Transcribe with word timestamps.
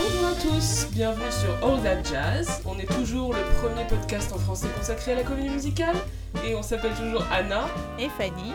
Bonjour 0.00 0.26
à 0.26 0.34
tous, 0.34 0.86
bienvenue 0.92 1.32
sur 1.32 1.50
All 1.66 1.82
That 1.82 2.04
Jazz. 2.04 2.62
On 2.64 2.78
est 2.78 2.86
toujours 2.86 3.34
le 3.34 3.40
premier 3.60 3.84
podcast 3.84 4.32
en 4.32 4.38
français 4.38 4.68
consacré 4.78 5.10
à 5.10 5.14
la 5.16 5.22
comédie 5.24 5.48
musicale 5.48 5.96
et 6.46 6.54
on 6.54 6.62
s'appelle 6.62 6.94
toujours 6.94 7.26
Anna. 7.32 7.68
Et 7.98 8.08
Fanny. 8.08 8.52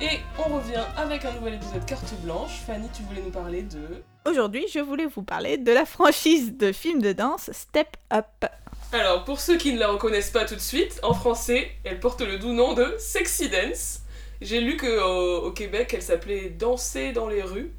Et 0.00 0.20
on 0.38 0.54
revient 0.54 0.84
avec 0.96 1.26
un 1.26 1.32
nouvel 1.32 1.54
épisode 1.54 1.84
carte 1.84 2.14
blanche. 2.24 2.62
Fanny, 2.66 2.88
tu 2.96 3.02
voulais 3.02 3.20
nous 3.20 3.30
parler 3.30 3.60
de... 3.60 4.02
Aujourd'hui, 4.24 4.64
je 4.72 4.78
voulais 4.78 5.04
vous 5.04 5.22
parler 5.22 5.58
de 5.58 5.70
la 5.70 5.84
franchise 5.84 6.56
de 6.56 6.72
films 6.72 7.02
de 7.02 7.12
danse 7.12 7.50
Step 7.52 7.88
Up. 8.10 8.50
Alors, 8.92 9.24
pour 9.24 9.38
ceux 9.38 9.58
qui 9.58 9.74
ne 9.74 9.78
la 9.78 9.88
reconnaissent 9.88 10.30
pas 10.30 10.46
tout 10.46 10.54
de 10.54 10.60
suite, 10.60 10.98
en 11.02 11.12
français, 11.12 11.72
elle 11.84 12.00
porte 12.00 12.22
le 12.22 12.38
doux 12.38 12.54
nom 12.54 12.72
de 12.72 12.94
Sexy 12.98 13.50
Dance. 13.50 14.00
J'ai 14.40 14.62
lu 14.62 14.78
qu'au 14.78 15.42
au 15.42 15.50
Québec, 15.52 15.92
elle 15.92 16.02
s'appelait 16.02 16.48
Danser 16.48 17.12
dans 17.12 17.28
les 17.28 17.42
rues, 17.42 17.70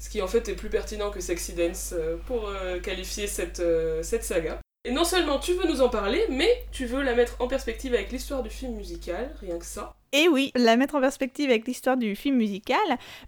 ce 0.00 0.08
qui 0.08 0.22
en 0.22 0.26
fait 0.26 0.48
est 0.48 0.54
plus 0.54 0.70
pertinent 0.70 1.10
que 1.10 1.20
Sexy 1.20 1.52
Dance 1.52 1.94
euh, 1.96 2.16
pour 2.26 2.48
euh, 2.48 2.80
qualifier 2.80 3.26
cette, 3.26 3.60
euh, 3.60 4.02
cette 4.02 4.24
saga. 4.24 4.58
Et 4.84 4.92
non 4.92 5.04
seulement 5.04 5.38
tu 5.38 5.52
veux 5.52 5.68
nous 5.68 5.82
en 5.82 5.90
parler, 5.90 6.24
mais 6.30 6.64
tu 6.72 6.86
veux 6.86 7.02
la 7.02 7.14
mettre 7.14 7.36
en 7.38 7.46
perspective 7.46 7.92
avec 7.92 8.10
l'histoire 8.10 8.42
du 8.42 8.48
film 8.48 8.74
musical, 8.74 9.30
rien 9.40 9.58
que 9.58 9.66
ça. 9.66 9.94
Et 10.12 10.26
oui, 10.26 10.50
la 10.56 10.76
mettre 10.76 10.96
en 10.96 11.00
perspective 11.00 11.50
avec 11.50 11.68
l'histoire 11.68 11.96
du 11.96 12.16
film 12.16 12.34
musical, 12.34 12.80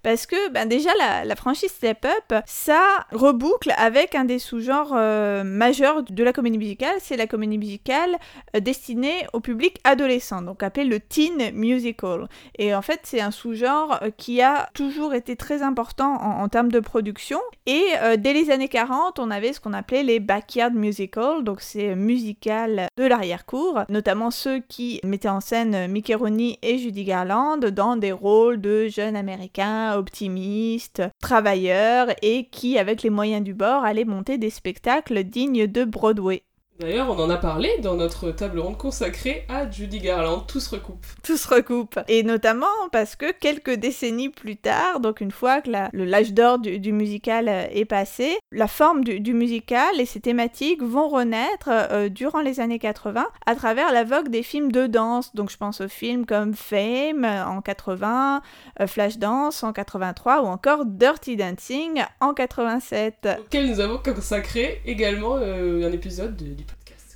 parce 0.02 0.26
que 0.26 0.50
ben 0.50 0.68
déjà 0.68 0.90
la, 0.98 1.24
la 1.24 1.36
franchise 1.36 1.70
Step 1.70 2.04
Up, 2.04 2.42
ça 2.44 3.06
reboucle 3.12 3.72
avec 3.76 4.16
un 4.16 4.24
des 4.24 4.40
sous-genres 4.40 4.92
euh, 4.96 5.44
majeurs 5.44 6.02
de 6.02 6.24
la 6.24 6.32
comédie 6.32 6.58
musicale, 6.58 6.96
c'est 6.98 7.16
la 7.16 7.28
comédie 7.28 7.58
musicale 7.58 8.18
euh, 8.56 8.60
destinée 8.60 9.28
au 9.32 9.38
public 9.38 9.78
adolescent, 9.84 10.42
donc 10.42 10.64
appelé 10.64 10.84
le 10.84 10.98
teen 10.98 11.52
musical. 11.52 12.28
Et 12.58 12.74
en 12.74 12.82
fait, 12.82 12.98
c'est 13.04 13.20
un 13.20 13.30
sous-genre 13.30 14.00
euh, 14.02 14.10
qui 14.16 14.42
a 14.42 14.68
toujours 14.74 15.14
été 15.14 15.36
très 15.36 15.62
important 15.62 16.14
en, 16.14 16.48
termes 16.48 16.72
de 16.72 16.80
production. 16.80 17.38
Et 17.66 17.84
dès 18.18 18.32
les 18.32 18.50
années 18.50 18.68
40, 18.68 19.18
on 19.18 19.30
avait 19.30 19.52
ce 19.52 19.60
qu'on 19.60 19.72
appelait 19.72 20.02
les 20.02 20.18
backyard 20.20 20.74
musicals, 20.74 21.44
donc 21.44 21.60
c'est 21.60 21.94
musical 21.94 22.88
de 22.96 23.04
l'arrière-cour, 23.04 23.84
notamment 23.88 24.30
ceux 24.30 24.58
qui 24.58 25.00
mettaient 25.04 25.28
en 25.28 25.40
scène 25.40 25.86
Mickey 25.86 26.14
Rooney 26.14 26.58
et 26.62 26.71
Judy 26.78 27.04
Garland 27.04 27.58
dans 27.58 27.96
des 27.96 28.12
rôles 28.12 28.60
de 28.60 28.88
jeunes 28.88 29.16
américains 29.16 29.96
optimistes, 29.96 31.02
travailleurs 31.20 32.08
et 32.22 32.48
qui, 32.50 32.78
avec 32.78 33.02
les 33.02 33.10
moyens 33.10 33.44
du 33.44 33.54
bord, 33.54 33.84
allaient 33.84 34.04
monter 34.04 34.38
des 34.38 34.50
spectacles 34.50 35.24
dignes 35.24 35.66
de 35.66 35.84
Broadway. 35.84 36.42
D'ailleurs, 36.82 37.08
on 37.10 37.18
en 37.22 37.30
a 37.30 37.36
parlé 37.36 37.70
dans 37.80 37.94
notre 37.94 38.32
table 38.32 38.58
ronde 38.58 38.76
consacrée 38.76 39.44
à 39.48 39.70
Judy 39.70 40.00
Garland, 40.00 40.40
tout 40.48 40.58
se 40.58 40.70
recoupe. 40.74 41.06
Tout 41.22 41.36
se 41.36 41.46
recoupe. 41.48 42.00
Et 42.08 42.24
notamment 42.24 42.66
parce 42.90 43.14
que 43.14 43.30
quelques 43.32 43.74
décennies 43.74 44.30
plus 44.30 44.56
tard, 44.56 44.98
donc 44.98 45.20
une 45.20 45.30
fois 45.30 45.60
que 45.60 45.70
la- 45.70 45.90
le 45.92 46.04
l'âge 46.04 46.32
d'or 46.32 46.58
du, 46.58 46.80
du 46.80 46.92
musical 46.92 47.48
euh, 47.48 47.66
est 47.70 47.84
passé, 47.84 48.36
la 48.50 48.66
forme 48.66 49.04
du, 49.04 49.20
du 49.20 49.32
musical 49.32 50.00
et 50.00 50.06
ses 50.06 50.18
thématiques 50.20 50.82
vont 50.82 51.08
renaître 51.08 51.68
euh, 51.70 52.08
durant 52.08 52.40
les 52.40 52.58
années 52.58 52.80
80 52.80 53.26
à 53.46 53.54
travers 53.54 53.92
la 53.92 54.02
vogue 54.02 54.28
des 54.28 54.42
films 54.42 54.72
de 54.72 54.88
danse. 54.88 55.34
Donc 55.36 55.50
je 55.50 55.56
pense 55.56 55.80
aux 55.80 55.88
films 55.88 56.26
comme 56.26 56.52
Fame 56.54 57.24
euh, 57.24 57.44
en 57.46 57.60
80, 57.62 58.42
euh, 58.80 58.86
Flashdance 58.88 59.62
en 59.62 59.72
83 59.72 60.42
ou 60.42 60.46
encore 60.46 60.84
Dirty 60.84 61.36
Dancing 61.36 62.02
en 62.20 62.34
87. 62.34 63.28
auquel 63.40 63.70
nous 63.70 63.78
avons 63.78 63.98
consacré 63.98 64.80
également 64.84 65.36
euh, 65.36 65.88
un 65.88 65.92
épisode 65.92 66.36
de- 66.36 66.46
du. 66.54 66.64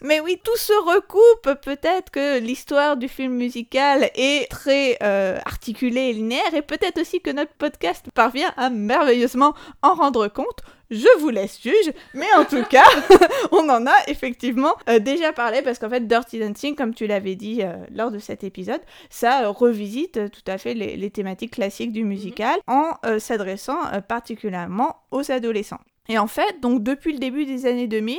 Mais 0.02 0.20
oui, 0.20 0.40
tout 0.42 0.56
se 0.56 0.72
recoupe. 0.72 1.60
Peut-être 1.62 2.10
que 2.10 2.38
l'histoire 2.38 2.96
du 2.96 3.08
film 3.08 3.34
musical 3.34 4.10
est 4.14 4.50
très 4.50 4.98
euh, 5.02 5.38
articulée 5.44 6.08
et 6.08 6.12
linéaire, 6.12 6.54
et 6.54 6.62
peut-être 6.62 7.00
aussi 7.00 7.20
que 7.20 7.30
notre 7.30 7.52
podcast 7.54 8.06
parvient 8.14 8.52
à 8.56 8.70
merveilleusement 8.70 9.54
en 9.82 9.94
rendre 9.94 10.28
compte. 10.28 10.62
Je 10.90 11.18
vous 11.18 11.30
laisse 11.30 11.60
juge, 11.60 11.92
mais 12.14 12.32
en 12.36 12.44
tout 12.44 12.62
cas, 12.62 12.84
on 13.50 13.68
en 13.68 13.86
a 13.86 13.94
effectivement 14.06 14.74
euh, 14.88 14.98
déjà 14.98 15.32
parlé 15.32 15.62
parce 15.62 15.78
qu'en 15.78 15.90
fait, 15.90 16.06
Dirty 16.06 16.38
Dancing, 16.38 16.76
comme 16.76 16.94
tu 16.94 17.06
l'avais 17.06 17.34
dit 17.34 17.62
euh, 17.62 17.74
lors 17.92 18.10
de 18.10 18.18
cet 18.18 18.44
épisode, 18.44 18.80
ça 19.10 19.44
euh, 19.44 19.50
revisite 19.50 20.30
tout 20.30 20.50
à 20.50 20.58
fait 20.58 20.74
les, 20.74 20.96
les 20.96 21.10
thématiques 21.10 21.52
classiques 21.52 21.92
du 21.92 22.04
musical 22.04 22.58
en 22.66 22.92
s'adressant 23.18 23.78
particulièrement 24.08 24.96
aux 25.10 25.30
adolescents. 25.30 25.80
Et 26.08 26.18
en 26.18 26.26
fait, 26.26 26.60
donc 26.60 26.82
depuis 26.82 27.12
le 27.12 27.18
début 27.18 27.46
des 27.46 27.66
années 27.66 27.88
2000, 27.88 28.18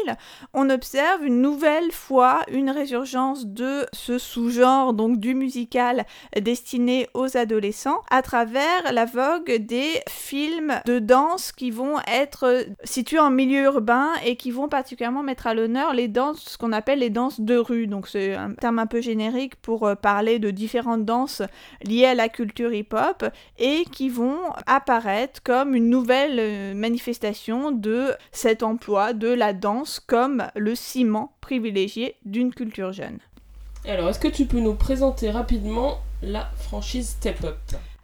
on 0.53 0.69
observe 0.69 1.25
une 1.25 1.41
nouvelle 1.41 1.91
fois 1.91 2.41
une 2.51 2.69
résurgence 2.69 3.45
de 3.45 3.85
ce 3.93 4.17
sous-genre 4.17 4.93
donc 4.93 5.19
du 5.19 5.35
musical 5.35 6.05
destiné 6.39 7.07
aux 7.13 7.37
adolescents 7.37 8.01
à 8.09 8.21
travers 8.21 8.91
la 8.91 9.05
vogue 9.05 9.57
des 9.57 10.01
films 10.09 10.73
de 10.85 10.99
danse 10.99 11.51
qui 11.51 11.71
vont 11.71 11.95
être 12.07 12.65
situés 12.83 13.19
en 13.19 13.29
milieu 13.29 13.63
urbain 13.63 14.11
et 14.25 14.35
qui 14.35 14.51
vont 14.51 14.67
particulièrement 14.67 15.23
mettre 15.23 15.47
à 15.47 15.53
l'honneur 15.53 15.93
les 15.93 16.07
danses, 16.07 16.43
ce 16.47 16.57
qu'on 16.57 16.73
appelle 16.73 16.99
les 16.99 17.09
danses 17.09 17.39
de 17.39 17.55
rue. 17.55 17.87
Donc 17.87 18.07
c'est 18.07 18.35
un 18.35 18.53
terme 18.53 18.79
un 18.79 18.87
peu 18.87 19.01
générique 19.01 19.55
pour 19.57 19.85
euh, 19.85 19.95
parler 19.95 20.39
de 20.39 20.51
différentes 20.51 21.05
danses 21.05 21.41
liées 21.83 22.05
à 22.05 22.15
la 22.15 22.29
culture 22.29 22.73
hip-hop 22.73 23.25
et 23.57 23.83
qui 23.91 24.09
vont 24.09 24.39
apparaître 24.65 25.41
comme 25.43 25.75
une 25.75 25.89
nouvelle 25.89 26.37
euh, 26.39 26.73
manifestation 26.73 27.71
de 27.77 28.13
cet 28.31 28.63
emploi 28.63 29.13
de 29.13 29.29
la 29.29 29.53
danse 29.53 29.99
comme 29.99 30.47
le 30.55 30.75
ciment 30.75 31.33
privilégié 31.41 32.15
d'une 32.25 32.53
culture 32.53 32.91
jeune. 32.91 33.19
Alors, 33.87 34.09
est-ce 34.09 34.19
que 34.19 34.27
tu 34.27 34.45
peux 34.45 34.59
nous 34.59 34.73
présenter 34.73 35.31
rapidement 35.31 35.99
la 36.21 36.49
franchise 36.57 37.09
Step 37.09 37.37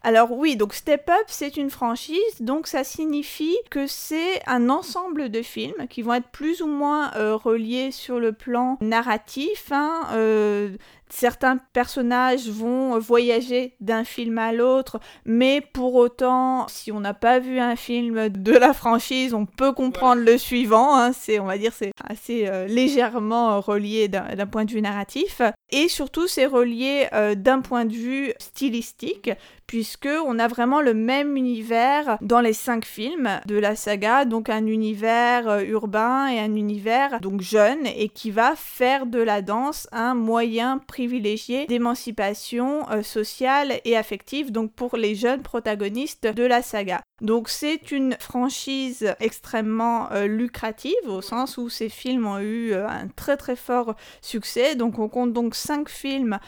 Alors 0.05 0.33
oui, 0.33 0.57
donc 0.57 0.73
Step 0.73 1.09
Up, 1.09 1.23
c'est 1.27 1.55
une 1.55 1.69
franchise, 1.69 2.17
donc 2.41 2.67
ça 2.67 2.83
signifie 2.83 3.55
que 3.71 3.87
c'est 3.87 4.41
un 4.47 4.69
ensemble 4.69 5.29
de 5.29 5.41
films 5.41 5.87
qui 5.89 6.01
vont 6.01 6.13
être 6.15 6.27
plus 6.27 6.61
ou 6.61 6.67
moins 6.67 7.11
euh, 7.15 7.37
reliés 7.37 7.91
sur 7.91 8.19
le 8.19 8.33
plan 8.33 8.77
narratif. 8.81 9.71
hein, 9.71 10.01
euh, 10.11 10.75
Certains 11.09 11.57
personnages 11.73 12.49
vont 12.49 12.97
voyager 12.97 13.75
d'un 13.79 14.03
film 14.03 14.39
à 14.39 14.51
l'autre, 14.51 14.99
mais 15.25 15.61
pour 15.61 15.93
autant, 15.93 16.67
si 16.67 16.91
on 16.91 16.99
n'a 16.99 17.13
pas 17.13 17.37
vu 17.37 17.59
un 17.59 17.75
film 17.75 18.29
de 18.29 18.51
la 18.51 18.73
franchise, 18.73 19.35
on 19.35 19.45
peut 19.45 19.73
comprendre 19.73 20.23
le 20.23 20.39
suivant. 20.39 20.97
hein, 20.97 21.13
c'est, 21.13 21.39
on 21.39 21.45
va 21.45 21.59
dire, 21.59 21.71
c'est 21.71 21.91
assez 22.03 22.47
euh, 22.47 22.65
légèrement 22.65 23.61
relié 23.61 24.07
d'un 24.07 24.47
point 24.47 24.65
de 24.65 24.71
vue 24.71 24.81
narratif. 24.81 25.43
Et 25.69 25.87
surtout, 25.87 26.27
c'est 26.27 26.47
relié 26.47 27.07
d'un 27.35 27.61
point 27.61 27.85
de 27.85 27.93
vue 27.93 28.33
stylistique, 28.39 29.29
puisque 29.67 30.09
on 30.25 30.39
a 30.39 30.47
vraiment 30.47 30.81
le 30.81 30.93
même 30.93 31.37
univers 31.37 32.17
dans 32.21 32.41
les 32.41 32.53
cinq 32.53 32.85
films 32.85 33.39
de 33.45 33.55
la 33.55 33.75
saga, 33.75 34.25
donc 34.25 34.49
un 34.49 34.65
univers 34.65 35.47
euh, 35.47 35.61
urbain 35.63 36.27
et 36.27 36.39
un 36.39 36.55
univers 36.55 37.19
donc 37.21 37.41
jeune 37.41 37.85
et 37.85 38.09
qui 38.09 38.31
va 38.31 38.55
faire 38.55 39.05
de 39.05 39.19
la 39.19 39.41
danse 39.41 39.87
un 39.91 40.13
moyen 40.13 40.77
privilégié 40.77 41.65
d'émancipation 41.67 42.89
euh, 42.91 43.03
sociale 43.03 43.79
et 43.85 43.97
affective 43.97 44.51
donc 44.51 44.73
pour 44.73 44.97
les 44.97 45.15
jeunes 45.15 45.41
protagonistes 45.41 46.27
de 46.27 46.43
la 46.43 46.61
saga. 46.61 47.01
Donc 47.21 47.49
c'est 47.49 47.91
une 47.91 48.15
franchise 48.19 49.15
extrêmement 49.19 50.11
euh, 50.11 50.27
lucrative 50.27 50.93
au 51.07 51.21
sens 51.21 51.57
où 51.57 51.69
ces 51.69 51.89
films 51.89 52.27
ont 52.27 52.39
eu 52.39 52.73
un 52.73 53.07
très 53.15 53.37
très 53.37 53.55
fort 53.55 53.95
succès. 54.21 54.75
Donc 54.75 54.99
on 54.99 55.07
compte 55.07 55.33
donc 55.33 55.55
5 55.55 55.89
films, 55.89 56.39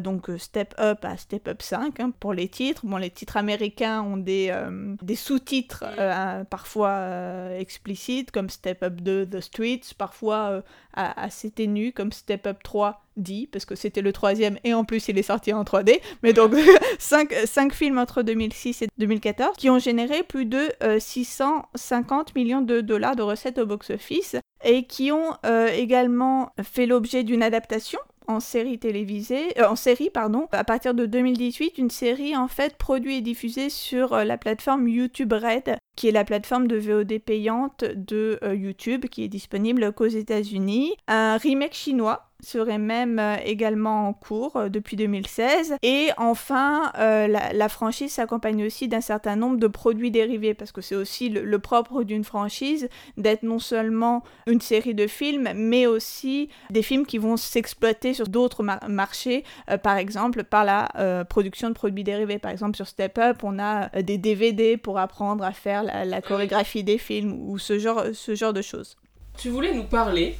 donc 0.00 0.30
Step 0.38 0.74
Up 0.78 1.04
à 1.04 1.16
Step 1.16 1.48
Up 1.48 1.62
5 1.62 2.00
hein, 2.00 2.12
pour 2.18 2.34
les 2.34 2.48
titres. 2.50 2.84
Bon, 2.84 2.96
les 2.96 3.10
titres 3.10 3.36
américains 3.36 4.02
ont 4.02 4.16
des, 4.16 4.48
euh, 4.50 4.94
des 5.02 5.16
sous-titres 5.16 5.84
euh, 5.98 6.44
parfois 6.44 6.90
euh, 6.90 7.58
explicites 7.58 8.30
comme 8.30 8.50
Step 8.50 8.82
Up 8.82 9.00
2 9.00 9.26
The 9.26 9.40
Streets, 9.40 9.94
parfois 9.96 10.62
assez 10.94 11.50
ténus 11.50 11.92
comme 11.94 12.12
Step 12.12 12.46
Up 12.46 12.58
3 12.62 13.02
D 13.16 13.48
parce 13.50 13.64
que 13.64 13.74
c'était 13.74 14.02
le 14.02 14.12
troisième 14.12 14.58
et 14.64 14.74
en 14.74 14.84
plus 14.84 15.08
il 15.08 15.18
est 15.18 15.22
sorti 15.22 15.52
en 15.52 15.62
3D. 15.62 16.00
Mais 16.22 16.32
donc 16.32 16.54
5, 16.98 17.32
films 17.72 17.98
entre 17.98 18.22
2006 18.22 18.82
et 18.82 18.88
2014 18.98 19.56
qui 19.56 19.70
ont 19.70 19.78
généré 19.78 20.22
plus 20.22 20.46
de 20.46 20.70
euh, 20.82 20.98
650 20.98 22.34
millions 22.34 22.62
de 22.62 22.80
dollars 22.80 23.16
de 23.16 23.22
recettes 23.22 23.58
au 23.58 23.66
box-office 23.66 24.36
et 24.64 24.84
qui 24.84 25.10
ont 25.10 25.36
également 25.72 26.52
fait 26.62 26.84
l'objet 26.84 27.24
d'une 27.24 27.42
adaptation 27.42 27.98
en 28.30 28.40
série 28.40 28.78
télévisée, 28.78 29.58
euh, 29.58 29.68
en 29.68 29.76
série 29.76 30.10
pardon, 30.10 30.46
à 30.52 30.64
partir 30.64 30.94
de 30.94 31.06
2018, 31.06 31.78
une 31.78 31.90
série 31.90 32.36
en 32.36 32.48
fait 32.48 32.76
produite 32.76 33.18
et 33.18 33.20
diffusée 33.20 33.70
sur 33.70 34.12
euh, 34.12 34.24
la 34.24 34.38
plateforme 34.38 34.88
YouTube 34.88 35.32
Red, 35.32 35.76
qui 35.96 36.08
est 36.08 36.12
la 36.12 36.24
plateforme 36.24 36.68
de 36.68 36.76
VOD 36.76 37.18
payante 37.18 37.84
de 37.84 38.38
euh, 38.42 38.54
YouTube, 38.54 39.06
qui 39.06 39.24
est 39.24 39.28
disponible 39.28 39.92
qu'aux 39.92 40.06
États-Unis. 40.06 40.94
Un 41.08 41.36
remake 41.36 41.74
chinois 41.74 42.29
serait 42.42 42.78
même 42.78 43.18
euh, 43.18 43.36
également 43.44 44.08
en 44.08 44.12
cours 44.12 44.56
euh, 44.56 44.68
depuis 44.68 44.96
2016. 44.96 45.76
Et 45.82 46.08
enfin, 46.16 46.92
euh, 46.98 47.26
la, 47.26 47.68
franchise 47.68 48.12
s'accompagne 48.12 48.64
aussi 48.64 48.88
d'un 48.88 49.00
certain 49.00 49.36
nombre 49.36 49.58
de 49.58 49.66
produits 49.66 50.10
dérivés, 50.10 50.54
parce 50.54 50.72
que 50.72 50.80
c'est 50.80 50.94
aussi 50.94 51.28
le, 51.28 51.58
propre 51.58 52.02
d'une 52.02 52.24
franchise 52.24 52.88
d'être 53.16 53.42
non 53.42 53.58
seulement 53.58 54.24
une 54.46 54.60
série 54.60 54.94
de 54.94 55.06
films, 55.06 55.50
mais 55.54 55.86
aussi 55.86 56.48
des 56.70 56.82
films 56.82 57.06
qui 57.06 57.18
vont 57.18 57.36
s'exploiter 57.36 58.14
sur 58.14 58.28
d'autres 58.28 58.64
marchés, 58.88 59.44
par 59.82 59.98
exemple 59.98 60.42
par 60.42 60.64
la 60.64 61.24
production 61.28 61.68
de 61.68 61.74
produits 61.74 62.02
dérivés. 62.02 62.38
Par 62.38 62.50
exemple, 62.50 62.76
sur 62.76 62.86
Step 62.86 63.18
Up, 63.18 63.38
on 63.42 63.58
a 63.58 63.88
des 64.02 64.16
DVD 64.18 64.76
pour 64.78 64.98
apprendre 64.98 65.44
à 65.44 65.52
faire 65.52 65.82
la, 65.82 66.04
la 66.04 66.22
chorégraphie 66.22 66.82
des 66.82 66.98
films 66.98 67.38
ou 67.48 67.58
ce 67.58 67.78
genre, 67.78 68.04
ce 68.12 68.34
genre 68.34 68.54
de 68.54 68.62
choses. 68.62 68.96
Tu 69.36 69.50
voulais 69.50 69.74
nous 69.74 69.84
parler 69.84 70.36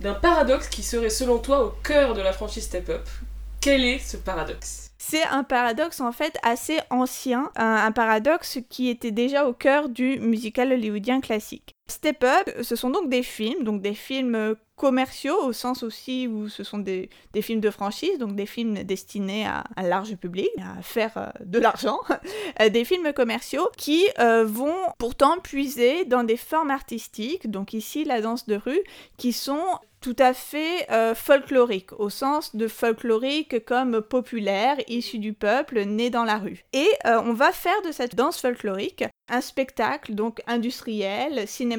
d'un 0.00 0.14
paradoxe 0.14 0.68
qui 0.68 0.82
serait 0.82 1.10
selon 1.10 1.38
toi 1.38 1.64
au 1.64 1.70
cœur 1.82 2.14
de 2.14 2.20
la 2.20 2.32
franchise 2.32 2.64
Step 2.64 2.88
Up. 2.88 3.08
Quel 3.60 3.84
est 3.84 3.98
ce 3.98 4.16
paradoxe? 4.16 4.90
C'est 4.98 5.24
un 5.24 5.44
paradoxe 5.44 6.00
en 6.00 6.12
fait 6.12 6.38
assez 6.42 6.78
ancien, 6.90 7.50
un, 7.56 7.92
paradoxe 7.92 8.58
qui 8.70 8.88
était 8.88 9.10
déjà 9.10 9.46
au 9.46 9.52
cœur 9.52 9.88
du 9.88 10.18
musical 10.18 10.72
hollywoodien 10.72 11.20
classique. 11.20 11.74
Step 11.86 12.24
Up, 12.24 12.50
ce 12.62 12.76
sont 12.76 12.90
donc 12.90 13.10
des 13.10 13.22
films, 13.22 13.62
donc 13.62 13.82
des 13.82 13.94
films 13.94 14.56
commerciaux 14.76 15.36
au 15.44 15.52
sens 15.52 15.82
aussi 15.82 16.26
où 16.26 16.48
ce 16.48 16.64
sont 16.64 16.78
des, 16.78 17.10
films 17.42 17.60
de 17.60 17.70
franchise, 17.70 18.18
donc 18.18 18.34
des 18.34 18.46
films 18.46 18.82
destinés 18.84 19.46
à 19.46 19.64
un 19.76 19.82
large 19.82 20.16
public, 20.16 20.48
à 20.58 20.82
faire 20.82 21.12
euh, 21.16 21.26
de 21.44 21.58
l'argent, 21.58 22.00
euh, 22.60 22.68
des 22.68 22.84
films 22.84 23.12
commerciaux 23.12 23.68
qui 23.76 24.06
euh, 24.18 24.44
vont 24.44 24.76
pourtant 24.98 25.38
puiser 25.38 26.04
dans 26.04 26.24
des 26.24 26.36
formes 26.36 26.70
artistiques, 26.70 27.50
donc 27.50 27.72
ici 27.72 28.04
la 28.04 28.20
danse 28.20 28.46
de 28.46 28.56
rue, 28.56 28.82
qui 29.16 29.32
sont 29.32 29.64
tout 30.00 30.16
à 30.18 30.34
fait 30.34 30.86
folkloriques, 31.14 31.98
au 31.98 32.10
sens 32.10 32.54
de 32.54 32.68
folklorique 32.68 33.64
comme 33.64 34.02
populaire, 34.02 34.76
issu 34.86 35.18
du 35.18 35.32
peuple, 35.32 35.80
né 35.84 36.10
dans 36.10 36.24
la 36.24 36.36
rue. 36.36 36.66
Et 36.74 36.90
on 37.06 37.32
va 37.32 37.52
faire 37.52 37.80
de 37.86 37.90
cette 37.90 38.14
danse 38.14 38.38
folklorique 38.38 39.04
un 39.28 39.40
spectacle 39.40 40.14
donc 40.14 40.42
industriel, 40.46 41.48
cinématographique, 41.48 41.73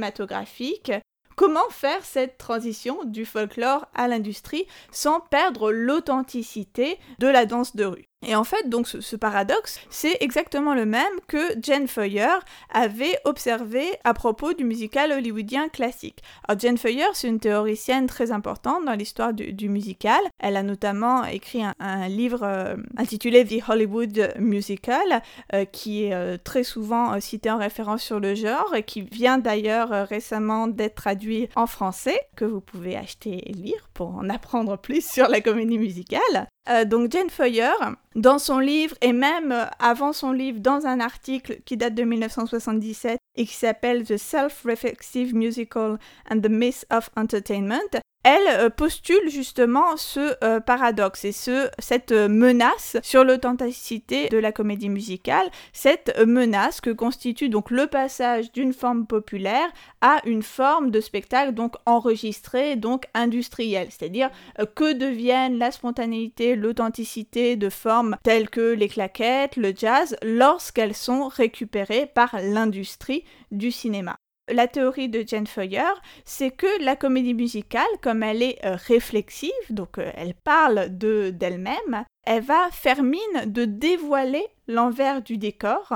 Comment 1.36 1.69
faire 1.69 2.06
cette 2.06 2.38
transition 2.38 3.03
du 3.03 3.25
folklore 3.25 3.88
à 3.94 4.07
l'industrie 4.07 4.68
sans 4.92 5.19
perdre 5.19 5.71
l'authenticité 5.71 6.97
de 7.19 7.27
la 7.27 7.45
danse 7.45 7.75
de 7.75 7.83
rue? 7.83 8.06
Et 8.25 8.36
en 8.36 8.44
fait, 8.44 8.69
donc 8.69 8.88
ce, 8.88 9.16
paradoxe, 9.16 9.80
c'est 9.89 10.18
exactement 10.19 10.74
le 10.74 10.86
même 10.86 11.04
que 11.27 11.56
Jane 11.62 11.88
Foyer 11.88 12.39
avait 12.74 13.18
observé 13.24 13.86
à 14.04 14.13
propos 14.13 14.54
du 14.54 14.63
musical 14.63 15.12
hollywoodien 15.12 15.69
classique. 15.69 16.22
Alors 16.48 16.60
Jane 16.60 16.77
Foyer, 16.77 17.06
c'est 17.13 17.27
une 17.27 17.39
théoricienne 17.39 18.07
très 18.07 18.31
importante 18.31 18.86
dans 18.86 18.94
l'histoire 18.94 19.33
du, 19.33 19.69
musical. 19.69 20.19
Elle 20.39 20.57
a 20.57 20.63
notamment 20.63 21.24
écrit 21.25 21.63
un, 21.80 22.07
livre 22.07 22.44
euh, 22.44 22.75
intitulé 22.98 23.45
The 23.45 23.68
Hollywood 23.68 24.33
Musical, 24.39 25.21
euh, 25.54 25.66
qui 25.66 26.06
est 26.06 26.13
euh, 26.13 26.38
très 26.44 26.63
souvent 26.63 27.19
cité 27.19 27.50
en 27.50 27.57
référence 27.57 28.04
sur 28.04 28.19
le 28.19 28.36
genre, 28.36 28.74
et 28.75 28.83
qui 28.83 29.01
vient 29.01 29.38
d'ailleurs 29.38 29.89
récemment 30.07 30.68
d'être 30.68 30.95
traduit 30.95 31.50
en 31.56 31.68
français, 31.68 32.19
que 32.36 32.45
vous 32.45 32.62
pouvez 32.62 32.95
acheter 32.95 33.50
et 33.50 33.54
lire 33.54 33.89
pour 33.95 34.13
en 34.15 34.30
apprendre 34.30 34.77
plus 34.77 35.03
sur 35.03 35.27
la 35.27 35.42
comédie 35.42 35.80
musicale. 35.80 36.47
Euh, 36.69 36.86
donc 36.86 37.12
Jane 37.12 37.30
Foyer, 37.30 37.71
dans 38.15 38.38
son 38.38 38.59
livre 38.59 38.95
et 39.01 39.13
même 39.13 39.51
euh, 39.51 39.65
avant 39.80 40.13
son 40.13 40.31
livre, 40.31 40.59
dans 40.59 40.86
un 40.86 41.00
article 41.00 41.62
qui 41.65 41.77
date 41.77 41.95
de 41.95 42.03
1977 42.03 43.18
et 43.38 43.45
qui 43.45 43.53
s'appelle 43.53 44.06
The 44.06 44.18
Self-Reflexive 44.18 45.33
Musical 45.33 45.97
and 46.30 46.42
the 46.42 46.50
Myth 46.50 46.86
of 46.92 47.09
Entertainment, 47.15 48.01
elle 48.25 48.48
euh, 48.48 48.69
postule 48.72 49.30
justement 49.30 49.98
ce 49.98 50.36
euh, 50.44 50.60
paradoxe 50.60 51.25
et 51.25 51.31
ce, 51.31 51.69
cette 51.77 52.12
euh, 52.12 52.27
menace 52.27 52.98
sur 53.04 53.24
l'authenticité 53.24 54.30
de 54.30 54.39
la 54.39 54.51
comédie 54.51 54.89
musicale, 54.89 55.48
cette 55.74 56.19
menace 56.25 56.81
que 56.81 56.89
constitue 56.89 57.50
donc 57.50 57.69
le 57.69 57.86
passage 57.86 58.51
d'une 58.51 58.74
forme 58.74 59.06
populaire 59.06 59.72
à 60.01 60.22
une 60.25 60.42
forme 60.42 60.89
de 60.89 61.01
spectacle 61.01 61.54
donc 61.54 61.75
enregistré, 61.86 62.75
donc 62.75 63.06
industriel, 63.13 63.89
c'est-à-dire 63.92 64.31
que 64.75 64.94
deviennent 64.94 65.60
la 65.60 65.71
spontanéité, 65.71 66.56
l'authenticité 66.56 67.56
de 67.56 67.69
formes 67.69 68.18
telles 68.24 68.50
que 68.50 68.74
les 68.74 68.89
claquettes, 68.89 69.56
le 69.56 69.71
jazz, 69.75 70.16
lorsqu'elles 70.24 70.95
sont 70.95 71.28
récupérées 71.28 72.07
par 72.07 72.36
l'industrie 72.42 73.24
du 73.51 73.69
cinéma. 73.71 74.18
La 74.47 74.68
théorie 74.68 75.09
de 75.09 75.24
Jane 75.25 75.47
Foyer, 75.47 75.89
c'est 76.24 76.51
que 76.51 76.68
la 76.83 76.95
comédie 76.95 77.33
musicale, 77.33 77.81
comme 78.03 78.21
elle 78.21 78.44
est 78.44 78.63
euh, 78.63 78.75
réflexive, 78.75 79.51
donc 79.71 79.97
euh, 79.97 80.12
elle 80.13 80.36
parle 80.36 80.95
de 80.95 81.31
d'elle-même, 81.31 82.06
elle 82.27 82.44
va 82.44 82.69
faire 82.71 83.01
mine 83.01 83.45
de 83.47 83.65
dévoiler 83.65 84.45
l'envers 84.68 85.24
du 85.24 85.39
décor. 85.39 85.94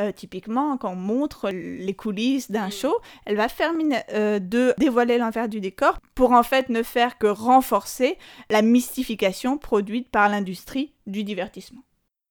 Euh, 0.00 0.10
typiquement, 0.10 0.76
quand 0.78 0.94
on 0.94 0.96
montre 0.96 1.50
les 1.50 1.94
coulisses 1.94 2.50
d'un 2.50 2.68
mm. 2.68 2.72
show, 2.72 2.96
elle 3.24 3.36
va 3.36 3.48
faire 3.48 3.72
mine 3.72 4.02
de 4.10 4.74
dévoiler 4.78 5.18
l'envers 5.18 5.48
du 5.48 5.60
décor 5.60 5.98
pour 6.16 6.32
en 6.32 6.42
fait 6.42 6.70
ne 6.70 6.82
faire 6.82 7.18
que 7.18 7.28
renforcer 7.28 8.18
la 8.50 8.62
mystification 8.62 9.58
produite 9.58 10.10
par 10.10 10.28
l'industrie 10.28 10.92
du 11.06 11.22
divertissement. 11.22 11.82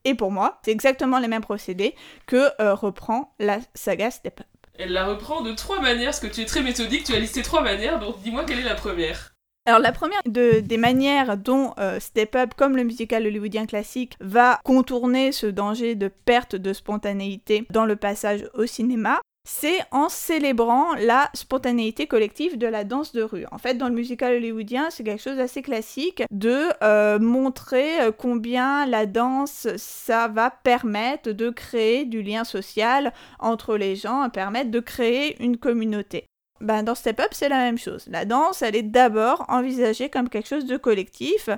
Et 0.03 0.15
pour 0.15 0.31
moi, 0.31 0.59
c'est 0.65 0.71
exactement 0.71 1.19
les 1.19 1.29
mêmes 1.29 1.41
procédés 1.41 1.95
que 2.25 2.49
reprend 2.73 3.33
la 3.39 3.59
saga 3.73 4.11
Step 4.11 4.41
Up. 4.41 4.50
Elle 4.83 4.93
la 4.93 5.05
reprend 5.05 5.41
de 5.41 5.51
trois 5.51 5.79
manières, 5.79 6.07
parce 6.07 6.19
que 6.19 6.27
tu 6.27 6.41
es 6.41 6.45
très 6.45 6.63
méthodique, 6.63 7.03
tu 7.03 7.13
as 7.13 7.19
listé 7.19 7.43
trois 7.43 7.61
manières, 7.61 7.99
donc 7.99 8.19
dis-moi 8.23 8.45
quelle 8.45 8.59
est 8.59 8.63
la 8.63 8.73
première. 8.73 9.35
Alors 9.67 9.79
la 9.79 9.91
première 9.91 10.21
des 10.25 10.77
manières 10.77 11.37
dont 11.37 11.75
euh, 11.77 11.99
Step 11.99 12.35
Up, 12.35 12.55
comme 12.57 12.75
le 12.75 12.83
musical 12.83 13.27
hollywoodien 13.27 13.67
classique, 13.67 14.15
va 14.19 14.59
contourner 14.63 15.31
ce 15.31 15.45
danger 15.45 15.93
de 15.93 16.07
perte 16.07 16.55
de 16.55 16.73
spontanéité 16.73 17.67
dans 17.69 17.85
le 17.85 17.95
passage 17.95 18.49
au 18.55 18.65
cinéma, 18.65 19.21
c'est 19.43 19.79
en 19.91 20.09
célébrant 20.09 20.93
la 20.95 21.29
spontanéité 21.33 22.07
collective 22.07 22.57
de 22.57 22.67
la 22.67 22.83
danse 22.83 23.11
de 23.11 23.23
rue. 23.23 23.45
En 23.51 23.57
fait, 23.57 23.75
dans 23.75 23.87
le 23.87 23.95
musical 23.95 24.35
hollywoodien, 24.35 24.89
c'est 24.89 25.03
quelque 25.03 25.21
chose 25.21 25.37
d'assez 25.37 25.61
classique 25.61 26.23
de 26.31 26.67
euh, 26.83 27.19
montrer 27.19 28.01
euh, 28.01 28.11
combien 28.11 28.85
la 28.85 29.05
danse, 29.05 29.67
ça 29.77 30.27
va 30.27 30.51
permettre 30.51 31.31
de 31.31 31.49
créer 31.49 32.05
du 32.05 32.21
lien 32.21 32.43
social 32.43 33.13
entre 33.39 33.77
les 33.77 33.95
gens, 33.95 34.29
permettre 34.29 34.71
de 34.71 34.79
créer 34.79 35.41
une 35.43 35.57
communauté. 35.57 36.30
Ben, 36.61 36.83
dans 36.83 36.95
Step 36.95 37.19
Up, 37.19 37.29
c'est 37.31 37.49
la 37.49 37.57
même 37.57 37.77
chose. 37.77 38.05
La 38.09 38.25
danse, 38.25 38.61
elle 38.61 38.75
est 38.75 38.83
d'abord 38.83 39.45
envisagée 39.47 40.09
comme 40.09 40.29
quelque 40.29 40.47
chose 40.47 40.65
de 40.65 40.77
collectif. 40.77 41.49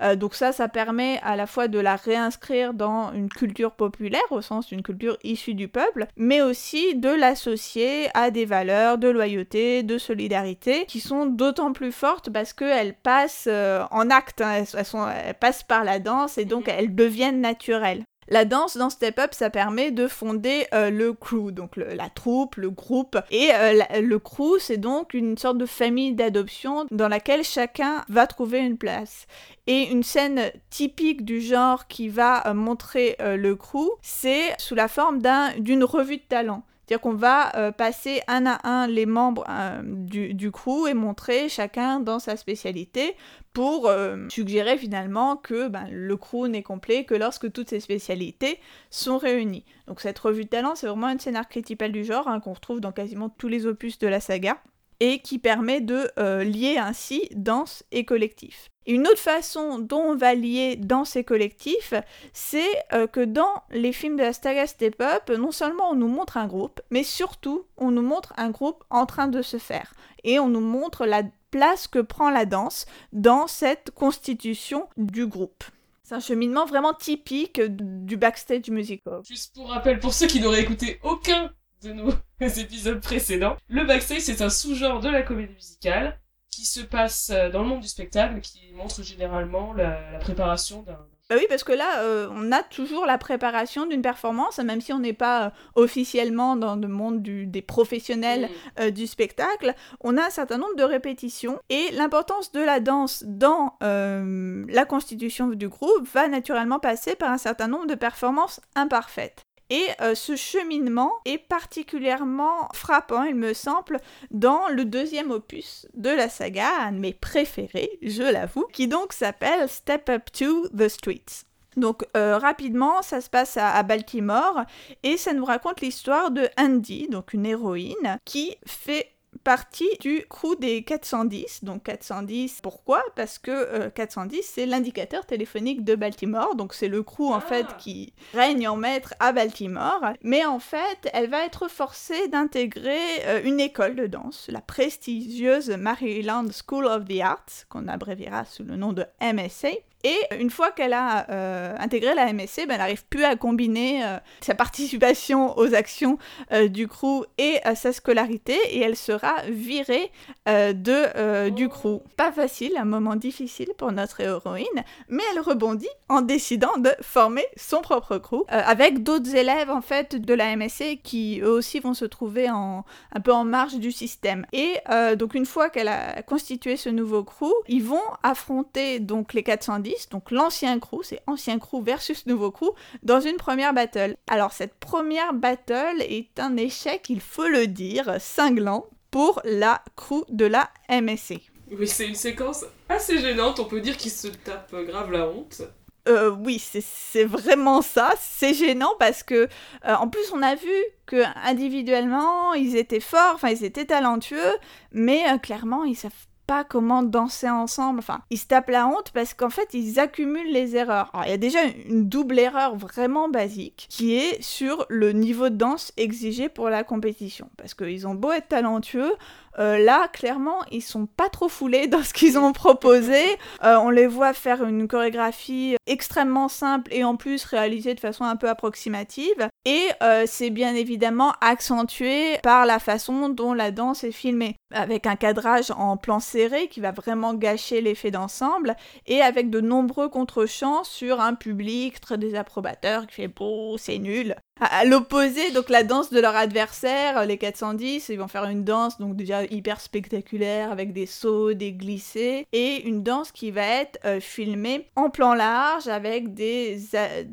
Euh, 0.00 0.16
donc 0.16 0.34
ça, 0.34 0.52
ça 0.52 0.68
permet 0.68 1.20
à 1.22 1.36
la 1.36 1.46
fois 1.46 1.68
de 1.68 1.78
la 1.78 1.96
réinscrire 1.96 2.72
dans 2.72 3.12
une 3.12 3.28
culture 3.28 3.72
populaire, 3.72 4.20
au 4.30 4.40
sens 4.40 4.68
d'une 4.68 4.82
culture 4.82 5.18
issue 5.24 5.54
du 5.54 5.68
peuple, 5.68 6.06
mais 6.16 6.42
aussi 6.42 6.94
de 6.94 7.08
l'associer 7.08 8.08
à 8.14 8.30
des 8.30 8.44
valeurs 8.44 8.98
de 8.98 9.08
loyauté, 9.08 9.82
de 9.82 9.98
solidarité, 9.98 10.86
qui 10.86 11.00
sont 11.00 11.26
d'autant 11.26 11.72
plus 11.72 11.92
fortes 11.92 12.30
parce 12.30 12.52
qu'elles 12.52 12.94
passent 12.94 13.48
euh, 13.50 13.84
en 13.90 14.10
acte, 14.10 14.40
hein. 14.40 14.64
elles, 14.74 14.84
sont, 14.84 15.06
elles 15.08 15.34
passent 15.34 15.64
par 15.64 15.84
la 15.84 15.98
danse 15.98 16.38
et 16.38 16.44
donc 16.44 16.66
mhm. 16.66 16.74
elles 16.78 16.94
deviennent 16.94 17.40
naturelles. 17.40 18.04
La 18.32 18.46
danse 18.46 18.78
dans 18.78 18.88
Step 18.88 19.18
Up, 19.18 19.34
ça 19.34 19.50
permet 19.50 19.90
de 19.90 20.08
fonder 20.08 20.66
euh, 20.72 20.88
le 20.88 21.12
crew, 21.12 21.52
donc 21.52 21.76
la 21.76 22.08
troupe, 22.08 22.56
le 22.56 22.70
groupe. 22.70 23.18
Et 23.30 23.50
euh, 23.52 24.00
le 24.00 24.18
crew, 24.18 24.56
c'est 24.58 24.78
donc 24.78 25.12
une 25.12 25.36
sorte 25.36 25.58
de 25.58 25.66
famille 25.66 26.14
d'adoption 26.14 26.86
dans 26.90 27.08
laquelle 27.08 27.44
chacun 27.44 28.02
va 28.08 28.26
trouver 28.26 28.60
une 28.60 28.78
place. 28.78 29.26
Et 29.66 29.82
une 29.90 30.02
scène 30.02 30.50
typique 30.70 31.26
du 31.26 31.42
genre 31.42 31.86
qui 31.88 32.08
va 32.08 32.46
euh, 32.46 32.54
montrer 32.54 33.18
le 33.20 33.54
crew, 33.54 33.90
c'est 34.00 34.54
sous 34.56 34.74
la 34.74 34.88
forme 34.88 35.20
d'une 35.58 35.84
revue 35.84 36.16
de 36.16 36.22
talent. 36.26 36.62
C'est-à-dire 36.86 37.00
qu'on 37.00 37.14
va 37.14 37.72
passer 37.72 38.22
un 38.26 38.44
à 38.44 38.58
un 38.68 38.86
les 38.86 39.06
membres 39.06 39.44
du, 39.84 40.34
du, 40.34 40.50
crew 40.50 40.88
et 40.88 40.94
montrer 40.94 41.48
chacun 41.48 42.00
dans 42.00 42.18
sa 42.18 42.36
spécialité 42.36 43.14
pour 43.52 43.88
euh, 43.88 44.26
suggérer 44.28 44.78
finalement 44.78 45.36
que 45.36 45.68
ben, 45.68 45.86
le 45.90 46.16
crew 46.16 46.48
n'est 46.48 46.62
complet 46.62 47.04
que 47.04 47.14
lorsque 47.14 47.52
toutes 47.52 47.70
ces 47.70 47.80
spécialités 47.80 48.58
sont 48.90 49.18
réunies. 49.18 49.64
Donc 49.86 50.00
cette 50.00 50.18
revue 50.18 50.44
de 50.44 50.48
talent, 50.48 50.74
c'est 50.74 50.86
vraiment 50.86 51.08
une 51.08 51.20
scène 51.20 51.36
archétypale 51.36 51.92
du 51.92 52.04
genre 52.04 52.28
hein, 52.28 52.40
qu'on 52.40 52.54
retrouve 52.54 52.80
dans 52.80 52.92
quasiment 52.92 53.28
tous 53.28 53.48
les 53.48 53.66
opus 53.66 53.98
de 53.98 54.08
la 54.08 54.20
saga 54.20 54.58
et 55.00 55.18
qui 55.20 55.38
permet 55.38 55.80
de 55.80 56.10
euh, 56.18 56.44
lier 56.44 56.78
ainsi 56.78 57.28
danse 57.34 57.84
et 57.90 58.04
collectif. 58.04 58.71
Une 58.86 59.06
autre 59.06 59.18
façon 59.18 59.78
dont 59.78 60.00
on 60.00 60.16
va 60.16 60.34
lier 60.34 60.76
danse 60.76 61.16
et 61.16 61.24
collectif, 61.24 61.94
c'est 62.32 62.68
euh, 62.92 63.06
que 63.06 63.24
dans 63.24 63.62
les 63.70 63.92
films 63.92 64.16
de 64.16 64.22
la 64.22 64.32
saga 64.32 64.66
Step 64.66 65.00
Up, 65.00 65.30
non 65.30 65.52
seulement 65.52 65.90
on 65.90 65.94
nous 65.94 66.08
montre 66.08 66.36
un 66.36 66.46
groupe, 66.46 66.80
mais 66.90 67.04
surtout 67.04 67.66
on 67.76 67.90
nous 67.90 68.02
montre 68.02 68.32
un 68.36 68.50
groupe 68.50 68.84
en 68.90 69.06
train 69.06 69.28
de 69.28 69.42
se 69.42 69.58
faire. 69.58 69.94
Et 70.24 70.38
on 70.38 70.48
nous 70.48 70.60
montre 70.60 71.06
la 71.06 71.22
place 71.50 71.86
que 71.86 72.00
prend 72.00 72.30
la 72.30 72.46
danse 72.46 72.86
dans 73.12 73.46
cette 73.46 73.90
constitution 73.92 74.88
du 74.96 75.26
groupe. 75.26 75.64
C'est 76.02 76.14
un 76.14 76.20
cheminement 76.20 76.66
vraiment 76.66 76.94
typique 76.94 77.60
du 77.60 78.16
backstage 78.16 78.68
musical. 78.70 79.20
Juste 79.24 79.54
pour 79.54 79.68
rappel, 79.68 80.00
pour 80.00 80.12
ceux 80.12 80.26
qui 80.26 80.40
n'auraient 80.40 80.62
écouté 80.62 80.98
aucun 81.02 81.52
de 81.82 81.92
nos 81.92 82.10
épisodes 82.40 83.00
précédents, 83.00 83.56
le 83.68 83.84
backstage 83.84 84.20
c'est 84.22 84.42
un 84.42 84.50
sous-genre 84.50 85.00
de 85.00 85.08
la 85.08 85.22
comédie 85.22 85.54
musicale 85.54 86.18
qui 86.52 86.66
se 86.66 86.80
passe 86.80 87.30
euh, 87.30 87.50
dans 87.50 87.62
le 87.62 87.68
monde 87.68 87.80
du 87.80 87.88
spectacle, 87.88 88.40
qui 88.40 88.72
montre 88.74 89.02
généralement 89.02 89.72
la, 89.72 90.18
préparation 90.20 90.82
d'un 90.82 90.98
bah 91.30 91.36
oui, 91.38 91.46
parce 91.48 91.64
que 91.64 91.72
là, 91.72 92.02
euh, 92.02 92.28
on 92.32 92.52
a 92.52 92.62
toujours 92.62 93.06
la 93.06 93.16
préparation 93.16 93.86
d'une 93.86 94.02
performance, 94.02 94.58
même 94.58 94.82
si 94.82 94.92
on 94.92 94.98
n'est 94.98 95.14
pas 95.14 95.46
euh, 95.46 95.50
officiellement 95.76 96.56
dans 96.56 96.76
le 96.76 96.88
monde 96.88 97.22
du, 97.22 97.46
des 97.46 97.62
professionnels 97.62 98.50
mm. 98.78 98.90
du 98.90 99.06
spectacle, 99.06 99.74
on 100.00 100.18
a 100.18 100.26
un 100.26 100.30
certain 100.30 100.58
nombre 100.58 100.76
de 100.76 100.82
répétitions. 100.82 101.58
Et 101.70 101.90
l'importance 101.92 102.52
de 102.52 102.60
la 102.60 102.80
danse 102.80 103.24
dans 103.26 103.78
la 103.80 104.84
constitution 104.84 105.46
du 105.46 105.68
groupe 105.68 106.06
va 106.12 106.28
naturellement 106.28 106.80
passer 106.80 107.14
par 107.14 107.30
un 107.30 107.38
certain 107.38 107.68
nombre 107.68 107.86
de 107.86 107.94
performances 107.94 108.60
imparfaites. 108.74 109.41
Et 109.72 109.86
euh, 110.02 110.14
ce 110.14 110.36
cheminement 110.36 111.14
est 111.24 111.38
particulièrement 111.38 112.68
frappant, 112.74 113.22
il 113.22 113.36
me 113.36 113.54
semble, 113.54 114.00
dans 114.30 114.68
le 114.68 114.84
deuxième 114.84 115.30
opus 115.30 115.86
de 115.94 116.10
la 116.10 116.28
saga, 116.28 116.68
un 116.80 116.92
de 116.92 116.98
mes 116.98 117.14
préférés, 117.14 117.98
je 118.02 118.22
l'avoue, 118.22 118.66
qui 118.70 118.86
donc 118.86 119.14
s'appelle 119.14 119.66
Step 119.70 120.10
Up 120.10 120.30
to 120.30 120.68
the 120.76 120.88
Streets. 120.88 121.46
Donc 121.78 122.04
euh, 122.18 122.36
rapidement, 122.36 123.00
ça 123.00 123.22
se 123.22 123.30
passe 123.30 123.56
à, 123.56 123.82
Baltimore 123.82 124.64
et 125.04 125.16
ça 125.16 125.32
nous 125.32 125.46
raconte 125.46 125.80
l'histoire 125.80 126.30
de 126.30 126.50
Andy, 126.58 127.08
donc 127.08 127.32
une 127.32 127.46
héroïne, 127.46 128.18
qui 128.26 128.54
fait 128.66 129.08
partie 129.44 129.88
du 130.00 130.24
crew 130.28 130.56
des 130.58 130.82
410. 130.82 131.64
Donc 131.64 131.84
410, 131.84 132.60
pourquoi? 132.62 133.02
Parce 133.16 133.38
que 133.38 133.88
410, 133.88 134.36
euh, 134.36 134.42
c'est 134.44 134.66
l'indicateur 134.66 135.26
téléphonique 135.26 135.84
de 135.84 135.94
Baltimore. 135.94 136.54
Donc 136.54 136.74
c'est 136.74 136.88
le 136.88 137.02
crew 137.02 137.32
en 137.32 137.40
fait 137.40 137.66
ah. 137.68 137.76
qui 137.78 138.12
règne 138.34 138.68
en 138.68 138.76
maître 138.76 139.14
à 139.20 139.32
Baltimore. 139.32 140.12
Mais 140.22 140.44
en 140.44 140.58
fait, 140.58 141.08
elle 141.12 141.28
va 141.28 141.44
être 141.44 141.68
forcée 141.68 142.28
d'intégrer 142.28 143.26
euh, 143.26 143.40
une 143.44 143.60
école 143.60 143.96
de 143.96 144.06
danse, 144.06 144.48
la 144.48 144.60
prestigieuse 144.60 145.70
Maryland 145.70 146.48
School 146.50 146.86
of 146.86 147.04
the 147.06 147.20
Arts, 147.20 147.66
qu'on 147.68 147.88
abréviera 147.88 148.44
sous 148.44 148.64
le 148.64 148.76
nom 148.76 148.92
de 148.92 149.04
MSA. 149.20 149.70
Et 150.04 150.18
une 150.38 150.50
fois 150.50 150.72
qu'elle 150.72 150.94
a 150.94 151.30
euh, 151.30 151.76
intégré 151.78 152.14
la 152.14 152.32
MSC, 152.32 152.66
ben, 152.66 152.72
elle 152.72 152.78
n'arrive 152.78 153.04
plus 153.06 153.24
à 153.24 153.36
combiner 153.36 154.04
euh, 154.04 154.18
sa 154.40 154.54
participation 154.54 155.56
aux 155.56 155.74
actions 155.74 156.18
euh, 156.52 156.68
du 156.68 156.88
crew 156.88 157.24
et 157.38 157.60
sa 157.74 157.92
scolarité, 157.92 158.58
et 158.70 158.80
elle 158.80 158.96
sera 158.96 159.34
virée 159.48 160.10
de, 160.46 161.48
du 161.50 161.68
crew. 161.68 162.00
Pas 162.16 162.32
facile, 162.32 162.72
un 162.76 162.84
moment 162.84 163.16
difficile 163.16 163.68
pour 163.76 163.92
notre 163.92 164.20
héroïne, 164.20 164.66
mais 165.08 165.22
elle 165.32 165.40
rebondit 165.40 165.88
en 166.08 166.20
décidant 166.20 166.76
de 166.78 166.90
former 167.00 167.44
son 167.56 167.80
propre 167.80 168.18
crew, 168.18 168.44
avec 168.48 169.02
d'autres 169.02 169.34
élèves 169.34 169.70
en 169.70 169.80
fait 169.80 170.16
de 170.16 170.34
la 170.34 170.56
MSC 170.56 171.00
qui 171.02 171.40
eux 171.42 171.50
aussi 171.50 171.80
vont 171.80 171.94
se 171.94 172.04
trouver 172.04 172.50
en, 172.50 172.84
un 173.14 173.20
peu 173.20 173.32
en 173.32 173.44
marge 173.44 173.74
du 173.74 173.92
système. 173.92 174.46
Et 174.52 174.74
donc 175.16 175.34
une 175.34 175.46
fois 175.46 175.70
qu'elle 175.70 175.88
a 175.88 176.22
constitué 176.22 176.76
ce 176.76 176.88
nouveau 176.88 177.24
crew, 177.24 177.52
ils 177.68 177.84
vont 177.84 178.00
affronter 178.22 179.00
donc 179.00 179.34
les 179.34 179.42
410 179.42 179.91
donc 180.10 180.30
l'ancien 180.30 180.78
crew, 180.78 181.02
c'est 181.02 181.20
ancien 181.26 181.58
crew 181.58 181.82
versus 181.82 182.26
nouveau 182.26 182.50
crew, 182.50 182.70
dans 183.02 183.20
une 183.20 183.36
première 183.36 183.74
battle. 183.74 184.16
Alors 184.26 184.52
cette 184.52 184.74
première 184.74 185.34
battle 185.34 186.00
est 186.00 186.38
un 186.38 186.56
échec, 186.56 187.08
il 187.08 187.20
faut 187.20 187.48
le 187.48 187.66
dire, 187.66 188.16
cinglant 188.20 188.86
pour 189.10 189.40
la 189.44 189.82
crew 189.96 190.24
de 190.28 190.46
la 190.46 190.70
MSC. 190.88 191.40
Oui, 191.70 191.88
c'est 191.88 192.06
une 192.06 192.14
séquence 192.14 192.64
assez 192.88 193.18
gênante, 193.18 193.60
on 193.60 193.64
peut 193.64 193.80
dire 193.80 193.96
qu'ils 193.96 194.10
se 194.10 194.28
tapent 194.28 194.74
grave 194.86 195.10
la 195.10 195.28
honte. 195.28 195.62
Euh, 196.08 196.30
oui, 196.30 196.58
c'est 196.58 197.24
vraiment 197.24 197.80
ça. 197.80 198.14
C'est 198.20 198.54
gênant 198.54 198.94
parce 198.98 199.22
que, 199.22 199.48
euh, 199.86 199.94
en 199.94 200.08
plus, 200.08 200.32
on 200.32 200.42
a 200.42 200.56
vu 200.56 200.72
que 201.06 201.22
individuellement, 201.46 202.54
ils 202.54 202.76
étaient 202.76 203.00
forts, 203.00 203.34
enfin, 203.34 203.50
ils 203.50 203.64
étaient 203.64 203.84
talentueux, 203.84 204.56
mais 204.90 205.22
euh, 205.30 205.38
clairement, 205.38 205.84
ils 205.84 205.96
savent 205.96 206.10
pas 206.46 206.64
comment 206.64 207.02
danser 207.02 207.48
ensemble. 207.48 207.98
Enfin, 207.98 208.22
ils 208.30 208.38
se 208.38 208.46
tapent 208.46 208.70
la 208.70 208.86
honte 208.86 209.10
parce 209.12 209.34
qu'en 209.34 209.50
fait, 209.50 209.68
ils 209.74 209.98
accumulent 209.98 210.52
les 210.52 210.76
erreurs. 210.76 211.10
Il 211.24 211.30
y 211.30 211.34
a 211.34 211.38
déjà 211.38 211.60
une 211.88 212.08
double 212.08 212.38
erreur 212.38 212.76
vraiment 212.76 213.28
basique 213.28 213.86
qui 213.88 214.16
est 214.16 214.42
sur 214.42 214.86
le 214.88 215.12
niveau 215.12 215.48
de 215.48 215.56
danse 215.56 215.92
exigé 215.96 216.48
pour 216.48 216.68
la 216.68 216.84
compétition. 216.84 217.48
Parce 217.56 217.74
qu'ils 217.74 218.06
ont 218.06 218.14
beau 218.14 218.32
être 218.32 218.48
talentueux, 218.48 219.12
euh, 219.58 219.78
là, 219.78 220.08
clairement, 220.08 220.60
ils 220.70 220.82
sont 220.82 221.06
pas 221.06 221.28
trop 221.28 221.48
foulés 221.48 221.86
dans 221.86 222.02
ce 222.02 222.12
qu'ils 222.12 222.38
ont 222.38 222.52
proposé. 222.52 223.20
Euh, 223.64 223.76
on 223.76 223.90
les 223.90 224.06
voit 224.06 224.32
faire 224.32 224.64
une 224.64 224.88
chorégraphie 224.88 225.76
extrêmement 225.86 226.48
simple 226.48 226.92
et 226.92 227.04
en 227.04 227.16
plus 227.16 227.44
réalisée 227.44 227.94
de 227.94 228.00
façon 228.00 228.24
un 228.24 228.36
peu 228.36 228.48
approximative. 228.48 229.48
Et 229.64 229.88
euh, 230.02 230.24
c'est 230.26 230.50
bien 230.50 230.74
évidemment 230.74 231.32
accentué 231.40 232.38
par 232.42 232.66
la 232.66 232.78
façon 232.78 233.28
dont 233.28 233.54
la 233.54 233.70
danse 233.70 234.04
est 234.04 234.12
filmée, 234.12 234.56
avec 234.72 235.06
un 235.06 235.16
cadrage 235.16 235.70
en 235.70 235.96
plan 235.96 236.20
serré 236.20 236.68
qui 236.68 236.80
va 236.80 236.92
vraiment 236.92 237.34
gâcher 237.34 237.80
l'effet 237.80 238.10
d'ensemble, 238.10 238.76
et 239.06 239.20
avec 239.20 239.50
de 239.50 239.60
nombreux 239.60 240.08
contre-champs 240.08 240.84
sur 240.84 241.20
un 241.20 241.34
public 241.34 242.00
très 242.00 242.18
désapprobateur 242.18 243.06
qui 243.06 243.14
fait 243.14 243.28
beau, 243.28 243.76
c'est 243.78 243.98
nul 243.98 244.36
à 244.64 244.84
l'opposé, 244.84 245.50
donc 245.50 245.68
la 245.70 245.82
danse 245.82 246.10
de 246.10 246.20
leur 246.20 246.36
adversaire, 246.36 247.26
les 247.26 247.36
410, 247.36 248.08
ils 248.08 248.16
vont 248.16 248.28
faire 248.28 248.44
une 248.44 248.62
danse 248.62 248.98
donc 248.98 249.16
déjà 249.16 249.44
hyper 249.44 249.80
spectaculaire 249.80 250.70
avec 250.70 250.92
des 250.92 251.06
sauts, 251.06 251.52
des 251.52 251.72
glissés, 251.72 252.46
et 252.52 252.86
une 252.86 253.02
danse 253.02 253.32
qui 253.32 253.50
va 253.50 253.66
être 253.66 253.98
euh, 254.04 254.20
filmée 254.20 254.88
en 254.94 255.10
plan 255.10 255.34
large 255.34 255.88
avec 255.88 256.34
des, 256.34 256.78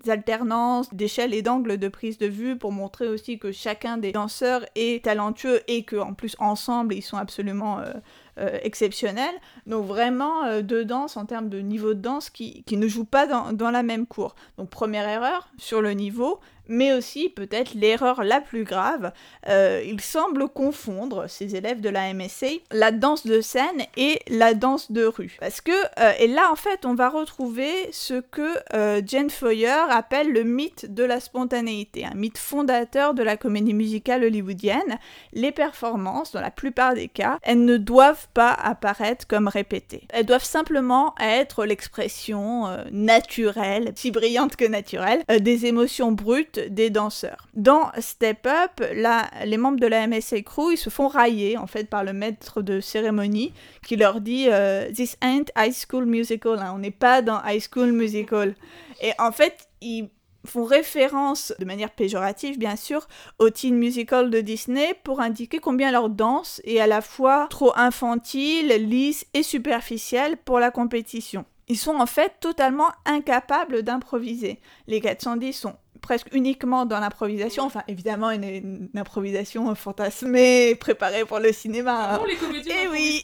alternances 0.08 0.92
d'échelle 0.94 1.34
et 1.34 1.42
d'angle 1.42 1.78
de 1.78 1.88
prise 1.88 2.18
de 2.18 2.26
vue 2.26 2.58
pour 2.58 2.72
montrer 2.72 3.08
aussi 3.08 3.38
que 3.38 3.52
chacun 3.52 3.98
des 3.98 4.12
danseurs 4.12 4.66
est 4.76 5.06
talentueux 5.06 5.62
et 5.68 5.84
que 5.84 5.98
en 5.98 6.14
plus 6.14 6.36
ensemble 6.40 6.96
ils 6.96 7.04
sont 7.04 7.18
absolument 7.18 7.80
euh, 7.80 7.94
euh, 8.40 8.58
exceptionnels. 8.64 9.36
Donc 9.68 9.86
vraiment 9.86 10.62
deux 10.62 10.86
danses 10.86 11.18
en 11.18 11.26
termes 11.26 11.50
de 11.50 11.60
niveau 11.60 11.94
de 11.94 12.02
danse 12.02 12.30
qui, 12.30 12.64
qui 12.64 12.78
ne 12.78 12.88
jouent 12.88 13.06
pas 13.06 13.28
dans, 13.28 13.54
dans 13.54 13.70
la 13.70 13.84
même 13.84 14.08
cour. 14.08 14.36
Donc 14.58 14.70
première 14.70 15.08
erreur 15.08 15.50
sur 15.58 15.82
le 15.82 15.92
niveau, 15.92 16.40
mais 16.70 16.94
aussi 16.94 17.30
peut-être 17.30 17.74
l'erreur 17.74 18.24
la 18.24 18.40
plus 18.40 18.64
grave, 18.64 19.12
euh, 19.50 19.84
il 19.86 20.00
semble 20.00 20.48
confondre, 20.48 21.28
ces 21.28 21.56
élèves 21.56 21.82
de 21.82 21.90
la 21.90 22.14
MSA, 22.14 22.48
la 22.72 22.92
danse 22.92 23.26
de 23.26 23.42
scène 23.42 23.84
et 23.98 24.20
la 24.30 24.54
danse 24.54 24.92
de 24.92 25.06
rue. 25.06 25.38
Parce 25.40 25.62
que, 25.62 25.72
euh, 25.72 26.14
et 26.20 26.28
là 26.28 26.50
en 26.52 26.56
fait 26.56 26.86
on 26.86 26.94
va 26.94 27.10
retrouver 27.10 27.70
ce 27.92 28.22
que 28.22 28.56
euh, 28.74 29.02
Jane 29.06 29.30
Foyer 29.30 29.68
appelle 29.90 30.32
le 30.32 30.44
mythe 30.44 30.94
de 30.94 31.04
la 31.04 31.20
spontanéité, 31.20 32.06
un 32.06 32.16
mythe 32.16 32.38
fondateur 32.38 33.14
de 33.14 33.24
la 33.24 33.36
comédie 33.36 33.74
musicale 33.74 34.24
hollywoodienne. 34.24 35.00
Les 35.34 35.52
performances, 35.52 36.32
dans 36.32 36.42
la 36.42 36.52
plupart 36.52 36.94
des 36.94 37.08
cas, 37.08 37.40
elles 37.42 37.66
ne 37.66 37.78
doivent 37.78 38.28
pas 38.34 38.52
apparaître 38.52 39.26
comme 39.28 39.48
répétées. 39.48 40.04
Elles 40.10 40.26
doivent 40.26 40.44
simplement 40.44 41.16
être 41.20 41.66
l'expression 41.66 42.68
naturelle, 42.92 43.94
si 43.96 44.12
brillante 44.12 44.56
que 44.56 44.66
naturelle, 44.66 45.24
des 45.40 45.66
émotions 45.66 46.12
brutes 46.12 46.59
des 46.68 46.90
danseurs. 46.90 47.48
Dans 47.54 47.92
Step 48.00 48.46
Up, 48.46 48.86
là, 48.94 49.30
les 49.46 49.58
membres 49.58 49.80
de 49.80 49.88
la 49.88 50.08
MSA 50.08 50.42
Crew, 50.42 50.72
ils 50.72 50.78
se 50.78 50.90
font 50.90 51.08
railler 51.08 51.58
en 51.58 51.68
fait 51.68 51.90
par 51.90 52.04
le 52.04 52.14
maître 52.14 52.62
de 52.62 52.80
cérémonie 52.80 53.54
qui 53.86 53.96
leur 53.96 54.22
dit 54.22 54.48
euh, 54.50 54.92
This 54.92 55.18
ain't 55.22 55.52
High 55.58 55.74
School 55.74 56.06
Musical, 56.06 56.60
hein. 56.60 56.74
on 56.76 56.80
n'est 56.80 56.92
pas 56.92 57.22
dans 57.22 57.42
High 57.46 57.64
School 57.72 57.92
Musical. 57.92 58.56
Et 59.02 59.12
en 59.18 59.32
fait, 59.32 59.70
ils 59.82 60.10
font 60.46 60.64
référence, 60.64 61.54
de 61.60 61.66
manière 61.66 61.92
péjorative 61.92 62.58
bien 62.58 62.76
sûr, 62.76 63.08
au 63.40 63.50
teen 63.50 63.76
musical 63.76 64.30
de 64.30 64.42
Disney 64.42 64.94
pour 65.04 65.22
indiquer 65.22 65.60
combien 65.60 65.92
leur 65.92 66.10
danse 66.10 66.62
est 66.64 66.80
à 66.80 66.88
la 66.88 67.02
fois 67.02 67.48
trop 67.50 67.74
infantile, 67.76 68.68
lisse 68.68 69.26
et 69.34 69.44
superficielle 69.44 70.38
pour 70.38 70.60
la 70.60 70.72
compétition. 70.72 71.46
Ils 71.68 71.78
sont 71.78 71.96
en 71.96 72.08
fait 72.08 72.34
totalement 72.40 72.90
incapables 73.06 73.84
d'improviser. 73.84 74.60
Les 74.88 75.02
410 75.02 75.54
sont 75.54 75.76
presque 76.02 76.28
uniquement 76.34 76.86
dans 76.86 77.00
l'improvisation. 77.00 77.64
Enfin, 77.64 77.84
évidemment, 77.88 78.32
une, 78.32 78.90
improvisation 78.96 79.74
fantasmée, 79.76 80.76
préparée 80.76 81.26
pour 81.26 81.40
le 81.40 81.52
cinéma. 81.52 82.20
Les 82.28 82.36
comédiens 82.36 82.76
Eh 82.86 82.88
oui 82.88 83.24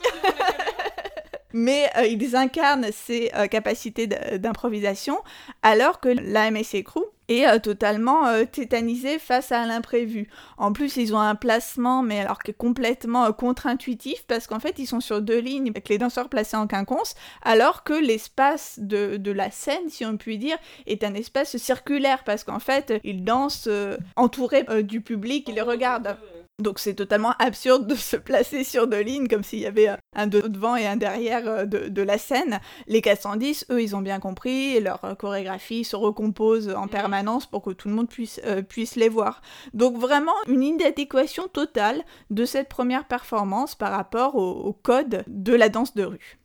mais 1.55 1.89
euh, 1.97 2.05
ils 2.05 2.35
incarnent 2.35 2.87
ces 2.91 3.31
euh, 3.33 3.47
capacités 3.47 4.07
d'improvisation, 4.07 5.17
alors 5.63 6.01
que 6.01 6.09
la 6.09 6.51
MSC 6.51 6.83
Crew 6.83 7.05
est 7.29 7.47
euh, 7.47 7.59
totalement 7.59 8.23
tétanisée 8.51 9.19
face 9.19 9.53
à 9.53 9.65
l'imprévu. 9.65 10.27
En 10.57 10.73
plus, 10.73 10.97
ils 10.97 11.15
ont 11.15 11.19
un 11.19 11.33
placement, 11.33 12.03
mais 12.03 12.19
alors 12.19 12.39
qui 12.39 12.51
est 12.51 12.55
complètement 12.55 13.31
contre-intuitif, 13.31 14.25
parce 14.27 14.47
qu'en 14.47 14.59
fait, 14.59 14.79
ils 14.79 14.85
sont 14.85 14.99
sur 14.99 15.21
deux 15.21 15.39
lignes 15.39 15.69
avec 15.69 15.87
les 15.87 15.97
danseurs 15.97 16.27
placés 16.27 16.57
en 16.57 16.67
quinconce, 16.67 17.15
alors 17.41 17.85
que 17.85 17.93
l'espace 17.93 18.77
de, 18.77 19.15
de, 19.15 19.31
la 19.31 19.49
scène, 19.49 19.87
si 19.87 20.05
on 20.05 20.17
peut 20.17 20.35
dire, 20.35 20.57
est 20.87 21.05
un 21.05 21.13
espace 21.13 21.55
circulaire, 21.55 22.25
parce 22.25 22.43
qu'en 22.43 22.59
fait, 22.59 22.99
ils 23.05 23.23
dansent 23.23 23.69
entourés 24.17 24.65
du 24.83 24.99
public, 24.99 25.47
ils 25.47 25.55
les 25.55 25.61
regardent. 25.61 26.17
Donc 26.59 26.79
c'est 26.79 26.93
totalement 26.93 27.33
absurde 27.39 27.85
de 27.85 27.95
se 27.95 28.15
placer 28.15 28.63
sur 28.63 28.87
deux 28.87 29.01
lignes 29.01 29.27
comme 29.27 29.43
s'il 29.43 29.59
y 29.59 29.65
avait 29.65 29.89
un 30.13 30.27
devant 30.27 30.77
et 30.77 30.87
un 30.87 30.95
derrière 30.95 31.45
euh, 31.45 31.65
de, 31.65 32.01
la 32.01 32.17
scène. 32.17 32.61
Les 32.87 33.01
410, 33.01 33.65
eux, 33.71 33.81
ils 33.81 33.93
ont 33.93 34.01
bien 34.01 34.21
compris, 34.21 34.79
leur 34.79 35.03
euh, 35.03 35.15
chorégraphie 35.15 35.83
se 35.83 35.97
recompose 35.97 36.69
en 36.69 36.87
permanence 36.87 37.45
pour 37.45 37.61
que 37.61 37.71
tout 37.71 37.89
le 37.89 37.95
monde 37.95 38.07
puisse, 38.07 38.39
euh, 38.45 38.61
puisse 38.61 38.95
les 38.95 39.09
voir. 39.09 39.41
Donc 39.73 39.97
vraiment 39.97 40.31
une 40.47 40.63
inadéquation 40.63 41.49
totale 41.49 42.03
de 42.29 42.45
cette 42.45 42.69
première 42.69 43.05
performance 43.05 43.75
par 43.75 43.91
rapport 43.91 44.35
au 44.35 44.71
code 44.71 45.25
de 45.27 45.53
la 45.53 45.67
danse 45.67 45.93
de 45.93 46.05
rue. 46.05 46.37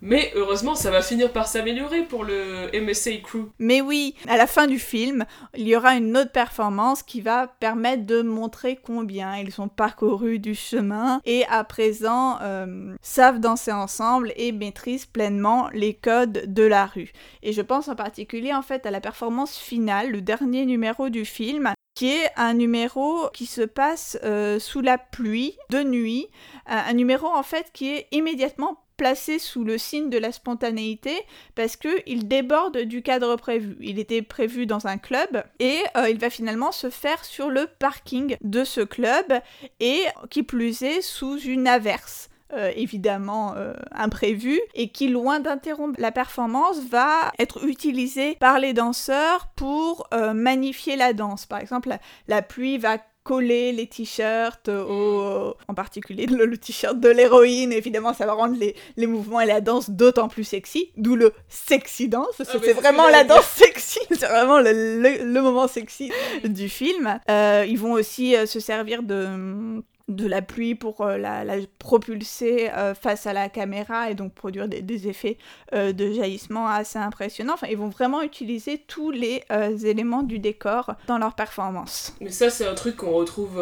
Mais 0.00 0.30
heureusement, 0.34 0.74
ça 0.74 0.90
va 0.90 1.02
finir 1.02 1.32
par 1.32 1.46
s'améliorer 1.46 2.02
pour 2.02 2.24
le 2.24 2.70
MSA 2.74 3.18
Crew. 3.22 3.50
Mais 3.58 3.80
oui, 3.80 4.14
à 4.28 4.36
la 4.36 4.46
fin 4.46 4.66
du 4.66 4.78
film, 4.78 5.24
il 5.56 5.66
y 5.66 5.76
aura 5.76 5.94
une 5.94 6.16
autre 6.16 6.32
performance 6.32 7.02
qui 7.02 7.20
va 7.20 7.46
permettre 7.46 8.04
de 8.04 8.22
montrer 8.22 8.76
combien 8.76 9.36
ils 9.38 9.60
ont 9.60 9.68
parcouru 9.68 10.38
du 10.38 10.54
chemin 10.54 11.20
et 11.24 11.44
à 11.48 11.64
présent 11.64 12.38
euh, 12.42 12.94
savent 13.02 13.40
danser 13.40 13.72
ensemble 13.72 14.32
et 14.36 14.52
maîtrisent 14.52 15.06
pleinement 15.06 15.68
les 15.72 15.94
codes 15.94 16.44
de 16.46 16.62
la 16.62 16.86
rue. 16.86 17.12
Et 17.42 17.52
je 17.52 17.62
pense 17.62 17.88
en 17.88 17.96
particulier 17.96 18.52
en 18.52 18.62
fait 18.62 18.86
à 18.86 18.90
la 18.90 19.00
performance 19.00 19.56
finale, 19.56 20.10
le 20.10 20.20
dernier 20.20 20.66
numéro 20.66 21.08
du 21.08 21.24
film, 21.24 21.72
qui 21.94 22.10
est 22.10 22.28
un 22.36 22.52
numéro 22.52 23.30
qui 23.32 23.46
se 23.46 23.62
passe 23.62 24.18
euh, 24.22 24.58
sous 24.58 24.82
la 24.82 24.98
pluie, 24.98 25.56
de 25.70 25.82
nuit, 25.82 26.28
un 26.66 26.92
numéro 26.92 27.26
en 27.26 27.42
fait 27.42 27.70
qui 27.72 27.88
est 27.94 28.06
immédiatement 28.12 28.85
placé 28.96 29.38
sous 29.38 29.64
le 29.64 29.78
signe 29.78 30.10
de 30.10 30.18
la 30.18 30.32
spontanéité 30.32 31.14
parce 31.54 31.76
qu'il 31.76 32.28
déborde 32.28 32.78
du 32.78 33.02
cadre 33.02 33.36
prévu. 33.36 33.76
Il 33.80 33.98
était 33.98 34.22
prévu 34.22 34.66
dans 34.66 34.86
un 34.86 34.98
club 34.98 35.44
et 35.58 35.78
euh, 35.96 36.08
il 36.08 36.18
va 36.18 36.30
finalement 36.30 36.72
se 36.72 36.90
faire 36.90 37.24
sur 37.24 37.50
le 37.50 37.66
parking 37.78 38.36
de 38.42 38.64
ce 38.64 38.80
club 38.80 39.40
et 39.80 40.02
qui 40.30 40.42
plus 40.42 40.82
est 40.82 41.00
sous 41.00 41.38
une 41.38 41.68
averse. 41.68 42.30
Euh, 42.52 42.70
évidemment 42.76 43.54
euh, 43.56 43.74
imprévue 43.90 44.60
et 44.76 44.90
qui, 44.90 45.08
loin 45.08 45.40
d'interrompre 45.40 46.00
la 46.00 46.12
performance, 46.12 46.78
va 46.78 47.32
être 47.40 47.66
utilisé 47.66 48.36
par 48.36 48.60
les 48.60 48.72
danseurs 48.72 49.48
pour 49.56 50.08
magnifier 50.32 50.94
la 50.94 51.12
danse. 51.12 51.44
Par 51.44 51.58
exemple, 51.58 51.96
la 52.28 52.42
pluie 52.42 52.78
va 52.78 52.98
coller 53.26 53.72
les 53.72 53.88
t-shirts, 53.88 54.68
au, 54.68 55.56
en 55.66 55.74
particulier 55.74 56.26
le, 56.26 56.56
t-shirt 56.56 57.00
de 57.00 57.08
l'héroïne. 57.08 57.72
Évidemment, 57.72 58.14
ça 58.14 58.24
va 58.24 58.34
rendre 58.34 58.56
les, 58.56 58.76
les 58.96 59.08
mouvements 59.08 59.40
et 59.40 59.46
la 59.46 59.60
danse 59.60 59.90
d'autant 59.90 60.28
plus 60.28 60.44
sexy, 60.44 60.92
d'où 60.96 61.16
le 61.16 61.32
sexy 61.48 62.08
dance. 62.08 62.36
Ah, 62.38 62.44
c'est 62.44 62.72
vraiment 62.72 63.08
la 63.08 63.24
danse 63.24 63.46
sexy, 63.46 63.98
c'est 64.10 64.28
vraiment 64.28 64.60
le, 64.60 65.24
le, 65.24 65.42
moment 65.42 65.66
sexy 65.66 66.12
du 66.44 66.68
film. 66.68 67.18
Euh, 67.28 67.66
ils 67.68 67.78
vont 67.78 67.92
aussi 67.92 68.36
euh, 68.36 68.46
se 68.46 68.60
servir 68.60 69.02
de 69.02 69.82
de 70.08 70.26
la 70.26 70.40
pluie 70.40 70.74
pour 70.76 71.00
euh, 71.00 71.18
la, 71.18 71.44
propulser 71.78 72.70
euh, 72.70 72.94
face 72.94 73.26
à 73.26 73.32
la 73.32 73.48
caméra 73.48 74.10
et 74.10 74.14
donc 74.14 74.32
produire 74.34 74.68
des, 74.68 75.08
effets 75.08 75.36
euh, 75.74 75.92
de 75.92 76.12
jaillissement 76.12 76.68
assez 76.68 76.98
impressionnants. 76.98 77.54
Enfin, 77.54 77.66
ils 77.70 77.76
vont 77.76 77.88
vraiment 77.88 78.22
utiliser 78.22 78.78
tous 78.78 79.10
les 79.10 79.42
éléments 79.84 80.22
du 80.22 80.38
décor 80.38 80.94
dans 81.06 81.18
leur 81.18 81.34
performance. 81.34 82.14
Mais 82.20 82.30
ça, 82.30 82.50
c'est 82.50 82.66
un 82.66 82.74
truc 82.74 82.96
qu'on 82.96 83.12
retrouve 83.12 83.60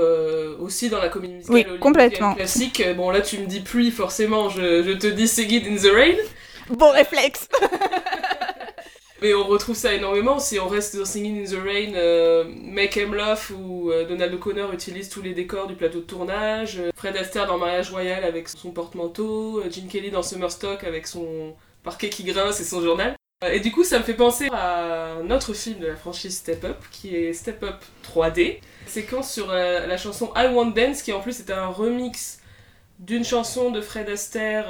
aussi 0.60 0.88
dans 0.88 0.98
la 0.98 1.08
comédie 1.08 1.34
musicale 1.34 1.66
oui, 1.72 1.78
complètement. 1.78 2.34
classique. 2.34 2.82
Bon, 2.96 3.10
là, 3.10 3.20
tu 3.20 3.38
me 3.38 3.46
dis 3.46 3.60
pluie, 3.60 3.90
forcément, 3.90 4.48
je, 4.48 4.82
je 4.82 4.92
te 4.92 5.06
dis 5.06 5.28
Seguid 5.28 5.66
in 5.66 5.76
the 5.76 5.92
Rain. 5.92 6.16
Bon 6.70 6.90
réflexe 6.90 7.48
Mais 9.24 9.32
on 9.32 9.44
retrouve 9.44 9.74
ça 9.74 9.94
énormément 9.94 10.38
si 10.38 10.60
on 10.60 10.68
reste 10.68 10.98
dans 10.98 11.06
Singing 11.06 11.46
in 11.46 11.50
the 11.50 11.58
Rain, 11.58 11.94
euh, 11.94 12.44
Make 12.46 12.98
Em 12.98 13.14
Love 13.14 13.52
où 13.58 13.90
euh, 13.90 14.06
Donald 14.06 14.34
O'Connor 14.34 14.70
utilise 14.74 15.08
tous 15.08 15.22
les 15.22 15.32
décors 15.32 15.66
du 15.66 15.76
plateau 15.76 16.00
de 16.00 16.04
tournage, 16.04 16.78
euh, 16.78 16.90
Fred 16.94 17.16
Astaire 17.16 17.46
dans 17.46 17.56
Mariage 17.56 17.90
Royal 17.90 18.22
avec 18.22 18.50
son 18.50 18.70
porte-manteau, 18.70 19.62
Gene 19.70 19.88
Kelly 19.88 20.10
dans 20.10 20.22
Summerstock 20.22 20.84
avec 20.84 21.06
son 21.06 21.54
parquet 21.82 22.10
qui 22.10 22.24
grince 22.24 22.60
et 22.60 22.64
son 22.64 22.82
journal. 22.82 23.16
Et 23.50 23.60
du 23.60 23.72
coup, 23.72 23.82
ça 23.82 23.98
me 23.98 24.04
fait 24.04 24.12
penser 24.12 24.48
à 24.52 25.14
un 25.14 25.30
autre 25.30 25.54
film 25.54 25.78
de 25.78 25.86
la 25.86 25.96
franchise 25.96 26.36
Step 26.36 26.62
Up 26.62 26.84
qui 26.90 27.16
est 27.16 27.32
Step 27.32 27.62
Up 27.62 27.82
3D. 28.06 28.58
Séquence 28.86 29.32
sur 29.32 29.46
la 29.46 29.96
chanson 29.96 30.34
I 30.36 30.48
Want 30.52 30.72
Dance 30.72 31.00
qui 31.00 31.14
en 31.14 31.20
plus 31.20 31.40
est 31.40 31.50
un 31.50 31.68
remix 31.68 32.40
d'une 32.98 33.24
chanson 33.24 33.70
de 33.70 33.80
Fred 33.80 34.10
Astaire 34.10 34.66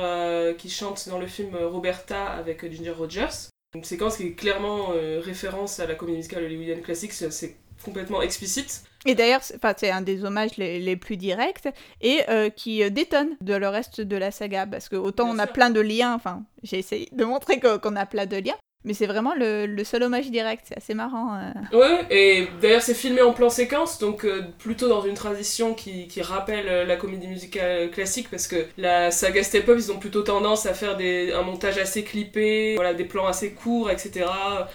qui 0.58 0.70
chante 0.70 1.08
dans 1.08 1.18
le 1.18 1.26
film 1.26 1.56
Roberta 1.56 2.26
avec 2.26 2.64
Ginger 2.72 2.92
Rogers. 2.92 3.48
Une 3.74 3.84
séquence 3.84 4.18
qui 4.18 4.28
est 4.28 4.32
clairement 4.32 4.92
euh, 4.92 5.20
référence 5.20 5.80
à 5.80 5.86
la 5.86 5.94
comédie 5.94 6.18
musicale 6.18 6.44
hollywoodienne 6.44 6.80
classique, 6.82 7.12
c'est 7.12 7.56
complètement 7.84 8.22
explicite. 8.22 8.84
Et 9.04 9.14
d'ailleurs, 9.14 9.42
c'est 9.42 9.90
un 9.90 10.00
des 10.00 10.24
hommages 10.24 10.56
les, 10.56 10.96
plus 10.96 11.16
directs 11.16 11.68
et 12.00 12.20
euh, 12.28 12.48
qui 12.48 12.82
euh, 12.82 12.88
détonne 12.88 13.36
de 13.40 13.54
le 13.54 13.68
reste 13.68 14.00
de 14.00 14.16
la 14.16 14.30
saga. 14.30 14.66
Parce 14.66 14.88
que 14.88 14.96
autant 14.96 15.28
on 15.28 15.38
a 15.38 15.46
plein 15.46 15.70
de 15.70 15.80
liens, 15.80 16.14
enfin 16.14 16.44
j'ai 16.62 16.78
essayé 16.78 17.08
de 17.12 17.24
montrer 17.24 17.60
qu'on 17.60 17.96
a 17.96 18.06
plein 18.06 18.26
de 18.26 18.36
liens, 18.36 18.56
mais 18.84 18.92
c'est 18.92 19.06
vraiment 19.06 19.32
le, 19.34 19.82
seul 19.84 20.02
hommage 20.02 20.30
direct, 20.30 20.66
c'est 20.68 20.76
assez 20.76 20.94
marrant. 20.94 21.36
Euh. 21.36 21.78
Ouais, 21.78 22.04
et 22.10 22.48
d'ailleurs 22.60 22.82
c'est 22.82 22.94
filmé 22.94 23.22
en 23.22 23.32
plan 23.32 23.48
séquence, 23.48 23.98
donc 23.98 24.24
euh, 24.24 24.42
plutôt 24.58 24.88
dans 24.88 25.02
une 25.02 25.14
tradition 25.14 25.74
qui, 25.74 26.08
rappelle 26.20 26.68
euh, 26.68 26.84
la 26.84 26.96
comédie 26.96 27.26
musicale 27.26 27.90
classique, 27.90 28.28
parce 28.30 28.46
que 28.46 28.66
la 28.78 29.10
saga 29.10 29.42
Step 29.42 29.68
Up, 29.68 29.76
ils 29.78 29.92
ont 29.92 29.98
plutôt 29.98 30.22
tendance 30.22 30.66
à 30.66 30.74
faire 30.74 30.96
un 30.98 31.42
montage 31.42 31.78
assez 31.78 32.02
clippé, 32.02 32.74
voilà, 32.76 32.94
des 32.94 33.04
plans 33.04 33.26
assez 33.26 33.52
courts, 33.52 33.90
etc. 33.90 34.26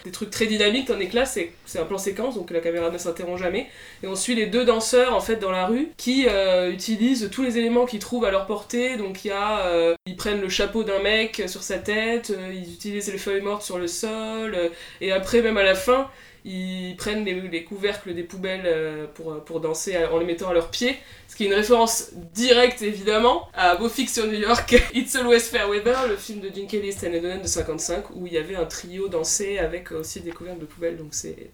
Des 0.04 0.10
trucs 0.10 0.30
très 0.30 0.46
dynamiques, 0.46 0.88
tandis 0.88 1.08
que 1.08 1.16
là 1.16 1.24
c'est 1.24 1.52
un 1.78 1.84
plan 1.84 1.98
séquence, 1.98 2.34
donc 2.34 2.50
la 2.50 2.60
caméra 2.60 2.90
ne 2.90 2.98
s'interrompt 2.98 3.38
jamais. 3.38 3.68
Et 4.02 4.06
on 4.06 4.16
suit 4.16 4.34
les 4.34 4.46
deux 4.46 4.64
danseurs 4.64 5.14
en 5.14 5.20
fait 5.20 5.36
dans 5.36 5.50
la 5.50 5.66
rue 5.66 5.88
qui 5.96 6.26
utilisent 6.70 7.28
tous 7.30 7.42
les 7.42 7.58
éléments 7.58 7.86
qu'ils 7.86 8.00
trouvent 8.00 8.24
à 8.24 8.30
leur 8.30 8.46
portée, 8.46 8.96
donc 8.96 9.24
il 9.24 9.28
y 9.28 9.32
a... 9.32 9.94
ils 10.06 10.16
prennent 10.16 10.40
le 10.40 10.48
chapeau 10.48 10.82
d'un 10.82 11.00
mec 11.00 11.42
sur 11.46 11.62
sa 11.62 11.78
tête, 11.78 12.32
ils 12.52 12.74
utilisent 12.74 13.12
les 13.12 13.18
feuilles 13.18 13.42
mortes 13.42 13.62
sur 13.62 13.78
le 13.78 13.86
euh, 14.08 14.68
et 15.00 15.12
après, 15.12 15.42
même 15.42 15.56
à 15.56 15.62
la 15.62 15.74
fin, 15.74 16.10
ils 16.44 16.94
prennent 16.96 17.24
les, 17.24 17.64
couvercles 17.64 18.14
des 18.14 18.22
poubelles 18.22 18.62
euh, 18.64 19.06
pour, 19.14 19.44
pour 19.44 19.60
danser 19.60 19.96
en 20.06 20.18
les 20.18 20.24
mettant 20.24 20.48
à 20.48 20.54
leurs 20.54 20.70
pieds. 20.70 20.96
Ce 21.28 21.36
qui 21.36 21.44
est 21.44 21.46
une 21.46 21.54
référence 21.54 22.10
directe, 22.34 22.82
évidemment, 22.82 23.48
à 23.54 23.76
Beau 23.76 23.88
sur 23.88 24.26
New 24.26 24.38
York, 24.38 24.74
It's 24.94 25.14
Always 25.16 25.40
Fair 25.40 25.68
Weather, 25.68 26.08
le 26.08 26.16
film 26.16 26.40
de 26.40 26.48
Gene 26.48 26.66
Kelly 26.66 26.92
Stanley 26.92 27.20
Donen 27.20 27.42
de 27.42 27.46
55, 27.46 28.10
où 28.16 28.26
il 28.26 28.32
y 28.32 28.38
avait 28.38 28.56
un 28.56 28.64
trio 28.64 29.08
dansé 29.08 29.58
avec 29.58 29.92
aussi 29.92 30.20
des 30.20 30.30
couvercles 30.30 30.60
de 30.60 30.66
poubelles, 30.66 30.96
donc 30.96 31.08
c'est 31.12 31.50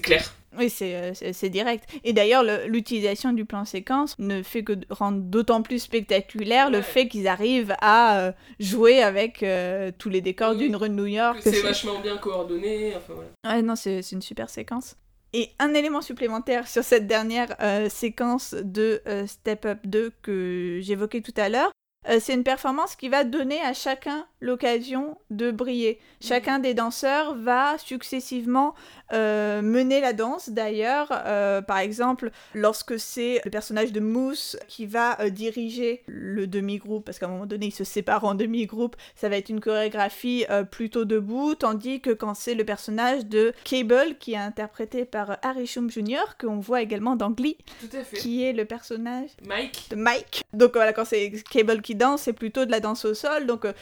clair. 0.00 0.34
Oui, 0.58 0.72
euh, 0.82 1.12
c'est 1.14 1.48
direct. 1.48 1.88
Et 2.04 2.12
d'ailleurs, 2.12 2.44
l'utilisation 2.66 3.32
du 3.32 3.44
plan 3.44 3.64
séquence 3.64 4.16
ne 4.18 4.42
fait 4.42 4.62
que 4.62 4.72
rendre 4.90 5.20
d'autant 5.20 5.62
plus 5.62 5.80
spectaculaire 5.80 6.70
le 6.70 6.80
fait 6.80 7.08
qu'ils 7.08 7.28
arrivent 7.28 7.74
à 7.80 8.18
euh, 8.18 8.32
jouer 8.60 9.02
avec 9.02 9.42
euh, 9.42 9.90
tous 9.96 10.08
les 10.08 10.20
décors 10.20 10.54
d'une 10.54 10.76
rue 10.76 10.88
de 10.88 10.94
New 10.94 11.06
York. 11.06 11.38
C'est 11.42 11.62
vachement 11.62 11.98
bien 12.00 12.16
coordonné. 12.16 12.94
Enfin, 12.96 13.14
voilà. 13.14 13.56
Ouais, 13.56 13.62
non, 13.62 13.74
c'est 13.76 14.00
une 14.12 14.22
super 14.22 14.48
séquence. 14.48 14.96
Et 15.32 15.50
un 15.58 15.74
élément 15.74 16.00
supplémentaire 16.00 16.68
sur 16.68 16.84
cette 16.84 17.08
dernière 17.08 17.56
séquence 17.90 18.54
de 18.54 19.02
Step 19.26 19.66
Up 19.66 19.78
2 19.82 20.12
que 20.22 20.78
j'évoquais 20.80 21.22
tout 21.22 21.34
à 21.36 21.48
l'heure, 21.48 21.72
euh, 22.08 22.18
c'est 22.20 22.34
une 22.34 22.44
performance 22.44 22.96
qui 22.96 23.08
va 23.08 23.24
donner 23.24 23.60
à 23.60 23.72
chacun 23.72 24.26
l'occasion 24.44 25.16
de 25.30 25.50
briller. 25.50 25.98
Mhm. 26.00 26.28
Chacun 26.28 26.58
des 26.58 26.74
danseurs 26.74 27.34
va 27.34 27.76
successivement 27.78 28.74
euh, 29.12 29.62
mener 29.62 30.00
la 30.00 30.12
danse. 30.12 30.50
D'ailleurs, 30.50 31.08
euh, 31.10 31.62
par 31.62 31.78
exemple, 31.78 32.30
lorsque 32.54 32.98
c'est 32.98 33.40
le 33.44 33.50
personnage 33.50 33.92
de 33.92 34.00
Moose 34.00 34.58
qui 34.68 34.86
va 34.86 35.16
diriger 35.30 36.02
le 36.06 36.46
demi-groupe, 36.46 37.04
parce 37.04 37.18
qu'à 37.18 37.26
un 37.26 37.30
moment 37.30 37.46
donné, 37.46 37.66
il 37.66 37.72
se 37.72 37.84
sépare 37.84 38.24
en 38.24 38.34
demi-groupe, 38.34 38.96
ça 39.14 39.28
va 39.28 39.36
être 39.36 39.48
une 39.48 39.60
chorégraphie 39.60 40.44
plutôt 40.70 41.04
debout, 41.04 41.54
tandis 41.54 42.00
que 42.00 42.10
quand 42.10 42.34
c'est 42.34 42.54
le 42.54 42.64
personnage 42.64 43.26
de 43.26 43.52
Cable, 43.64 44.16
qui 44.18 44.32
est 44.32 44.36
interprété 44.36 45.04
par 45.04 45.38
Harry 45.42 45.66
Shum 45.66 45.90
Jr., 45.90 46.36
qu'on 46.40 46.58
voit 46.58 46.82
également 46.82 47.16
dans 47.16 47.30
Glee, 47.30 47.56
qui 48.16 48.44
est 48.44 48.52
le 48.52 48.64
personnage 48.64 49.30
Mike. 49.46 49.88
de 49.90 49.96
Mike. 49.96 50.44
Donc 50.52 50.72
voilà, 50.74 50.92
quand 50.92 51.04
c'est 51.04 51.32
Cable 51.50 51.82
qui 51.82 51.94
danse, 51.94 52.22
c'est 52.22 52.32
plutôt 52.32 52.64
de 52.64 52.70
la 52.70 52.80
danse 52.80 53.04
au 53.04 53.14
sol. 53.14 53.46
Donc 53.46 53.64
euh, 53.64 53.72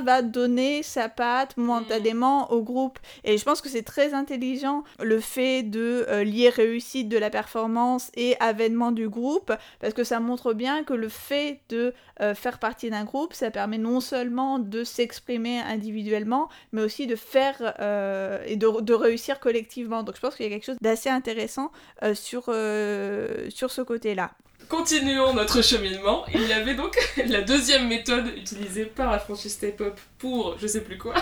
chacun 0.00 0.04
va 0.04 0.22
donner 0.22 0.82
sa 0.82 1.08
patte 1.08 1.56
momentanément 1.56 2.42
mm. 2.42 2.54
au 2.54 2.62
groupe. 2.62 2.98
Et 3.24 3.38
je 3.38 3.44
pense 3.44 3.60
que 3.60 3.68
c'est 3.68 3.82
très 3.82 4.14
intelligent 4.14 4.84
le 5.00 5.20
fait 5.20 5.62
de 5.62 6.06
euh, 6.08 6.24
lier 6.24 6.48
réussite 6.48 7.08
de 7.08 7.18
la 7.18 7.30
performance 7.30 8.10
et 8.14 8.36
avènement 8.40 8.92
du 8.92 9.08
groupe, 9.08 9.52
parce 9.80 9.94
que 9.94 10.04
ça 10.04 10.20
montre 10.20 10.52
bien 10.52 10.84
que 10.84 10.94
le 10.94 11.08
fait 11.08 11.60
de 11.68 11.94
euh, 12.20 12.34
faire 12.34 12.58
partie 12.58 12.90
d'un 12.90 13.04
groupe, 13.04 13.34
ça 13.34 13.50
permet 13.50 13.78
non 13.78 14.00
seulement 14.00 14.58
de 14.58 14.84
s'exprimer 14.84 15.60
individuellement, 15.60 16.48
mais 16.72 16.82
aussi 16.82 17.06
de 17.06 17.16
faire 17.16 17.60
et 18.46 18.56
de, 18.56 18.80
de, 18.80 18.94
réussir 18.94 19.40
collectivement. 19.40 20.02
Donc 20.02 20.16
je 20.16 20.20
pense 20.20 20.34
qu'il 20.34 20.44
y 20.44 20.48
a 20.48 20.52
quelque 20.52 20.64
chose 20.64 20.76
d'assez 20.80 21.08
intéressant 21.08 21.70
sur, 22.14 22.44
sur 22.44 23.70
ce 23.70 23.82
côté-là. 23.82 24.30
Continuons 24.70 25.34
notre 25.34 25.62
cheminement. 25.62 26.24
Il 26.32 26.46
y 26.46 26.52
avait 26.52 26.76
donc 26.76 26.96
la 27.26 27.42
deuxième 27.42 27.88
méthode 27.88 28.28
utilisée 28.36 28.84
par 28.86 29.10
la 29.10 29.18
franchise 29.18 29.52
Step 29.52 29.80
Up 29.80 29.98
pour 30.16 30.56
je 30.58 30.68
sais 30.68 30.82
plus 30.82 30.96
quoi. 30.96 31.14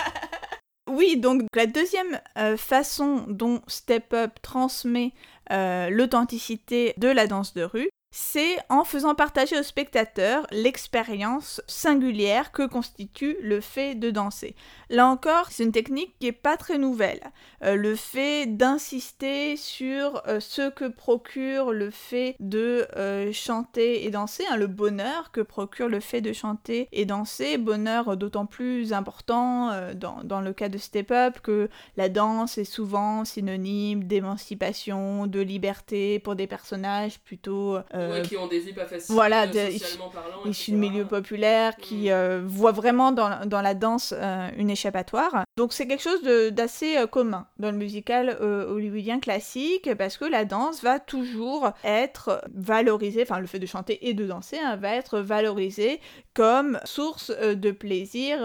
oui, 0.90 1.18
donc 1.18 1.42
la 1.54 1.66
deuxième 1.66 2.18
euh, 2.38 2.56
façon 2.56 3.26
dont 3.28 3.60
Step 3.66 4.14
Up 4.14 4.32
transmet 4.40 5.12
l'authenticité 5.50 6.94
de 6.96 7.08
la 7.08 7.26
danse 7.28 7.54
de 7.54 7.62
rue 7.62 7.90
c'est 8.10 8.56
en 8.70 8.84
faisant 8.84 9.14
partager 9.14 9.58
au 9.58 9.62
spectateur 9.62 10.46
l'expérience 10.50 11.60
singulière 11.66 12.50
que 12.50 12.66
constitue 12.66 13.36
le 13.42 13.60
fait 13.60 13.94
de 13.94 14.10
danser. 14.10 14.54
Là 14.88 15.06
encore, 15.06 15.48
c'est 15.50 15.64
une 15.64 15.72
technique 15.72 16.14
qui 16.18 16.26
n'est 16.26 16.32
pas 16.32 16.56
très 16.56 16.78
nouvelle. 16.78 17.20
Euh, 17.62 17.74
le 17.74 17.94
fait 17.94 18.46
d'insister 18.46 19.56
sur 19.56 20.22
euh, 20.28 20.40
ce 20.40 20.70
que 20.70 20.86
procure 20.86 21.72
le 21.72 21.90
fait 21.90 22.36
de 22.40 22.86
euh, 22.96 23.32
chanter 23.32 24.06
et 24.06 24.10
danser, 24.10 24.44
hein, 24.50 24.56
le 24.56 24.66
bonheur 24.66 25.30
que 25.32 25.40
procure 25.40 25.88
le 25.88 26.00
fait 26.00 26.20
de 26.20 26.32
chanter 26.32 26.88
et 26.92 27.04
danser, 27.04 27.58
bonheur 27.58 28.16
d'autant 28.16 28.46
plus 28.46 28.92
important 28.92 29.70
dans, 29.94 30.22
dans, 30.24 30.40
le 30.40 30.52
cas 30.52 30.68
de 30.68 30.78
Step 30.78 31.10
Up 31.10 31.40
que 31.42 31.68
la 31.96 32.08
danse 32.08 32.58
est 32.58 32.64
souvent 32.64 33.24
synonyme 33.24 34.04
d'émancipation, 34.04 35.26
de 35.26 35.40
liberté 35.40 36.18
pour 36.18 36.36
des 36.36 36.46
personnages 36.46 37.18
plutôt 37.20 37.78
qui 38.22 38.36
ont 38.36 38.46
des 38.46 38.60
vies 38.60 38.72
pas 38.72 38.86
faciles, 38.86 39.14
voilà, 39.14 39.46
euh, 39.46 39.70
socialement 39.70 40.10
parlant. 40.10 40.44
Issus 40.44 40.72
de 40.72 40.76
milieux 40.76 41.04
populaires, 41.04 41.76
qui 41.76 42.06
mm. 42.06 42.12
euh, 42.12 42.42
voient 42.44 42.72
vraiment 42.72 43.12
dans, 43.12 43.46
dans 43.46 43.62
la 43.62 43.74
danse 43.74 44.14
euh, 44.16 44.48
une 44.56 44.70
échappatoire. 44.70 45.44
Donc 45.56 45.72
c'est 45.72 45.86
quelque 45.86 46.02
chose 46.02 46.22
d'assez 46.52 46.96
commun 47.10 47.46
dans 47.58 47.70
le 47.70 47.76
musical 47.76 48.30
hollywoodien 48.40 49.20
classique, 49.20 49.90
parce 49.96 50.16
que 50.16 50.24
la 50.24 50.44
danse 50.44 50.82
va 50.82 51.00
toujours 51.00 51.70
être 51.84 52.42
valorisée, 52.54 53.22
enfin 53.22 53.40
le 53.40 53.46
fait 53.46 53.58
de 53.58 53.66
chanter 53.66 54.08
et 54.08 54.14
de 54.14 54.26
danser 54.26 54.58
hein, 54.58 54.76
va 54.76 54.94
être 54.94 55.18
valorisé 55.18 56.00
comme 56.34 56.78
source 56.84 57.30
de 57.30 57.70
plaisir 57.70 58.38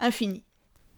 infini. 0.00 0.45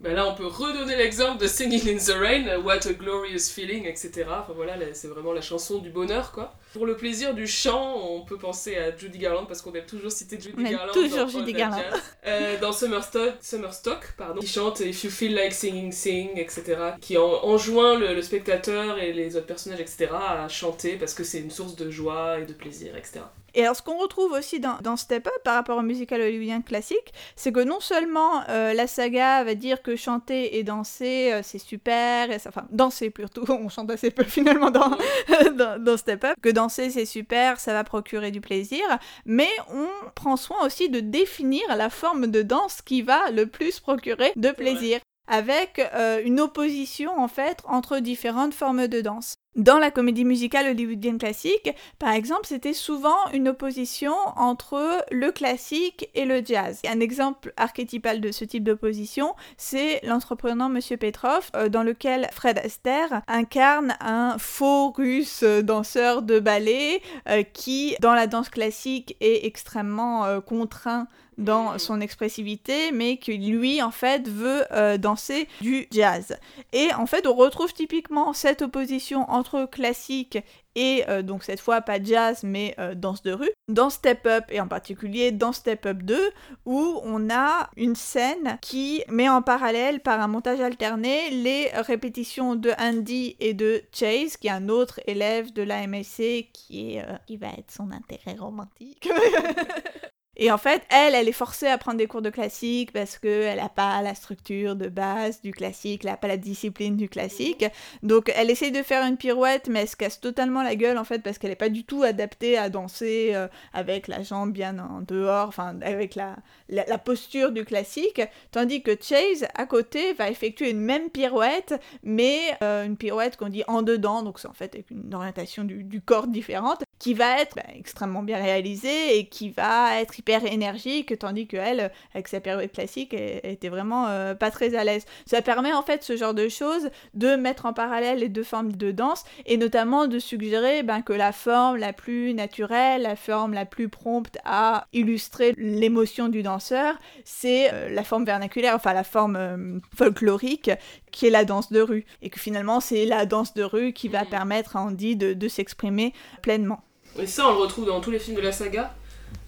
Ben 0.01 0.15
là, 0.15 0.29
on 0.29 0.35
peut 0.35 0.47
redonner 0.47 0.95
l'exemple 0.95 1.43
de 1.43 1.49
Singing 1.49 1.89
in 1.89 1.99
the 1.99 2.17
Rain, 2.17 2.61
What 2.63 2.87
a 2.87 2.93
Glorious 2.93 3.51
Feeling, 3.53 3.85
etc. 3.85 4.27
Enfin 4.29 4.53
voilà, 4.55 4.75
c'est 4.93 5.09
vraiment 5.09 5.33
la 5.33 5.41
chanson 5.41 5.79
du 5.79 5.91
bonheur, 5.91 6.31
quoi. 6.31 6.55
Pour 6.73 6.87
le 6.87 6.97
plaisir 6.97 7.35
du 7.35 7.49
chant, 7.49 7.97
on 8.09 8.25
peut 8.25 8.39
penser 8.39 8.77
à 8.77 8.97
Judy 8.97 9.19
Garland, 9.19 9.47
parce 9.47 9.61
qu'on 9.61 9.73
aime 9.73 9.87
toujours 9.87 10.13
citer 10.13 10.39
Judy 10.41 10.63
Garland. 10.63 10.93
toujours 10.93 11.19
dans, 11.19 11.29
Judy 11.29 11.53
Garland. 11.53 11.83
Euh, 12.27 12.61
dans 12.61 12.73
Summerstock, 12.73 13.35
Summerstock, 13.41 14.15
pardon, 14.17 14.41
qui 14.41 14.47
chante 14.47 14.81
If 14.81 15.03
you 15.03 15.11
feel 15.11 15.35
like 15.35 15.53
singing, 15.53 15.91
sing, 15.91 16.39
etc. 16.39 16.77
Qui 17.01 17.17
enjoint 17.17 17.99
le, 17.99 18.15
le, 18.15 18.23
spectateur 18.23 18.99
et 18.99 19.13
les 19.13 19.35
autres 19.35 19.47
personnages, 19.47 19.81
etc. 19.81 20.11
à 20.13 20.49
chanter 20.49 20.97
parce 20.97 21.15
que 21.15 21.25
c'est 21.25 21.41
une 21.41 21.51
source 21.51 21.75
de 21.75 21.91
joie 21.91 22.39
et 22.39 22.45
de 22.45 22.53
plaisir, 22.53 22.97
etc. 22.97 23.21
Et 23.55 23.63
alors, 23.63 23.77
ce 23.77 23.83
qu'on 23.83 23.99
retrouve 23.99 24.33
aussi 24.33 24.61
dans, 24.61 24.79
dans, 24.83 24.97
Step 24.97 25.27
Up 25.27 25.43
par 25.45 25.55
rapport 25.55 25.79
au 25.79 25.83
musical 25.83 26.21
hollywoodien 26.21 26.61
classique, 26.61 27.13
c'est 27.37 27.53
que 27.53 27.61
non 27.61 27.81
seulement 27.81 28.43
euh, 28.49 28.73
la 28.75 28.87
saga 28.87 29.45
va 29.45 29.55
dire 29.55 29.83
que 29.83 29.97
chanter 29.97 30.59
et 30.59 30.65
danser, 30.65 31.33
euh, 31.33 31.41
c'est 31.43 31.59
super, 31.59 32.31
et 32.31 32.39
ça, 32.39 32.51
enfin, 32.51 32.67
danser 32.71 33.11
plutôt, 33.11 33.45
on 33.49 33.69
chante 33.69 33.91
assez 33.91 34.11
peu 34.11 34.25
finalement 34.25 34.71
dans, 34.71 34.91
dans, 35.57 35.83
dans, 35.83 35.97
Step 35.97 36.25
Up, 36.25 36.37
que 36.43 36.49
danser 36.49 36.91
c'est 36.91 37.07
super, 37.07 37.61
ça 37.61 37.73
va 37.73 37.85
procurer 37.85 38.31
du 38.31 38.41
plaisir, 38.41 38.85
mais 39.25 39.49
on 39.73 39.87
prend 40.15 40.37
soin 40.37 40.65
aussi 40.65 40.89
de 40.89 41.01
définir 41.01 41.63
la 41.77 41.91
forme 41.91 42.27
de 42.27 42.43
danse 42.43 42.83
qui 42.83 43.03
va 43.03 43.31
le 43.31 43.47
plus 43.47 43.81
procurer 43.81 44.33
de 44.37 44.51
plaisir 44.51 45.01
avec 45.29 45.81
euh, 45.95 46.21
une 46.25 46.41
opposition 46.41 47.19
en 47.19 47.29
fait 47.29 47.59
entre 47.67 47.99
différentes 47.99 48.55
formes 48.55 48.89
de 48.89 49.01
danse. 49.01 49.37
Dans 49.57 49.79
la 49.79 49.91
comédie 49.91 50.25
musicale 50.25 50.69
hollywoodienne 50.69 51.19
classique, 51.19 51.75
par 51.99 52.13
exemple, 52.13 52.47
c'était 52.47 52.73
souvent 52.73 53.17
une 53.33 53.49
opposition 53.49 54.13
entre 54.37 55.05
le 55.11 55.33
classique 55.33 56.09
et 56.15 56.27
le 56.27 56.45
jazz. 56.45 56.81
Un 56.87 57.01
exemple 57.01 57.53
archétypal 57.57 58.21
de 58.21 58.31
ce 58.31 58.45
type 58.45 58.63
d'opposition, 58.63 59.35
c'est 59.57 60.01
l'entrepreneur 60.05 60.69
Monsieur 60.69 60.97
Petrov, 60.97 61.51
euh, 61.57 61.69
dans 61.69 61.83
lequel 61.83 62.29
Fred 62.33 62.59
Astaire 62.59 63.23
incarne 63.27 63.97
un 64.01 64.37
faux 64.39 64.93
russe 64.93 65.43
danseur 65.43 66.23
de 66.23 66.39
ballet 66.39 67.03
euh, 67.29 67.43
qui, 67.43 67.97
dans 68.01 68.15
la 68.15 68.29
danse 68.29 68.51
classique, 68.51 69.17
est 69.21 69.45
extrêmement 69.45 70.41
contraint 70.43 71.09
dans 71.39 71.79
son 71.79 72.01
expressivité, 72.01 72.93
mais 72.93 73.17
qui 73.17 73.39
lui 73.39 73.81
en 73.81 73.91
fait 73.91 74.29
veut 74.29 74.65
euh, 74.73 74.99
danser 74.99 75.49
du 75.61 75.87
jazz. 75.91 76.37
Et 76.73 76.93
en 76.95 77.07
fait, 77.07 77.27
on 77.27 77.35
retrouve 77.35 77.73
typiquement 77.73 78.33
cette 78.33 78.63
opposition 78.63 79.31
entre 79.31 79.65
classique 79.65 80.39
et 80.75 81.05
euh, 81.09 81.23
donc 81.23 81.43
cette 81.43 81.61
fois 81.61 81.81
pas 81.81 82.01
jazz 82.01 82.43
mais 82.45 82.75
euh, 82.79 82.95
danse 82.95 83.23
de 83.23 83.33
rue, 83.33 83.51
dans 83.69 83.91
Step 83.91 84.27
Up 84.27 84.45
et 84.49 84.61
en 84.61 84.69
particulier 84.69 85.33
dans 85.33 85.53
Step 85.53 85.87
Up 85.87 86.03
2 86.03 86.31
où 86.67 87.01
on 87.03 87.31
a 87.31 87.71
une 87.77 87.97
scène 87.97 88.59
qui 88.61 89.03
met 89.09 89.29
en 89.29 89.43
parallèle 89.43 90.01
par 90.01 90.21
un 90.21 90.29
montage 90.29 90.61
alterné 90.61 91.31
les 91.31 91.69
répétitions 91.75 92.55
de 92.55 92.73
Andy 92.79 93.37
et 93.41 93.55
de 93.55 93.83
Chase 93.93 94.37
qui 94.37 94.47
est 94.47 94.53
un 94.53 94.69
autre 94.69 95.01
élève 95.07 95.53
de 95.53 95.63
la 95.63 95.87
MSC 95.87 96.49
qui, 96.53 96.97
est, 96.97 97.05
qui 97.27 97.37
va 97.37 97.49
être 97.49 97.73
son 97.73 97.91
intérêt 97.91 98.37
romantique. 98.39 99.09
Et 100.41 100.53
en 100.53 100.59
fait, 100.59 100.83
elle, 100.91 101.17
elle 101.17 101.29
est 101.29 101.33
forcée 101.33 101.67
à 101.67 101.77
prendre 101.79 101.99
des 101.99 102.07
cours 102.07 102.23
de 102.23 102.31
classique 102.31 102.93
parce 102.93 103.19
qu'elle 103.19 103.59
n'a 103.59 103.69
pas 103.69 104.01
la 104.03 104.15
structure 104.15 104.77
de 104.77 104.89
base 104.89 105.41
du 105.43 105.51
classique, 105.51 106.05
elle 106.05 106.13
n'a 106.13 106.17
pas 106.17 106.29
la 106.29 106.37
discipline 106.37 106.97
du 106.97 107.09
classique. 107.09 107.65
Donc 108.05 108.33
elle 108.37 108.49
essaye 108.49 108.71
de 108.71 108.85
faire 108.85 109.05
une 109.05 109.17
pirouette, 109.17 109.69
mais 109.69 109.81
elle 109.81 109.89
se 109.89 109.97
casse 109.97 110.21
totalement 110.21 110.63
la 110.63 110.77
gueule 110.77 110.97
en 110.97 111.03
fait 111.03 111.25
parce 111.25 111.39
qu'elle 111.39 111.51
n'est 111.51 111.57
pas 111.57 111.69
du 111.69 111.83
tout 111.83 112.05
adaptée 112.05 112.57
à 112.57 112.69
danser 112.69 113.33
euh, 113.35 113.49
avec 113.73 114.07
la 114.07 114.23
jambe 114.23 114.53
bien 114.53 114.79
en 114.79 115.01
dehors, 115.01 115.49
enfin 115.49 115.77
avec 115.83 116.15
la, 116.15 116.37
la, 116.69 116.99
posture 116.99 117.51
du 117.51 117.65
classique. 117.65 118.23
Tandis 118.53 118.83
que 118.83 118.93
Chase, 119.01 119.47
à 119.57 119.67
côté, 119.67 120.13
va 120.13 120.31
effectuer 120.31 120.71
une 120.71 120.81
même 120.81 121.11
pirouette, 121.11 121.75
mais 122.05 122.39
euh, 122.63 122.85
une 122.85 122.97
pirouette 122.97 123.37
qu'on 123.37 123.49
dit 123.49 123.65
en 123.67 123.83
dedans, 123.83 124.23
donc 124.23 124.39
c'est 124.39 124.49
en 124.49 124.53
fait 124.53 124.85
une 124.91 125.13
orientation 125.15 125.65
du 125.65 126.01
corps 126.01 126.29
différente, 126.29 126.85
qui 126.99 127.15
va 127.15 127.41
être 127.41 127.57
bah, 127.57 127.63
extrêmement 127.75 128.23
bien 128.23 128.39
réalisée 128.39 129.19
et 129.19 129.27
qui 129.27 129.51
va 129.51 130.01
être 130.01 130.19
hyper 130.19 130.45
énergique, 130.45 131.19
tandis 131.19 131.47
que 131.47 131.57
elle, 131.57 131.91
avec 132.15 132.29
sa 132.29 132.41
période 132.41 132.71
classique, 132.73 133.15
elle, 133.15 133.41
était 133.45 133.69
vraiment 133.69 134.07
euh, 134.09 134.35
pas 134.35 134.51
très 134.51 134.75
à 134.75 134.85
l'aise. 134.85 135.05
Ça 135.27 135.43
permet 135.43 135.73
en 135.73 135.83
fait 135.83 136.03
ce 136.03 136.17
genre 136.17 136.35
de 136.35 136.49
choses 136.49 136.91
de 137.15 137.37
mettre 137.37 137.67
en 137.67 137.73
parallèle 137.73 138.19
les 138.19 138.29
deux 138.29 138.43
formes 138.43 138.73
de 138.73 138.91
danse 138.91 139.25
et 139.47 139.57
notamment 139.57 140.07
de 140.07 140.19
suggérer 140.19 140.83
ben, 140.83 141.03
que 141.03 141.13
la 141.13 141.33
forme 141.33 141.77
la 141.77 141.93
plus 141.93 142.35
naturelle, 142.35 143.03
la 143.03 143.17
forme 143.17 143.55
la 143.55 143.65
plus 143.65 143.89
prompte 143.89 144.39
à 144.45 144.87
illustrer 144.93 145.55
l'émotion 145.57 146.29
du 146.29 146.43
danseur, 146.43 146.95
c'est 147.25 147.73
euh, 147.73 147.89
la 147.91 148.05
forme 148.05 148.25
vernaculaire, 148.25 148.75
enfin 148.75 148.93
la 148.93 149.05
forme 149.05 149.37
euh, 149.37 149.79
folklorique 149.97 150.71
qui 151.13 151.27
est 151.27 151.31
la 151.31 151.45
danse 151.45 151.73
de 151.73 151.81
rue. 151.81 152.05
Et 152.23 152.31
que 152.31 152.41
finalement 152.41 152.81
c'est 152.81 153.07
la 153.07 153.27
danse 153.27 153.55
de 153.55 153.63
rue 153.63 153.93
qui 153.93 154.09
va 154.09 154.25
permettre 154.25 154.77
à 154.77 154.83
Andy 154.83 155.17
de 155.17 155.49
s'exprimer 155.49 156.13
pleinement. 156.43 156.83
Et 157.19 157.27
ça, 157.27 157.49
on 157.49 157.53
le 157.53 157.59
retrouve 157.59 157.87
dans 157.87 158.01
tous 158.01 158.11
les 158.11 158.19
films 158.19 158.37
de 158.37 158.43
la 158.43 158.53
saga. 158.53 158.95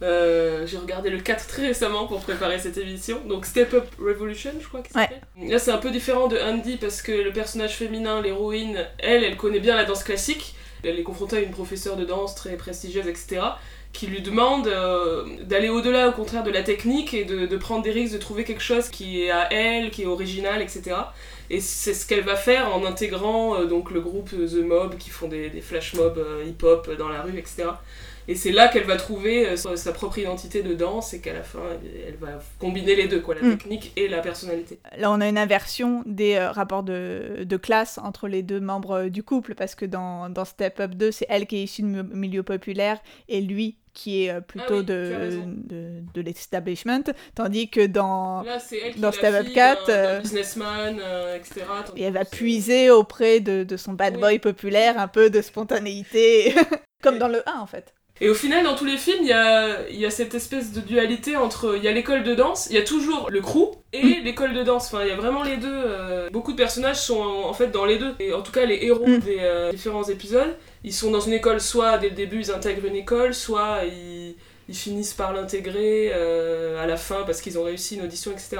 Euh, 0.02 0.66
j'ai 0.66 0.78
regardé 0.78 1.10
le 1.10 1.18
4 1.18 1.46
très 1.46 1.66
récemment 1.68 2.06
pour 2.06 2.20
préparer 2.20 2.58
cette 2.58 2.78
émission. 2.78 3.20
Donc 3.26 3.46
Step 3.46 3.72
Up 3.74 3.86
Revolution, 3.98 4.52
je 4.60 4.66
crois 4.66 4.80
que 4.80 4.88
c'est. 4.92 5.48
Là, 5.48 5.58
c'est 5.58 5.70
un 5.70 5.78
peu 5.78 5.90
différent 5.90 6.28
de 6.28 6.38
Andy 6.38 6.76
parce 6.76 7.02
que 7.02 7.12
le 7.12 7.32
personnage 7.32 7.76
féminin, 7.76 8.20
l'héroïne, 8.20 8.86
elle, 8.98 9.24
elle 9.24 9.36
connaît 9.36 9.60
bien 9.60 9.76
la 9.76 9.84
danse 9.84 10.04
classique. 10.04 10.54
Elle 10.82 10.98
est 10.98 11.02
confrontée 11.02 11.36
à 11.36 11.40
une 11.40 11.50
professeure 11.50 11.96
de 11.96 12.04
danse 12.04 12.34
très 12.34 12.56
prestigieuse, 12.56 13.06
etc 13.06 13.40
qui 13.92 14.06
lui 14.06 14.20
demande 14.20 14.68
euh, 14.68 15.24
d'aller 15.42 15.68
au-delà 15.68 16.08
au 16.08 16.12
contraire 16.12 16.44
de 16.44 16.50
la 16.50 16.62
technique 16.62 17.12
et 17.12 17.24
de, 17.24 17.46
de, 17.46 17.56
prendre 17.56 17.82
des 17.82 17.90
risques 17.90 18.12
de 18.12 18.18
trouver 18.18 18.44
quelque 18.44 18.62
chose 18.62 18.88
qui 18.88 19.22
est 19.22 19.30
à 19.30 19.52
elle, 19.52 19.90
qui 19.90 20.02
est 20.02 20.06
original, 20.06 20.62
etc. 20.62 20.96
Et 21.50 21.60
c'est 21.60 21.94
ce 21.94 22.06
qu'elle 22.06 22.22
va 22.22 22.36
faire 22.36 22.72
en 22.72 22.86
intégrant 22.86 23.56
euh, 23.56 23.66
donc 23.66 23.90
le 23.90 24.00
groupe 24.00 24.30
The 24.30 24.64
Mob 24.64 24.96
qui 24.96 25.10
font 25.10 25.26
des, 25.26 25.50
des 25.50 25.60
flash 25.60 25.94
mobs 25.94 26.16
euh, 26.16 26.44
hip-hop 26.46 26.88
dans 26.96 27.08
la 27.08 27.22
rue, 27.22 27.36
etc. 27.36 27.64
Et 28.28 28.36
c'est 28.36 28.52
là 28.52 28.68
qu'elle 28.68 28.84
va 28.84 28.96
trouver 28.96 29.48
euh, 29.48 29.56
sa 29.56 29.90
propre 29.90 30.18
identité 30.18 30.62
de 30.62 30.74
danse 30.74 31.12
et 31.12 31.20
qu'à 31.20 31.32
la 31.32 31.42
fin, 31.42 31.58
elle 32.06 32.14
va 32.16 32.38
combiner 32.60 32.94
les 32.94 33.08
deux, 33.08 33.20
quoi, 33.20 33.34
la 33.34 33.42
mm. 33.42 33.58
technique 33.58 33.92
et 33.96 34.06
la 34.06 34.20
personnalité. 34.20 34.78
Là, 34.96 35.10
on 35.10 35.20
a 35.20 35.28
une 35.28 35.38
inversion 35.38 36.04
des 36.06 36.38
rapports 36.38 36.84
de, 36.84 37.42
de, 37.42 37.56
classe 37.56 37.98
entre 37.98 38.28
les 38.28 38.44
deux 38.44 38.60
membres 38.60 39.08
du 39.08 39.24
couple, 39.24 39.56
parce 39.56 39.74
que 39.74 39.84
dans, 39.84 40.30
dans 40.30 40.44
Step 40.44 40.78
Up 40.78 40.94
2, 40.94 41.10
c'est 41.10 41.26
elle 41.28 41.48
qui 41.48 41.56
est 41.56 41.64
issue 41.64 41.82
de 41.82 42.02
milieu 42.02 42.44
populaire 42.44 43.00
et 43.28 43.40
lui 43.40 43.76
qui 43.94 44.24
est 44.24 44.30
euh, 44.30 44.40
plutôt 44.40 44.78
ah 44.78 44.82
de, 44.82 45.40
de, 45.46 46.02
de 46.14 46.20
l'establishment, 46.20 47.04
tandis 47.34 47.68
que 47.68 47.86
dans, 47.86 48.44
dans 48.96 49.12
Step 49.12 49.34
Up 49.34 49.46
4, 49.52 49.82
euh, 49.88 50.20
businessman, 50.20 51.00
euh, 51.00 51.36
etc. 51.36 51.62
Et 51.96 52.02
elle 52.02 52.12
va 52.12 52.24
puiser 52.24 52.90
auprès 52.90 53.40
de, 53.40 53.64
de 53.64 53.76
son 53.76 53.92
bad 53.92 54.18
boy 54.18 54.38
populaire 54.38 54.98
un 54.98 55.08
peu 55.08 55.30
de 55.30 55.42
spontanéité, 55.42 56.54
comme 57.02 57.18
dans 57.18 57.28
le 57.28 57.48
1 57.48 57.58
en 57.58 57.66
fait. 57.66 57.94
Et 58.22 58.28
au 58.28 58.34
final, 58.34 58.64
dans 58.64 58.74
tous 58.74 58.84
les 58.84 58.98
films, 58.98 59.20
il 59.22 59.28
y 59.28 59.32
a, 59.32 59.88
y 59.90 60.04
a, 60.04 60.10
cette 60.10 60.34
espèce 60.34 60.72
de 60.72 60.80
dualité 60.80 61.36
entre. 61.36 61.76
Il 61.78 61.82
y 61.82 61.88
a 61.88 61.92
l'école 61.92 62.22
de 62.22 62.34
danse, 62.34 62.66
il 62.68 62.76
y 62.76 62.78
a 62.78 62.82
toujours 62.82 63.30
le 63.30 63.40
crew 63.40 63.70
et 63.94 64.20
mm. 64.20 64.24
l'école 64.24 64.52
de 64.52 64.62
danse. 64.62 64.92
Enfin, 64.92 65.04
il 65.04 65.08
y 65.08 65.10
a 65.12 65.16
vraiment 65.16 65.42
les 65.42 65.56
deux. 65.56 66.28
beaucoup 66.30 66.52
de 66.52 66.58
personnages 66.58 67.00
sont 67.00 67.18
en, 67.18 67.54
fait 67.54 67.68
dans 67.68 67.86
les 67.86 67.96
deux. 67.96 68.14
Et 68.20 68.34
en 68.34 68.42
tout 68.42 68.52
cas, 68.52 68.66
les 68.66 68.78
héros 68.82 69.06
mm. 69.06 69.18
des 69.20 69.70
différents 69.72 70.04
épisodes 70.04 70.54
ils 70.84 70.92
sont 70.94 71.10
dans 71.10 71.20
une 71.20 71.32
école, 71.32 71.60
soit 71.60 71.98
dès 71.98 72.08
le 72.10 72.14
début 72.14 72.40
ils 72.40 72.50
intègrent 72.50 72.86
une 72.86 72.96
école, 72.96 73.34
soit 73.34 73.84
ils, 73.84 74.34
ils 74.68 74.74
finissent 74.76 75.14
par 75.14 75.32
l'intégrer 75.32 76.10
euh, 76.14 76.82
à 76.82 76.86
la 76.86 76.96
fin 76.96 77.22
parce 77.24 77.40
qu'ils 77.40 77.58
ont 77.58 77.64
réussi 77.64 77.96
une 77.96 78.02
audition, 78.02 78.32
etc. 78.32 78.58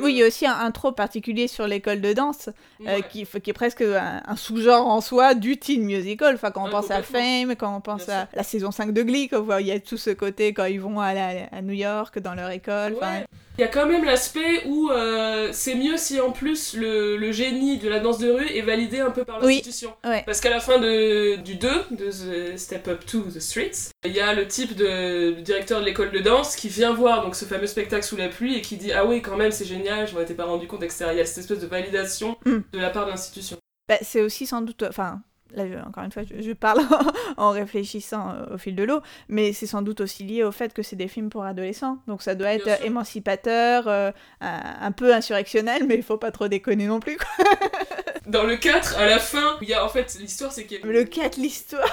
Oui, 0.00 0.14
il 0.14 0.18
y 0.20 0.22
a 0.22 0.26
aussi 0.26 0.46
un 0.46 0.58
intro 0.58 0.90
particulier 0.92 1.48
sur 1.48 1.66
l'école 1.66 2.00
de 2.00 2.14
danse, 2.14 2.48
euh, 2.86 3.02
qui, 3.02 3.26
qui 3.26 3.50
est 3.50 3.52
presque 3.52 3.82
un, 3.82 4.22
un 4.26 4.36
sous-genre 4.36 4.86
en 4.86 5.02
soi 5.02 5.34
du 5.34 5.58
teen 5.58 5.82
musical. 5.84 6.34
Enfin, 6.34 6.50
quand 6.50 6.62
on 6.62 6.64
Ouais, 6.64 6.70
pense 6.70 6.90
à. 6.90 7.02
Fame, 7.02 7.54
quand 7.56 7.76
on 7.76 7.82
pense 7.82 8.06
Bien 8.06 8.20
à 8.20 8.28
la 8.36 8.42
saison 8.42 8.70
5 8.70 8.94
de 8.94 9.02
Glee, 9.02 9.28
quand 9.28 9.58
il 9.58 9.66
y 9.66 9.70
a 9.70 9.78
tout 9.80 9.98
ce 9.98 10.08
côté 10.08 10.54
quand 10.54 10.64
ils 10.64 10.80
vont 10.80 10.98
à, 10.98 11.12
la- 11.12 11.44
à 11.52 11.60
New 11.60 11.74
York, 11.74 12.18
dans 12.20 12.34
leur 12.34 12.48
école. 12.48 12.94
Ouais. 12.94 13.26
Il 13.58 13.60
y 13.60 13.64
a 13.64 13.68
quand 13.68 13.86
même 13.86 14.04
l'aspect 14.04 14.64
où 14.66 14.88
euh, 14.90 15.50
c'est 15.52 15.74
mieux 15.74 15.98
si 15.98 16.20
en 16.20 16.30
plus 16.32 16.74
le, 16.74 17.18
le 17.18 17.32
génie 17.32 17.76
de 17.78 17.88
la 17.88 18.00
danse 18.00 18.18
de 18.18 18.30
rue 18.30 18.46
est 18.48 18.62
validé 18.62 19.00
un 19.00 19.10
peu 19.10 19.24
par 19.26 19.42
Oui. 19.42 19.56
l'institution. 19.56 19.94
Ouais. 20.04 20.22
Parce 20.24 20.40
qu'à 20.40 20.48
la 20.48 20.58
fin 20.58 20.78
de, 20.78 21.36
du 21.36 21.56
2, 21.56 21.68
de 21.90 22.10
The 22.54 22.56
Step 22.58 22.88
Up 22.88 23.04
to 23.04 23.20
the 23.24 23.40
Streets, 23.40 23.90
il 24.06 24.12
y 24.12 24.20
a 24.20 24.32
le 24.32 24.48
type 24.48 24.74
de 24.74 25.34
le 25.36 25.42
directeur 25.42 25.80
de 25.80 25.84
l'école 25.84 26.10
de 26.12 26.20
danse 26.20 26.56
qui 26.56 26.68
vient 26.70 26.92
voir 26.94 27.22
donc 27.22 27.36
ce 27.36 27.44
fameux 27.44 27.66
spectacle 27.66 28.04
sous 28.04 28.16
la 28.16 28.28
pluie 28.28 28.56
et 28.56 28.62
qui 28.62 28.76
dit 28.78 28.90
Ah 28.92 29.04
oui, 29.04 29.20
quand 29.20 29.36
même, 29.36 29.52
c'est 29.52 29.66
génial, 29.66 30.08
je 30.08 30.14
m'en 30.14 30.22
étais 30.22 30.34
pas 30.34 30.46
rendu 30.46 30.66
compte, 30.66 30.82
etc. 30.82 31.08
Il 31.12 31.18
y 31.18 31.20
a 31.20 31.26
cette 31.26 31.38
espèce 31.38 31.60
de 31.60 31.66
validation 31.66 32.36
Mm. 32.46 32.58
de 32.72 32.78
la 32.78 32.88
part 32.90 33.04
de 33.04 33.10
l'institution. 33.10 33.56
Bah, 33.88 33.98
c'est 34.00 34.22
aussi 34.22 34.46
sans 34.46 34.62
doute, 34.62 34.82
enfin, 34.82 35.20
là 35.54 35.66
je- 35.68 35.88
encore 35.88 36.04
une 36.04 36.12
fois, 36.12 36.22
je, 36.24 36.40
je 36.42 36.52
parle 36.52 36.80
en 37.36 37.50
réfléchissant 37.50 38.30
euh, 38.30 38.54
au 38.54 38.58
fil 38.58 38.74
de 38.74 38.82
l'eau, 38.84 39.00
mais 39.28 39.52
c'est 39.52 39.66
sans 39.66 39.82
doute 39.82 40.00
aussi 40.00 40.24
lié 40.24 40.44
au 40.44 40.52
fait 40.52 40.72
que 40.74 40.82
c'est 40.82 40.96
des 40.96 41.08
films 41.08 41.30
pour 41.30 41.44
adolescents, 41.44 41.98
donc 42.06 42.22
ça 42.22 42.34
doit 42.34 42.52
être 42.52 42.64
Bien 42.64 42.74
euh, 42.74 42.76
sûr. 42.78 42.86
émancipateur, 42.86 43.88
euh, 43.88 44.10
un, 44.40 44.92
peu 44.92 45.14
insurrectionnel, 45.14 45.84
mais 45.86 45.94
il 45.96 46.02
faut 46.02 46.18
pas 46.18 46.30
trop 46.30 46.48
déconner 46.48 46.86
non 46.86 47.00
plus. 47.00 47.16
Quoi. 47.16 47.44
Dans 48.26 48.44
le 48.44 48.56
4, 48.56 48.98
à 48.98 49.06
la 49.06 49.18
fin, 49.18 49.56
il 49.62 49.68
y 49.68 49.74
a 49.74 49.84
en 49.84 49.88
fait 49.88 50.16
l'histoire, 50.20 50.52
c'est 50.52 50.64
que 50.64 50.86
Le 50.86 51.04
4, 51.04 51.36
l'histoire. 51.38 51.86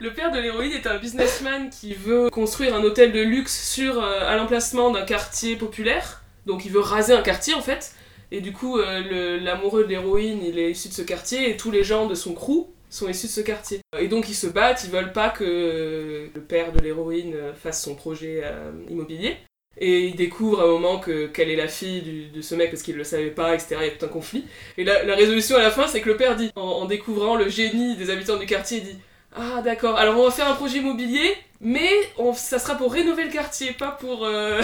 Le 0.00 0.12
père 0.12 0.30
de 0.30 0.38
l'héroïne 0.38 0.72
est 0.72 0.86
un 0.86 0.98
businessman 0.98 1.70
qui 1.70 1.94
veut 1.94 2.28
construire 2.28 2.74
un 2.74 2.82
hôtel 2.82 3.12
de 3.12 3.20
luxe 3.22 3.72
sur, 3.72 4.02
euh, 4.02 4.28
à 4.28 4.36
l'emplacement 4.36 4.90
d'un 4.90 5.04
quartier 5.06 5.56
populaire. 5.56 6.22
Donc 6.44 6.64
il 6.66 6.70
veut 6.72 6.80
raser 6.80 7.14
un 7.14 7.22
quartier 7.22 7.54
en 7.54 7.62
fait. 7.62 7.92
Et 8.30 8.40
du 8.40 8.52
coup, 8.52 8.78
euh, 8.78 9.40
l'amoureux 9.40 9.84
de 9.84 9.88
l'héroïne, 9.88 10.40
il 10.42 10.58
est 10.58 10.72
issu 10.72 10.88
de 10.88 10.92
ce 10.92 11.02
quartier 11.02 11.48
et 11.50 11.56
tous 11.56 11.70
les 11.70 11.82
gens 11.84 12.06
de 12.06 12.14
son 12.14 12.34
crew 12.34 12.66
sont 12.96 13.08
issus 13.08 13.26
de 13.26 13.32
ce 13.32 13.40
quartier. 13.40 13.80
Et 13.98 14.08
donc 14.08 14.28
ils 14.28 14.34
se 14.34 14.46
battent, 14.46 14.82
ils 14.84 14.90
veulent 14.90 15.12
pas 15.12 15.30
que 15.30 16.28
le 16.34 16.40
père 16.40 16.72
de 16.72 16.80
l'héroïne 16.80 17.34
euh, 17.34 17.52
fasse 17.54 17.82
son 17.82 17.94
projet 17.94 18.40
euh, 18.44 18.70
immobilier. 18.90 19.36
Et 19.78 20.06
il 20.06 20.16
découvre 20.16 20.60
à 20.62 20.64
un 20.64 20.68
moment 20.68 20.98
que 20.98 21.26
qu'elle 21.26 21.50
est 21.50 21.56
la 21.56 21.68
fille 21.68 22.00
du- 22.00 22.28
de 22.28 22.40
ce 22.40 22.54
mec 22.54 22.70
parce 22.70 22.82
qu'il 22.82 22.96
le 22.96 23.04
savait 23.04 23.30
pas, 23.30 23.52
etc. 23.54 23.76
Il 23.80 23.84
y 23.86 23.88
a 23.88 23.90
tout 23.90 24.06
un 24.06 24.08
conflit. 24.08 24.44
Et 24.78 24.84
la, 24.84 25.02
la 25.04 25.14
résolution 25.14 25.56
à 25.56 25.60
la 25.62 25.70
fin, 25.70 25.86
c'est 25.86 26.00
que 26.00 26.08
le 26.08 26.16
père 26.16 26.34
dit, 26.34 26.50
en, 26.56 26.62
en 26.62 26.84
découvrant 26.86 27.36
le 27.36 27.48
génie 27.50 27.94
des 27.96 28.08
habitants 28.08 28.38
du 28.38 28.46
quartier, 28.46 28.78
il 28.78 28.84
dit 28.84 28.98
Ah 29.36 29.60
d'accord, 29.62 29.98
alors 29.98 30.18
on 30.18 30.24
va 30.24 30.30
faire 30.30 30.48
un 30.48 30.54
projet 30.54 30.78
immobilier, 30.78 31.34
mais 31.60 31.90
on- 32.16 32.32
ça 32.32 32.58
sera 32.58 32.74
pour 32.76 32.90
rénover 32.90 33.24
le 33.24 33.30
quartier, 33.30 33.72
pas 33.72 33.90
pour, 34.00 34.24
euh, 34.24 34.62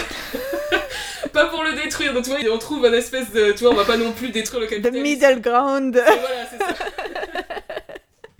pas 1.31 1.45
pour 1.45 1.63
le 1.63 1.73
détruire. 1.73 2.13
Donc 2.15 2.23
tu 2.23 2.31
vois, 2.31 2.39
on 2.51 2.57
trouve 2.57 2.83
un 2.85 2.93
espèce 2.93 3.31
de... 3.31 3.51
Tu 3.51 3.59
vois, 3.65 3.71
on 3.73 3.75
va 3.75 3.85
pas 3.85 3.97
non 3.97 4.11
plus 4.13 4.29
détruire 4.29 4.61
le 4.61 4.67
The 4.67 4.69
capitalisme. 4.71 5.03
middle 5.03 5.41
ground. 5.41 5.95
Et 5.95 5.99
voilà, 6.01 6.45
c'est 6.49 6.57
ça. 6.57 6.85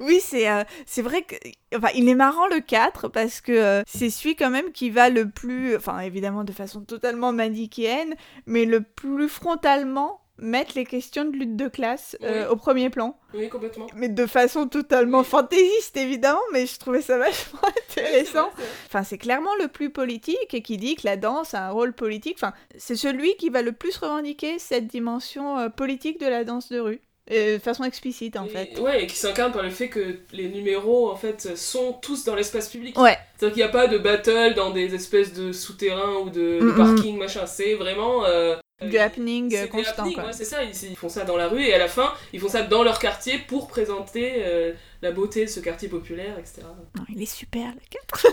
Oui, 0.04 0.20
c'est 0.22 0.50
euh, 0.50 0.64
c'est 0.86 1.02
vrai 1.02 1.22
que 1.24 1.36
enfin, 1.76 1.90
il 1.96 2.08
est 2.10 2.16
marrant 2.16 2.48
le 2.48 2.60
4 2.60 3.08
parce 3.10 3.42
que 3.42 3.52
euh, 3.52 3.82
c'est 3.88 4.10
celui 4.10 4.36
quand 4.36 4.50
même 4.50 4.72
qui 4.72 4.90
va 4.90 5.10
le 5.10 5.30
plus 5.30 5.76
enfin 5.76 6.00
évidemment 6.00 6.44
de 6.44 6.52
façon 6.52 6.82
totalement 6.82 7.32
manichéenne, 7.34 8.16
mais 8.46 8.66
le 8.66 8.82
plus 8.82 9.30
frontalement 9.30 10.20
mettre 10.40 10.72
les 10.76 10.84
questions 10.84 11.26
de 11.26 11.32
lutte 11.38 11.56
de 11.56 11.68
classe 11.68 12.18
euh, 12.24 12.46
Oui. 12.46 12.52
au 12.52 12.56
premier 12.56 12.90
plan, 12.90 13.16
Oui, 13.36 13.50
complètement. 13.50 13.86
mais 13.96 14.10
de 14.10 14.26
façon 14.26 14.68
totalement 14.68 15.20
Oui. 15.20 15.26
fantaisiste 15.26 15.96
évidemment, 15.96 16.42
mais 16.52 16.66
je 16.66 16.80
trouvais 16.80 17.04
ça 17.04 17.18
vachement 17.20 17.60
intéressant. 17.90 18.46
Oui, 18.48 18.52
c'est 18.58 18.62
vrai, 18.64 18.72
Enfin, 18.88 19.04
c'est 19.04 19.20
clairement 19.20 19.56
le 19.60 19.68
plus 19.68 19.92
politique 19.92 20.52
et 20.54 20.64
qui 20.64 20.78
dit 20.78 20.96
que 20.96 21.04
la 21.06 21.18
danse 21.18 21.54
a 21.54 21.68
un 21.68 21.70
rôle 21.70 21.94
politique. 21.94 22.36
Enfin, 22.38 22.54
c'est 22.78 22.96
celui 22.96 23.36
qui 23.38 23.50
va 23.50 23.62
le 23.62 23.74
plus 23.74 23.96
revendiquer 23.98 24.58
cette 24.58 24.88
dimension 24.88 25.60
euh, 25.60 25.70
politique 25.70 26.20
de 26.20 26.26
la 26.28 26.44
danse 26.44 26.70
de 26.70 26.80
rue. 26.80 27.00
Et 27.30 27.54
de 27.54 27.60
façon 27.60 27.84
explicite, 27.86 28.36
en 28.36 28.46
Et- 28.46 28.50
fait. 28.50 28.80
Ouais, 28.80 29.04
et 29.04 29.08
qui 29.08 29.16
s'incarne 29.16 29.52
par 29.54 29.64
le 29.64 29.70
fait 29.70 29.88
que 29.88 30.20
les 30.34 30.50
numéros, 30.50 31.10
en 31.12 31.16
fait, 31.16 31.56
sont 31.56 31.94
tous 31.94 32.26
dans 32.26 32.36
l'espace 32.36 32.70
public. 32.70 32.98
Ouais, 33.00 33.18
C'est-à-dire 33.38 33.54
qu'il 33.54 33.64
n'y 33.64 33.70
a 33.70 33.72
pas 33.72 33.88
de 33.88 33.98
battle 33.98 34.54
dans 34.56 34.72
des 34.72 34.94
espèces 34.94 35.34
de 35.34 35.52
souterrains 35.54 36.16
ou 36.18 36.30
de, 36.30 36.60
Mm, 36.62 36.76
parking, 36.76 37.18
machin. 37.18 37.46
C'est 37.46 37.76
vraiment... 37.76 38.26
euh, 38.26 38.56
du 38.82 38.98
euh, 38.98 39.02
happening 39.04 39.56
euh, 39.56 39.68
constant, 39.68 40.06
ouais, 40.08 40.34
c'est 40.34 40.44
ça, 40.44 40.62
ils, 40.62 40.72
ils 40.90 40.98
font 40.98 41.08
ça 41.08 41.24
dans 41.24 41.38
la 41.38 41.48
rue 41.48 41.64
et 41.64 41.74
à 41.74 41.78
la 41.78 41.88
fin, 41.88 42.12
ils 42.34 42.40
font 42.42 42.50
ça 42.50 42.64
dans 42.64 42.84
leur 42.84 43.00
quartier 43.00 43.38
pour 43.48 43.70
présenter 43.70 44.34
euh, 44.40 44.74
la 45.02 45.12
beauté 45.12 45.46
de 45.46 45.50
ce 45.50 45.62
quartier 45.62 45.88
populaire, 45.88 46.38
etc. 46.38 46.64
Non, 46.98 47.04
il 47.08 47.22
est 47.22 47.26
super, 47.34 47.68
le 47.70 47.80
4. 47.90 48.28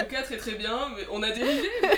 Le 0.00 0.04
4 0.06 0.32
est 0.32 0.36
très 0.38 0.52
bien, 0.56 0.76
mais 0.96 1.04
on 1.12 1.22
a 1.22 1.30
dérivé. 1.30 1.68
mais- 1.82 1.88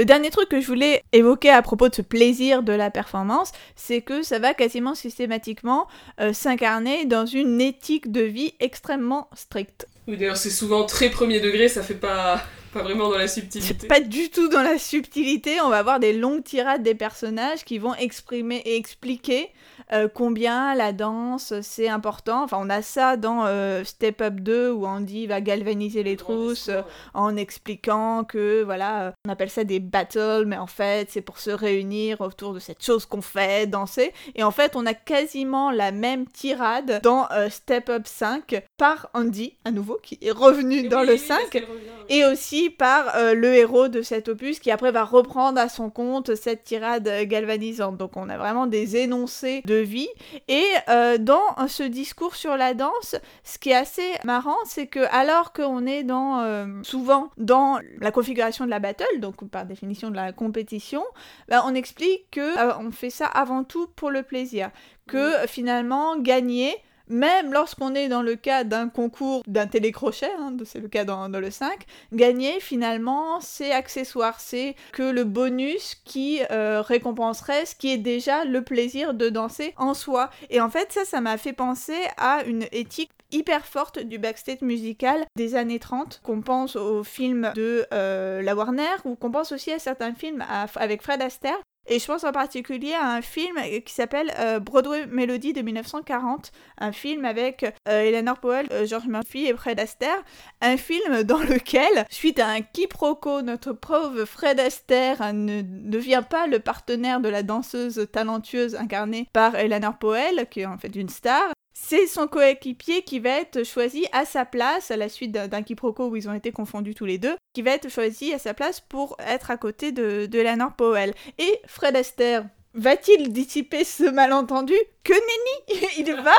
Le 0.00 0.06
dernier 0.06 0.30
truc 0.30 0.48
que 0.48 0.62
je 0.62 0.66
voulais 0.66 1.04
évoquer 1.12 1.50
à 1.50 1.60
propos 1.60 1.90
de 1.90 1.94
ce 1.94 2.00
plaisir 2.00 2.62
de 2.62 2.72
la 2.72 2.90
performance, 2.90 3.52
c'est 3.76 4.00
que 4.00 4.22
ça 4.22 4.38
va 4.38 4.54
quasiment 4.54 4.94
systématiquement 4.94 5.88
euh, 6.22 6.32
s'incarner 6.32 7.04
dans 7.04 7.26
une 7.26 7.60
éthique 7.60 8.10
de 8.10 8.22
vie 8.22 8.54
extrêmement 8.60 9.28
stricte. 9.34 9.86
Oui, 10.08 10.16
d'ailleurs, 10.16 10.38
c'est 10.38 10.48
souvent 10.48 10.86
très 10.86 11.10
premier 11.10 11.38
degré, 11.38 11.68
ça 11.68 11.82
fait 11.82 11.92
pas, 11.92 12.42
pas 12.72 12.82
vraiment 12.82 13.08
dans 13.10 13.18
la 13.18 13.28
subtilité. 13.28 13.86
pas 13.86 14.00
du 14.00 14.30
tout 14.30 14.48
dans 14.48 14.62
la 14.62 14.78
subtilité, 14.78 15.60
on 15.60 15.68
va 15.68 15.78
avoir 15.78 16.00
des 16.00 16.12
longues 16.12 16.44
tirades 16.44 16.82
des 16.82 16.94
personnages 16.94 17.64
qui 17.64 17.78
vont 17.78 17.94
exprimer 17.94 18.62
et 18.64 18.76
expliquer 18.76 19.50
euh, 19.92 20.08
combien 20.12 20.74
la 20.74 20.92
danse 20.92 21.52
c'est 21.62 21.88
important. 21.88 22.44
Enfin, 22.44 22.58
on 22.60 22.70
a 22.70 22.82
ça 22.82 23.16
dans 23.16 23.44
euh, 23.46 23.82
Step 23.84 24.20
Up 24.20 24.34
2 24.34 24.70
où 24.70 24.86
Andy 24.86 25.26
va 25.26 25.40
galvaniser 25.40 26.02
les 26.02 26.16
trousses 26.16 26.68
euh, 26.68 26.82
en 27.14 27.36
expliquant 27.36 28.24
que 28.24 28.62
voilà, 28.62 29.02
euh, 29.02 29.10
on 29.26 29.30
appelle 29.30 29.50
ça 29.50 29.64
des 29.64 29.80
battles, 29.80 30.44
mais 30.46 30.56
en 30.56 30.66
fait 30.66 31.10
c'est 31.10 31.20
pour 31.20 31.38
se 31.38 31.50
réunir 31.50 32.20
autour 32.20 32.54
de 32.54 32.60
cette 32.60 32.84
chose 32.84 33.04
qu'on 33.04 33.22
fait, 33.22 33.68
danser. 33.68 34.12
Et 34.34 34.44
en 34.44 34.50
fait, 34.50 34.76
on 34.76 34.86
a 34.86 34.94
quasiment 34.94 35.70
la 35.70 35.90
même 35.90 36.26
tirade 36.26 37.00
dans 37.02 37.28
Step 37.48 37.88
Up 37.88 38.06
5 38.06 38.62
par 38.76 39.10
Andy, 39.14 39.54
à 39.64 39.70
nouveau, 39.70 39.98
qui 40.02 40.18
est 40.22 40.30
revenu 40.30 40.88
dans 40.88 41.02
le 41.02 41.16
5. 41.16 41.64
Et 42.08 42.24
aussi 42.24 42.59
par 42.68 43.16
euh, 43.16 43.34
le 43.34 43.54
héros 43.54 43.88
de 43.88 44.02
cet 44.02 44.28
opus 44.28 44.58
qui 44.58 44.70
après 44.70 44.92
va 44.92 45.04
reprendre 45.04 45.58
à 45.58 45.68
son 45.68 45.88
compte 45.88 46.34
cette 46.34 46.64
tirade 46.64 47.08
galvanisante. 47.24 47.96
Donc 47.96 48.16
on 48.16 48.28
a 48.28 48.36
vraiment 48.36 48.66
des 48.66 48.96
énoncés 48.96 49.62
de 49.64 49.76
vie. 49.76 50.08
Et 50.48 50.66
euh, 50.88 51.16
dans 51.16 51.40
ce 51.68 51.82
discours 51.82 52.34
sur 52.34 52.56
la 52.56 52.74
danse, 52.74 53.16
ce 53.44 53.58
qui 53.58 53.70
est 53.70 53.74
assez 53.76 54.10
marrant, 54.24 54.58
c'est 54.66 54.86
que 54.88 55.00
alors 55.10 55.52
qu'on 55.52 55.86
est 55.86 56.02
dans 56.02 56.40
euh, 56.40 56.66
souvent 56.82 57.30
dans 57.38 57.78
la 58.00 58.10
configuration 58.10 58.66
de 58.66 58.70
la 58.70 58.80
battle, 58.80 59.20
donc 59.20 59.48
par 59.48 59.64
définition 59.64 60.10
de 60.10 60.16
la 60.16 60.32
compétition, 60.32 61.04
bah, 61.48 61.62
on 61.64 61.74
explique 61.74 62.30
que 62.32 62.80
on 62.84 62.90
fait 62.90 63.10
ça 63.10 63.26
avant 63.26 63.64
tout 63.64 63.86
pour 63.96 64.10
le 64.10 64.22
plaisir. 64.22 64.70
Que 65.06 65.46
finalement 65.46 66.16
gagner 66.18 66.76
même 67.10 67.52
lorsqu'on 67.52 67.94
est 67.94 68.08
dans 68.08 68.22
le 68.22 68.36
cas 68.36 68.64
d'un 68.64 68.88
concours 68.88 69.42
d'un 69.46 69.66
télécrochet, 69.66 70.30
hein, 70.38 70.56
c'est 70.64 70.80
le 70.80 70.88
cas 70.88 71.04
dans, 71.04 71.28
le 71.28 71.50
5, 71.50 71.84
gagner 72.12 72.60
finalement 72.60 73.40
c'est 73.40 73.72
accessoire, 73.72 74.40
c'est 74.40 74.74
que 74.92 75.02
le 75.02 75.24
bonus 75.24 75.96
qui 76.04 76.40
euh, 76.50 76.80
récompenserait 76.80 77.66
ce 77.66 77.74
qui 77.74 77.92
est 77.92 77.98
déjà 77.98 78.44
le 78.44 78.62
plaisir 78.62 79.14
de 79.14 79.28
danser 79.28 79.74
en 79.76 79.94
soi. 79.94 80.30
Et 80.50 80.60
en 80.60 80.70
fait 80.70 80.92
ça, 80.92 81.04
ça 81.04 81.20
m'a 81.20 81.36
fait 81.36 81.52
penser 81.52 81.98
à 82.16 82.44
une 82.44 82.64
éthique 82.72 83.10
hyper 83.32 83.64
forte 83.66 83.98
du 83.98 84.18
backstage 84.18 84.60
musical 84.62 85.24
des 85.36 85.54
années 85.54 85.78
30, 85.78 86.20
qu'on 86.22 86.40
pense 86.40 86.76
aux 86.76 87.04
films 87.04 87.52
de 87.54 87.86
euh, 87.92 88.42
la 88.42 88.54
Warner 88.54 88.96
ou 89.04 89.14
qu'on 89.14 89.30
pense 89.30 89.52
aussi 89.52 89.72
à 89.72 89.78
certains 89.78 90.14
films 90.14 90.44
avec 90.76 91.02
Fred 91.02 91.22
Astaire. 91.22 91.58
Et 91.86 91.98
je 91.98 92.06
pense 92.06 92.24
en 92.24 92.32
particulier 92.32 92.92
à 92.92 93.08
un 93.08 93.22
film 93.22 93.56
qui 93.84 93.92
s'appelle 93.92 94.32
euh, 94.38 94.60
Broadway 94.60 95.06
Melody 95.06 95.52
de 95.52 95.62
1940, 95.62 96.52
un 96.78 96.92
film 96.92 97.24
avec 97.24 97.64
euh, 97.88 98.02
Eleanor 98.02 98.38
Powell, 98.38 98.68
euh, 98.70 98.86
George 98.86 99.06
Murphy 99.08 99.46
et 99.46 99.54
Fred 99.54 99.80
Astaire, 99.80 100.22
un 100.60 100.76
film 100.76 101.22
dans 101.24 101.40
lequel, 101.40 102.04
suite 102.10 102.38
à 102.38 102.48
un 102.48 102.60
quiproquo, 102.60 103.42
notre 103.42 103.72
pauvre 103.72 104.24
Fred 104.24 104.60
Astaire 104.60 105.32
ne 105.32 105.62
devient 105.62 106.22
pas 106.28 106.46
le 106.46 106.60
partenaire 106.60 107.20
de 107.20 107.28
la 107.28 107.42
danseuse 107.42 108.06
talentueuse 108.12 108.76
incarnée 108.76 109.28
par 109.32 109.56
Eleanor 109.56 109.98
Powell, 109.98 110.46
qui 110.50 110.60
est 110.60 110.66
en 110.66 110.78
fait 110.78 110.94
une 110.94 111.08
star, 111.08 111.50
c'est 111.90 112.06
son 112.06 112.28
coéquipier 112.28 113.02
qui 113.02 113.18
va 113.18 113.30
être 113.30 113.64
choisi 113.64 114.06
à 114.12 114.24
sa 114.24 114.44
place, 114.44 114.92
à 114.92 114.96
la 114.96 115.08
suite 115.08 115.32
d'un 115.32 115.62
quiproquo 115.64 116.06
où 116.06 116.14
ils 116.14 116.28
ont 116.28 116.32
été 116.32 116.52
confondus 116.52 116.94
tous 116.94 117.04
les 117.04 117.18
deux, 117.18 117.36
qui 117.52 117.62
va 117.62 117.72
être 117.72 117.88
choisi 117.88 118.32
à 118.32 118.38
sa 118.38 118.54
place 118.54 118.78
pour 118.78 119.16
être 119.18 119.50
à 119.50 119.56
côté 119.56 119.90
de, 119.90 120.26
de 120.26 120.70
Powell. 120.76 121.12
Et 121.38 121.60
Fred 121.66 121.96
Astaire, 121.96 122.46
Va-t-il 122.74 123.32
dissiper 123.32 123.82
ce 123.82 124.04
malentendu? 124.04 124.74
Que 125.02 125.12
nenni! 125.12 125.88
Il 125.98 126.14
va! 126.14 126.36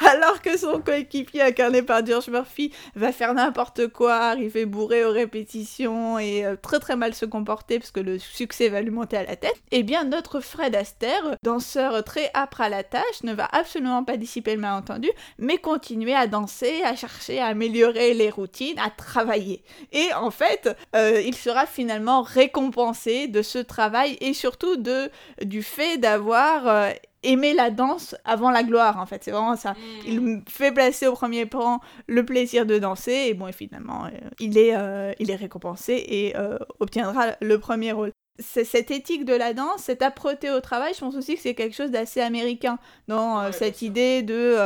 Alors 0.12 0.40
que 0.42 0.56
son 0.56 0.80
coéquipier 0.80 1.42
incarné 1.42 1.82
par 1.82 2.06
George 2.06 2.28
Murphy 2.28 2.72
va 2.94 3.10
faire 3.10 3.34
n'importe 3.34 3.88
quoi, 3.88 4.14
arriver 4.14 4.64
bourré 4.64 5.04
aux 5.04 5.10
répétitions 5.10 6.18
et 6.20 6.44
euh, 6.44 6.56
très 6.60 6.78
très 6.78 6.94
mal 6.94 7.14
se 7.14 7.24
comporter 7.24 7.80
parce 7.80 7.90
que 7.90 8.00
le 8.00 8.18
succès 8.18 8.68
va 8.68 8.80
lui 8.80 8.90
monter 8.90 9.16
à 9.16 9.24
la 9.24 9.34
tête, 9.34 9.60
eh 9.72 9.82
bien 9.82 10.04
notre 10.04 10.40
Fred 10.40 10.76
Astaire, 10.76 11.36
danseur 11.42 12.04
très 12.04 12.30
âpre 12.34 12.60
à 12.60 12.68
la 12.68 12.84
tâche, 12.84 13.22
ne 13.24 13.32
va 13.32 13.48
absolument 13.50 14.04
pas 14.04 14.16
dissiper 14.16 14.54
le 14.54 14.60
malentendu, 14.60 15.10
mais 15.38 15.58
continuer 15.58 16.14
à 16.14 16.26
danser, 16.28 16.82
à 16.84 16.94
chercher 16.94 17.40
à 17.40 17.46
améliorer 17.46 18.14
les 18.14 18.30
routines, 18.30 18.78
à 18.78 18.90
travailler. 18.90 19.64
Et 19.90 20.12
en 20.14 20.30
fait, 20.30 20.68
euh, 20.94 21.20
il 21.24 21.34
sera 21.34 21.66
finalement 21.66 22.22
récompensé 22.22 23.26
de 23.26 23.42
ce 23.42 23.58
travail 23.58 24.16
et 24.20 24.34
surtout 24.34 24.76
de 24.76 25.10
du 25.42 25.62
fait 25.62 25.98
d'avoir 25.98 26.66
euh, 26.66 26.90
aimé 27.22 27.54
la 27.54 27.70
danse 27.70 28.14
avant 28.24 28.50
la 28.50 28.62
gloire, 28.62 28.98
en 28.98 29.06
fait. 29.06 29.24
C'est 29.24 29.30
vraiment 29.30 29.56
ça. 29.56 29.72
Mm. 29.72 29.76
Il 30.06 30.42
fait 30.48 30.72
placer 30.72 31.06
au 31.06 31.12
premier 31.12 31.46
plan 31.46 31.80
le 32.06 32.24
plaisir 32.24 32.66
de 32.66 32.78
danser, 32.78 33.26
et 33.28 33.34
bon, 33.34 33.48
et 33.48 33.52
finalement, 33.52 34.04
euh, 34.04 34.10
il, 34.40 34.58
est, 34.58 34.76
euh, 34.76 35.12
il 35.18 35.30
est 35.30 35.36
récompensé 35.36 36.04
et 36.06 36.34
obtiendra 36.80 37.36
le 37.40 37.58
premier 37.58 37.92
rôle. 37.92 38.12
Cette 38.40 38.90
éthique 38.90 39.24
de 39.24 39.32
la 39.32 39.54
danse, 39.54 39.82
cette 39.82 40.02
âpreté 40.02 40.50
au 40.50 40.60
travail, 40.60 40.92
je 40.92 40.98
pense 40.98 41.14
aussi 41.14 41.36
que 41.36 41.40
c'est 41.40 41.54
quelque 41.54 41.76
chose 41.76 41.92
d'assez 41.92 42.20
américain 42.20 42.80
dans 43.06 43.52
cette 43.52 43.80
idée 43.80 44.22
de 44.22 44.56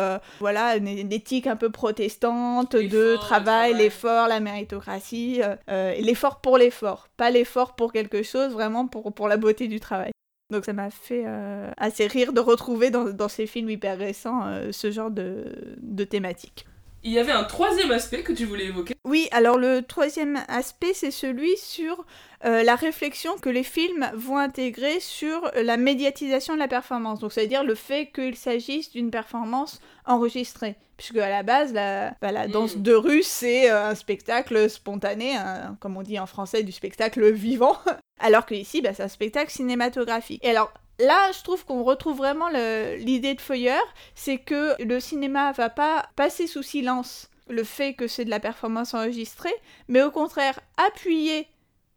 voilà 0.41 0.77
une, 0.77 0.89
éthique 1.13 1.47
un 1.47 1.57
peu 1.57 1.69
protestante 1.69 2.75
de 2.77 3.17
travail, 3.17 3.75
l'effort, 3.75 4.27
la 4.27 4.41
méritocratie, 4.41 5.43
l'effort 5.69 6.41
pour 6.41 6.57
l'effort, 6.57 7.09
pas 7.19 7.29
l'effort 7.29 7.77
pour 7.77 7.93
quelque 7.93 8.23
chose, 8.23 8.53
vraiment 8.53 8.87
pour, 8.87 9.13
pour 9.13 9.29
la 9.29 9.37
beauté 9.37 9.69
du 9.69 9.81
travail. 9.81 10.13
Donc 10.51 10.65
ça 10.65 10.73
m'a 10.73 10.91
fait 10.91 11.25
euh, 11.27 11.71
assez 11.77 12.07
rire 12.07 12.33
de 12.33 12.41
retrouver 12.41 12.91
dans, 12.91 13.29
ces 13.29 13.47
films 13.47 13.69
hyper 13.69 13.99
récents 13.99 14.47
euh, 14.47 14.73
ce 14.73 14.91
genre 14.91 15.11
de, 15.11 15.45
de 15.83 16.05
thématique. 16.05 16.67
Il 17.05 17.13
y 17.13 17.19
avait 17.19 17.33
un 17.33 17.45
troisième 17.45 17.93
aspect 17.93 18.23
que 18.23 18.33
tu 18.33 18.45
voulais 18.45 18.67
évoquer? 18.67 18.95
Oui, 19.05 19.29
alors 19.31 19.57
le 19.57 19.83
troisième 19.83 20.43
aspect, 20.49 20.95
c'est 20.95 21.11
celui 21.11 21.57
sur 21.57 22.05
euh, 22.45 22.63
la 22.63 22.77
réflexion 22.77 23.37
que 23.39 23.49
les 23.49 23.63
films 23.63 24.11
vont 24.15 24.39
intégrer 24.39 25.01
sur 25.01 25.51
la 25.55 25.77
médiatisation 25.77 26.55
de 26.55 26.59
la 26.59 26.69
performance. 26.69 27.21
Donc, 27.21 27.33
c'est-à-dire 27.33 27.65
le 27.65 27.75
fait 27.75 28.11
qu'il 28.13 28.37
s'agisse 28.37 28.91
d'une 28.91 29.11
performance 29.11 29.81
enregistrée. 30.07 30.77
Puisque 30.97 31.17
à 31.17 31.29
la 31.29 31.43
base, 31.43 31.73
la, 31.73 32.15
bah, 32.21 32.33
la 32.33 32.49
danse 32.49 32.77
mm. 32.77 32.83
de 32.83 32.95
rue, 32.95 33.23
c'est 33.23 33.71
euh, 33.71 33.91
un 33.91 33.95
spectacle 33.95 34.69
spontané, 34.69 35.37
comme 35.81 35.97
on 35.97 36.03
dit 36.03 36.19
en 36.19 36.27
français, 36.27 36.63
du 36.63 36.73
spectacle 36.73 37.31
vivant. 37.31 37.77
alors 38.21 38.47
que 38.47 38.55
ici, 38.55 38.83
bah, 38.83 38.91
c'est 38.95 39.05
un 39.05 39.09
spectacle 39.09 39.51
cinématographique. 39.51 40.45
Et 40.45 40.51
alors, 40.51 40.73
là, 40.99 41.31
je 41.33 41.43
trouve 41.43 41.65
qu'on 41.65 41.83
retrouve 41.83 42.17
vraiment 42.17 42.49
l'idée 42.49 43.35
de 43.35 43.41
Feuer, 43.41 43.81
c'est 44.15 44.39
que 44.39 44.81
le 44.83 45.01
cinéma 45.01 45.53
va 45.53 45.71
pas 45.71 46.09
passer 46.17 46.47
sous 46.47 46.63
silence 46.63 47.31
le 47.49 47.65
fait 47.65 47.95
que 47.95 48.07
c'est 48.07 48.25
de 48.25 48.31
la 48.31 48.41
performance 48.41 48.95
enregistrée, 48.95 49.55
mais 49.89 50.03
au 50.03 50.11
contraire 50.11 50.61
appuyer 50.77 51.49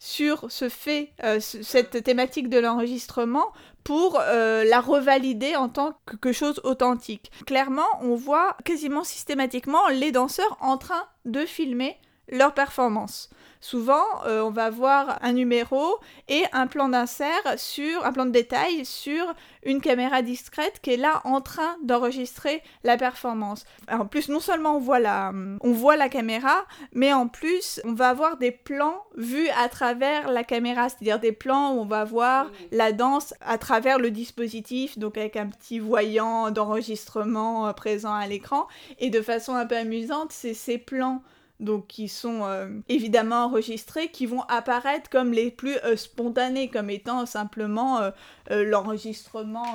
sur 0.03 0.51
ce 0.51 0.67
fait, 0.67 1.13
euh, 1.23 1.39
cette 1.39 2.03
thématique 2.03 2.49
de 2.49 2.57
l'enregistrement 2.57 3.53
pour 3.83 4.19
euh, 4.19 4.63
la 4.63 4.81
revalider 4.81 5.55
en 5.55 5.69
tant 5.69 5.93
que, 6.19 6.31
chose 6.31 6.59
authentique. 6.63 7.31
Clairement, 7.45 7.85
on 8.01 8.15
voit 8.15 8.57
quasiment 8.65 9.03
systématiquement 9.03 9.87
les 9.89 10.11
danseurs 10.11 10.57
en 10.59 10.79
train 10.79 11.03
de 11.25 11.45
filmer 11.45 11.97
leur 12.29 12.55
performance. 12.55 13.29
Souvent, 13.61 14.03
euh, 14.25 14.41
on 14.41 14.49
va 14.49 14.71
voir 14.71 15.19
un 15.21 15.33
numéro 15.33 15.99
et 16.27 16.43
un 16.51 16.65
plan 16.65 16.89
d'insert 16.89 17.29
sur 17.57 18.03
un 18.05 18.11
plan 18.11 18.25
de 18.25 18.31
détail 18.31 18.85
sur 18.85 19.23
une 19.63 19.81
caméra 19.81 20.23
discrète 20.23 20.79
qui 20.81 20.93
est 20.93 20.97
là 20.97 21.21
en 21.25 21.41
train 21.41 21.77
d'enregistrer 21.83 22.63
la 22.83 22.97
performance. 22.97 23.65
En 23.89 24.07
plus, 24.07 24.29
non 24.29 24.39
seulement 24.39 24.77
on 24.77 24.79
voit 24.79 24.99
la, 24.99 25.31
on 25.61 25.71
voit 25.71 25.95
la 25.95 26.09
caméra, 26.09 26.65
mais 26.93 27.13
en 27.13 27.27
plus, 27.27 27.79
on 27.85 27.93
va 27.93 28.09
avoir 28.09 28.37
des 28.37 28.51
plans 28.51 29.03
vus 29.15 29.49
à 29.49 29.69
travers 29.69 30.31
la 30.31 30.43
caméra, 30.43 30.89
c'est-à-dire 30.89 31.19
des 31.19 31.31
plans 31.31 31.73
où 31.73 31.81
on 31.81 31.85
va 31.85 32.03
voir 32.03 32.49
la 32.71 32.91
danse 32.91 33.35
à 33.41 33.59
travers 33.59 33.99
le 33.99 34.09
dispositif, 34.09 34.97
donc 34.97 35.17
avec 35.17 35.35
un 35.35 35.47
petit 35.47 35.77
voyant 35.77 36.49
d'enregistrement 36.49 37.67
euh, 37.67 37.73
présent 37.73 38.13
à 38.13 38.25
l'écran. 38.25 38.67
Et 38.97 39.11
de 39.11 39.21
façon 39.21 39.53
un 39.53 39.67
peu 39.67 39.77
amusante, 39.77 40.31
c'est 40.31 40.55
ces 40.55 40.79
plans 40.79 41.21
donc 41.61 41.87
qui 41.87 42.09
sont 42.09 42.43
euh, 42.43 42.67
évidemment 42.89 43.45
enregistrés, 43.45 44.09
qui 44.09 44.25
vont 44.25 44.41
apparaître 44.41 45.09
comme 45.09 45.31
les 45.31 45.51
plus 45.51 45.77
euh, 45.85 45.95
spontanés, 45.95 46.69
comme 46.69 46.89
étant 46.89 47.25
simplement 47.25 48.01
euh, 48.01 48.11
l'enregistrement, 48.49 49.65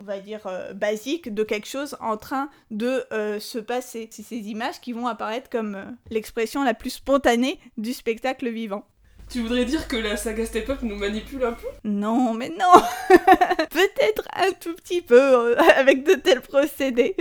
on 0.00 0.02
va 0.02 0.18
dire, 0.18 0.48
basique 0.74 1.32
de 1.32 1.44
quelque 1.44 1.68
chose 1.68 1.96
en 2.00 2.16
train 2.16 2.48
de 2.70 3.04
se 3.38 3.58
passer. 3.58 4.08
C'est 4.10 4.22
ces 4.22 4.48
images 4.48 4.80
qui 4.80 4.92
vont 4.92 5.06
apparaître 5.06 5.50
comme 5.50 5.96
l'expression 6.10 6.64
la 6.64 6.74
plus 6.74 6.90
spontanée 6.90 7.60
du 7.76 7.92
spectacle 7.92 8.48
vivant. 8.48 8.84
Tu 9.30 9.40
voudrais 9.40 9.64
dire 9.64 9.88
que 9.88 9.96
la 9.96 10.16
saga 10.16 10.44
Step 10.44 10.68
Up 10.70 10.82
nous 10.82 10.96
manipule 10.96 11.44
un 11.44 11.52
peu? 11.52 11.66
Non, 11.84 12.34
mais 12.34 12.50
non 12.50 12.82
Peut-être 13.70 14.28
un 14.34 14.52
tout 14.52 14.74
petit 14.74 15.00
peu 15.00 15.56
avec 15.76 16.04
de 16.04 16.14
tels 16.14 16.42
procédés. 16.42 17.16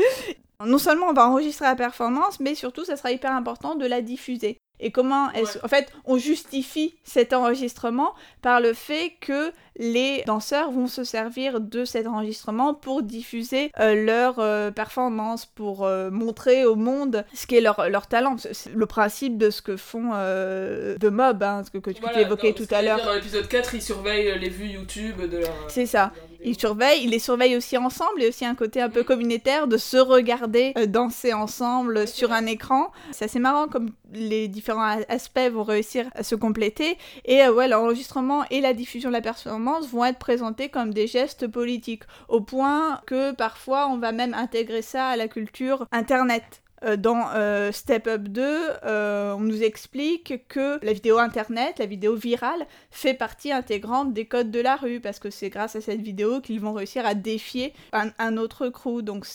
Non 0.65 0.77
seulement 0.77 1.07
on 1.07 1.13
va 1.13 1.27
enregistrer 1.27 1.65
la 1.65 1.75
performance, 1.75 2.39
mais 2.39 2.55
surtout 2.55 2.85
ça 2.85 2.95
sera 2.95 3.11
hyper 3.11 3.31
important 3.31 3.75
de 3.75 3.85
la 3.85 4.01
diffuser. 4.01 4.59
Et 4.83 4.91
comment 4.91 5.31
est-ce... 5.31 5.57
En 5.63 5.67
fait, 5.67 5.91
on 6.05 6.17
justifie 6.17 6.95
cet 7.03 7.33
enregistrement 7.33 8.13
par 8.41 8.59
le 8.59 8.73
fait 8.73 9.13
que 9.21 9.51
les 9.77 10.23
danseurs 10.27 10.71
vont 10.71 10.87
se 10.87 11.03
servir 11.03 11.59
de 11.59 11.85
cet 11.85 12.05
enregistrement 12.05 12.73
pour 12.73 13.01
diffuser 13.01 13.71
euh, 13.79 14.05
leur 14.05 14.39
euh, 14.39 14.71
performance, 14.71 15.45
pour 15.45 15.85
euh, 15.85 16.11
montrer 16.11 16.65
au 16.65 16.75
monde 16.75 17.25
ce 17.33 17.47
qu'est 17.47 17.61
leur, 17.61 17.89
leur 17.89 18.07
talent. 18.07 18.35
C'est 18.37 18.73
le 18.73 18.85
principe 18.85 19.37
de 19.37 19.49
ce 19.49 19.61
que 19.61 19.77
font 19.77 20.11
The 20.11 21.05
Mob, 21.05 21.41
hein, 21.41 21.63
ce 21.65 21.71
que, 21.71 21.77
que 21.77 21.91
tu 21.91 22.19
évoquais 22.19 22.53
tout 22.53 22.67
à 22.71 22.81
l'heure. 22.81 23.03
Dans 23.03 23.13
l'épisode 23.13 23.47
4, 23.47 23.75
ils 23.75 23.81
surveillent 23.81 24.37
les 24.37 24.49
vues 24.49 24.67
YouTube 24.67 25.21
de 25.21 25.37
leur... 25.39 25.49
C'est 25.69 25.85
ça. 25.85 26.11
Ils 26.45 26.59
surveillent, 26.59 27.03
ils 27.03 27.09
les 27.09 27.19
surveillent 27.19 27.55
aussi 27.55 27.77
ensemble, 27.77 28.21
et 28.21 28.27
aussi 28.27 28.45
un 28.45 28.55
côté 28.55 28.81
un 28.81 28.89
peu 28.89 29.01
mm. 29.01 29.05
communautaire 29.05 29.67
de 29.67 29.77
se 29.77 29.97
regarder 29.97 30.73
danser 30.87 31.33
ensemble 31.33 32.05
sur 32.07 32.33
un 32.33 32.45
écran. 32.45 32.91
C'est 33.11 33.25
assez 33.25 33.39
marrant 33.39 33.67
comme 33.67 33.91
les 34.13 34.47
différents 34.47 34.99
aspects 35.09 35.49
vont 35.51 35.63
réussir 35.63 36.05
à 36.15 36.23
se 36.23 36.35
compléter. 36.35 36.97
Et 37.25 37.47
ouais, 37.47 37.67
l'enregistrement 37.67 38.43
et 38.49 38.61
la 38.61 38.73
diffusion 38.73 39.09
de 39.09 39.13
la 39.13 39.21
performance 39.21 39.87
vont 39.89 40.05
être 40.05 40.19
présentés 40.19 40.69
comme 40.69 40.93
des 40.93 41.07
gestes 41.07 41.47
politiques, 41.47 42.03
au 42.27 42.41
point 42.41 43.01
que 43.05 43.31
parfois 43.33 43.87
on 43.89 43.97
va 43.97 44.11
même 44.11 44.33
intégrer 44.33 44.81
ça 44.81 45.07
à 45.07 45.15
la 45.15 45.27
culture 45.27 45.87
Internet. 45.91 46.62
Euh, 46.85 46.97
dans 46.97 47.29
euh, 47.33 47.71
Step 47.71 48.07
Up 48.07 48.23
2, 48.23 48.41
euh, 48.83 49.33
on 49.33 49.39
nous 49.39 49.63
explique 49.63 50.47
que 50.47 50.83
la 50.83 50.93
vidéo 50.93 51.17
internet, 51.17 51.79
la 51.79 51.85
vidéo 51.85 52.15
virale, 52.15 52.65
fait 52.91 53.13
partie 53.13 53.51
intégrante 53.51 54.13
des 54.13 54.25
codes 54.25 54.51
de 54.51 54.59
la 54.59 54.75
rue, 54.75 54.99
parce 54.99 55.19
que 55.19 55.29
c'est 55.29 55.49
grâce 55.49 55.75
à 55.75 55.81
cette 55.81 56.01
vidéo 56.01 56.41
qu'ils 56.41 56.59
vont 56.59 56.73
réussir 56.73 57.05
à 57.05 57.13
défier 57.13 57.73
un, 57.93 58.37
autre 58.37 58.69
crew. 58.69 59.01
Donc 59.01 59.25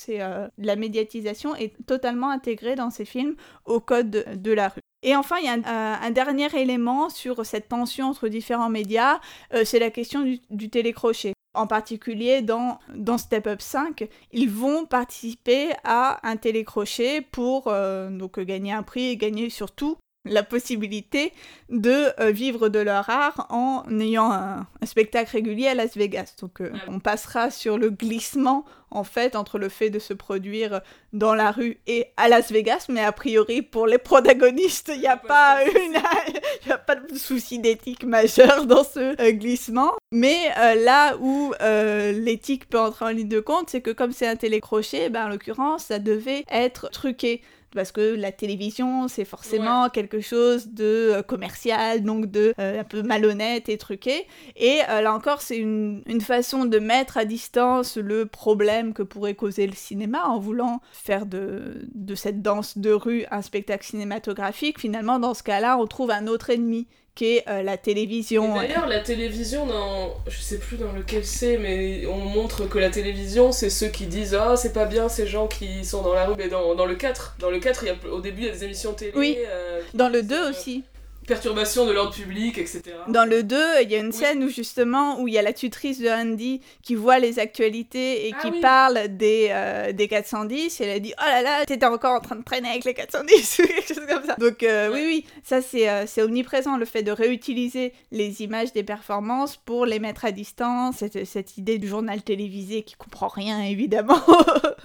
la 0.58 0.76
médiatisation 0.76 1.54
est 1.54 1.74
totalement 1.86 2.30
intégrée 2.30 2.74
dans 2.74 2.90
ces 2.90 3.04
films 3.04 3.34
au 3.64 3.80
code 3.80 4.10
de 4.10 4.52
la 4.52 4.68
rue. 4.68 4.80
Et 5.02 5.14
enfin, 5.14 5.36
il 5.40 5.46
y 5.46 5.48
a 5.48 6.02
un, 6.02 6.10
dernier 6.10 6.48
élément 6.56 7.08
sur 7.08 7.46
cette 7.46 7.68
tension 7.68 8.08
entre 8.08 8.28
différents 8.28 8.68
médias, 8.68 9.20
c'est 9.64 9.78
la 9.78 9.90
question 9.90 10.24
du, 10.50 10.70
télécrochet. 10.70 11.32
En 11.58 11.66
particulier 11.66 12.40
dans, 12.40 12.78
dans 12.94 13.18
Step 13.18 13.48
Up 13.48 13.60
5, 13.60 14.08
ils 14.30 14.48
vont 14.48 14.86
participer 14.86 15.72
à 15.82 16.20
un 16.22 16.36
télécrochet 16.36 17.20
pour 17.20 17.64
euh, 17.66 18.10
donc 18.10 18.38
gagner 18.38 18.72
un 18.72 18.84
prix 18.84 19.08
et 19.08 19.16
gagner 19.16 19.50
surtout 19.50 19.98
la 20.24 20.44
possibilité 20.44 21.32
de 21.68 22.12
euh, 22.20 22.30
vivre 22.30 22.68
de 22.68 22.78
leur 22.78 23.10
art 23.10 23.46
en 23.50 23.84
ayant 23.98 24.30
un, 24.30 24.66
spectacle 24.84 25.32
régulier 25.32 25.66
à 25.66 25.74
Las 25.74 25.96
Vegas. 25.96 26.36
Donc 26.40 26.60
euh, 26.60 26.70
on 26.86 27.00
passera 27.00 27.50
sur 27.50 27.76
le 27.76 27.90
glissement 27.90 28.64
en 28.90 29.02
fait 29.02 29.34
entre 29.34 29.58
le 29.58 29.68
fait 29.68 29.90
de 29.90 29.98
se 29.98 30.14
produire 30.14 30.80
dans 31.12 31.34
la 31.34 31.50
rue 31.50 31.80
et 31.88 32.06
à 32.16 32.28
Las 32.28 32.52
Vegas, 32.52 32.86
mais 32.88 33.02
a 33.02 33.12
priori 33.12 33.62
pour 33.62 33.88
les 33.88 33.98
protagonistes, 33.98 34.92
il 34.94 35.00
n'y 35.00 35.08
a, 35.08 35.16
pas 35.16 35.64
une... 35.64 35.96
a 36.70 36.78
pas 36.78 36.96
de 36.96 37.16
souci 37.16 37.58
d'éthique 37.58 38.04
majeur 38.04 38.66
dans 38.66 38.84
ce 38.84 39.20
euh, 39.20 39.32
glissement. 39.32 39.92
Mais 40.12 40.48
là 40.84 41.16
où 41.20 41.52
l'éthique 41.60 42.68
peut 42.68 42.78
entrer 42.78 43.04
en 43.04 43.08
ligne 43.08 43.28
de 43.28 43.40
compte, 43.40 43.68
c'est 43.68 43.80
que 43.80 43.90
comme 43.90 44.12
c'est 44.12 44.26
un 44.26 44.36
télécrochet, 44.36 45.10
ben, 45.10 45.26
en 45.26 45.28
l'occurrence, 45.28 45.84
ça 45.84 45.98
devait 45.98 46.44
être 46.50 46.90
truqué 46.90 47.42
parce 47.74 47.92
que 47.92 48.14
la 48.14 48.32
télévision 48.32 49.08
c'est 49.08 49.24
forcément 49.24 49.88
quelque 49.88 50.20
chose 50.20 50.68
de 50.68 50.84
euh, 50.84 51.22
commercial, 51.22 52.02
donc 52.02 52.26
de 52.26 52.54
euh, 52.58 52.80
un 52.80 52.84
peu 52.84 53.02
malhonnête 53.02 53.68
et 53.68 53.78
truqué. 53.78 54.26
Et 54.56 54.80
euh, 54.88 55.00
là 55.00 55.14
encore, 55.14 55.42
c'est 55.42 55.56
une, 55.56 56.02
façon 56.20 56.64
de 56.64 56.78
mettre 56.78 57.16
à 57.16 57.24
distance 57.24 57.96
le 57.96 58.26
problème 58.26 58.92
que 58.92 59.02
pourrait 59.02 59.34
causer 59.34 59.66
le 59.66 59.74
cinéma 59.74 60.24
en 60.24 60.38
voulant 60.38 60.80
faire 60.92 61.26
de, 61.26 61.88
de 61.94 62.14
cette 62.14 62.42
danse 62.42 62.76
de 62.76 62.90
rue 62.90 63.24
un 63.30 63.40
spectacle 63.40 63.86
cinématographique. 63.86 64.80
Finalement, 64.80 65.18
dans 65.18 65.32
ce 65.32 65.42
cas-là, 65.44 65.78
on 65.78 65.86
trouve 65.86 66.10
un 66.10 66.26
autre 66.26 66.50
ennemi 66.50 66.86
qu'est 67.18 67.42
euh, 67.48 67.62
la 67.64 67.76
télévision. 67.76 68.54
D'ailleurs, 68.54 68.86
la 68.86 69.00
télévision, 69.00 69.66
dans... 69.66 70.14
je 70.28 70.38
sais 70.38 70.58
plus 70.58 70.76
dans 70.76 70.92
lequel 70.92 71.24
c'est, 71.24 71.58
mais 71.58 72.06
on 72.06 72.18
montre 72.18 72.68
que 72.68 72.78
la 72.78 72.90
télévision, 72.90 73.50
c'est 73.50 73.70
ceux 73.70 73.88
qui 73.88 74.06
disent 74.06 74.34
Ah, 74.34 74.56
c'est 74.56 74.72
pas 74.72 74.84
bien 74.84 75.08
ces 75.08 75.26
gens 75.26 75.48
qui 75.48 75.84
sont 75.84 76.02
dans 76.02 76.14
la 76.14 76.26
rue. 76.26 76.34
Mais 76.38 76.48
dans, 76.48 76.76
dans 76.76 76.86
le 76.86 76.94
4, 76.94 77.36
dans 77.40 77.50
le 77.50 77.58
4 77.58 77.82
il 77.82 77.86
y 77.86 77.90
a, 77.90 78.12
au 78.12 78.20
début, 78.20 78.42
il 78.42 78.46
y 78.46 78.50
a 78.50 78.52
des 78.52 78.64
émissions 78.64 78.92
télé. 78.92 79.12
Oui, 79.16 79.36
euh, 79.48 79.80
dans 79.94 80.08
le 80.08 80.22
2 80.22 80.50
aussi 80.50 80.84
perturbation 81.28 81.86
de 81.86 81.92
l'ordre 81.92 82.12
public, 82.12 82.58
etc. 82.58 82.82
Dans 83.06 83.24
le 83.28 83.44
2, 83.44 83.82
il 83.82 83.90
y 83.90 83.94
a 83.94 83.98
une 83.98 84.12
scène 84.12 84.42
où 84.42 84.48
justement, 84.48 85.20
où 85.20 85.28
il 85.28 85.34
y 85.34 85.38
a 85.38 85.42
la 85.42 85.52
tutrice 85.52 86.00
de 86.00 86.08
Andy 86.08 86.60
qui 86.82 86.94
voit 86.94 87.18
les 87.18 87.38
actualités 87.38 88.26
et 88.26 88.34
ah 88.34 88.40
qui 88.42 88.60
parle 88.60 89.08
des, 89.08 89.48
euh, 89.50 89.92
des 89.92 90.08
410, 90.08 90.80
et 90.80 90.84
elle 90.84 90.90
a 90.90 90.98
dit 90.98 91.12
«Oh 91.18 91.24
là 91.24 91.42
là, 91.42 91.66
t'étais 91.66 91.86
encore 91.86 92.14
en 92.14 92.20
train 92.20 92.36
de 92.36 92.42
traîner 92.42 92.70
avec 92.70 92.84
les 92.84 92.94
410» 92.94 93.58
ou 93.62 93.66
quelque 93.66 93.94
chose 93.94 94.06
comme 94.08 94.24
ça. 94.24 94.34
Donc 94.36 94.62
euh, 94.62 94.90
oui, 94.92 95.04
oui, 95.06 95.24
ça 95.44 95.58
euh, 95.74 96.04
c'est 96.06 96.22
omniprésent, 96.22 96.76
le 96.76 96.86
fait 96.86 97.02
de 97.02 97.12
réutiliser 97.12 97.92
les 98.10 98.42
images 98.42 98.72
des 98.72 98.82
performances 98.82 99.56
pour 99.56 99.86
les 99.86 99.98
mettre 99.98 100.24
à 100.24 100.32
distance, 100.32 100.96
cette, 100.96 101.24
cette 101.26 101.58
idée 101.58 101.78
du 101.78 101.86
journal 101.86 102.22
télévisé 102.22 102.82
qui 102.82 102.94
comprend 102.94 103.28
rien 103.28 103.60
évidemment 103.68 104.22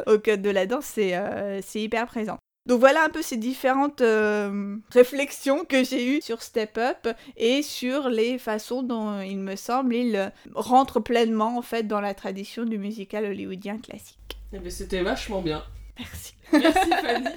au 0.07 0.19
code 0.19 0.41
de 0.41 0.49
la 0.49 0.65
danse, 0.65 0.85
c'est 0.85 1.81
hyper 1.81 2.05
présent. 2.05 2.37
Donc 2.66 2.80
voilà 2.80 3.03
un 3.03 3.09
peu 3.09 3.22
ces 3.22 3.38
différentes 3.38 4.01
euh, 4.01 4.78
réflexions 4.91 5.66
que 5.66 5.84
j'ai 5.84 6.16
eues 6.16 6.22
sur 6.22 6.41
Step 6.41 6.78
Up 6.78 7.07
et 7.36 7.61
sur 7.61 8.07
les 8.09 8.38
façons 8.38 8.84
dont 8.84 9.20
il 9.20 9.38
me 9.38 9.55
semble 9.55 9.93
il 9.93 10.32
rentre 10.55 10.99
pleinement 11.01 11.57
en 11.57 11.61
fait 11.61 11.84
dans 11.84 11.99
la 11.99 12.14
tradition 12.14 12.64
du 12.64 12.78
musical 12.78 13.26
hollywoodien 13.26 13.80
classique. 13.80 14.38
Eh 14.53 14.59
bien 14.59 14.70
c'était 14.70 15.01
vachement 15.01 15.41
bien. 15.41 15.64
Merci. 15.99 16.34
Merci 16.51 16.89
Fanny. 17.01 17.28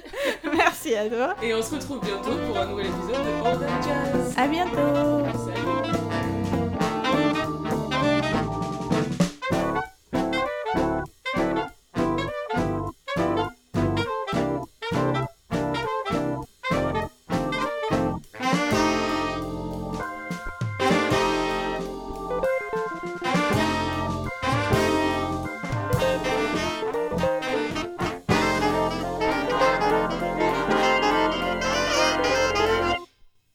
Merci 0.55 0.95
à 0.95 1.09
toi. 1.09 1.35
Et 1.43 1.53
on 1.53 1.61
se 1.61 1.75
retrouve 1.75 1.99
bientôt 2.01 2.35
pour 2.47 2.57
un 2.57 2.65
nouvel 2.67 2.87
épisode 2.87 3.25
de 3.25 3.43
Bordel 3.43 3.69
Jazz. 3.83 4.33
À 4.37 4.47
bientôt. 4.47 5.96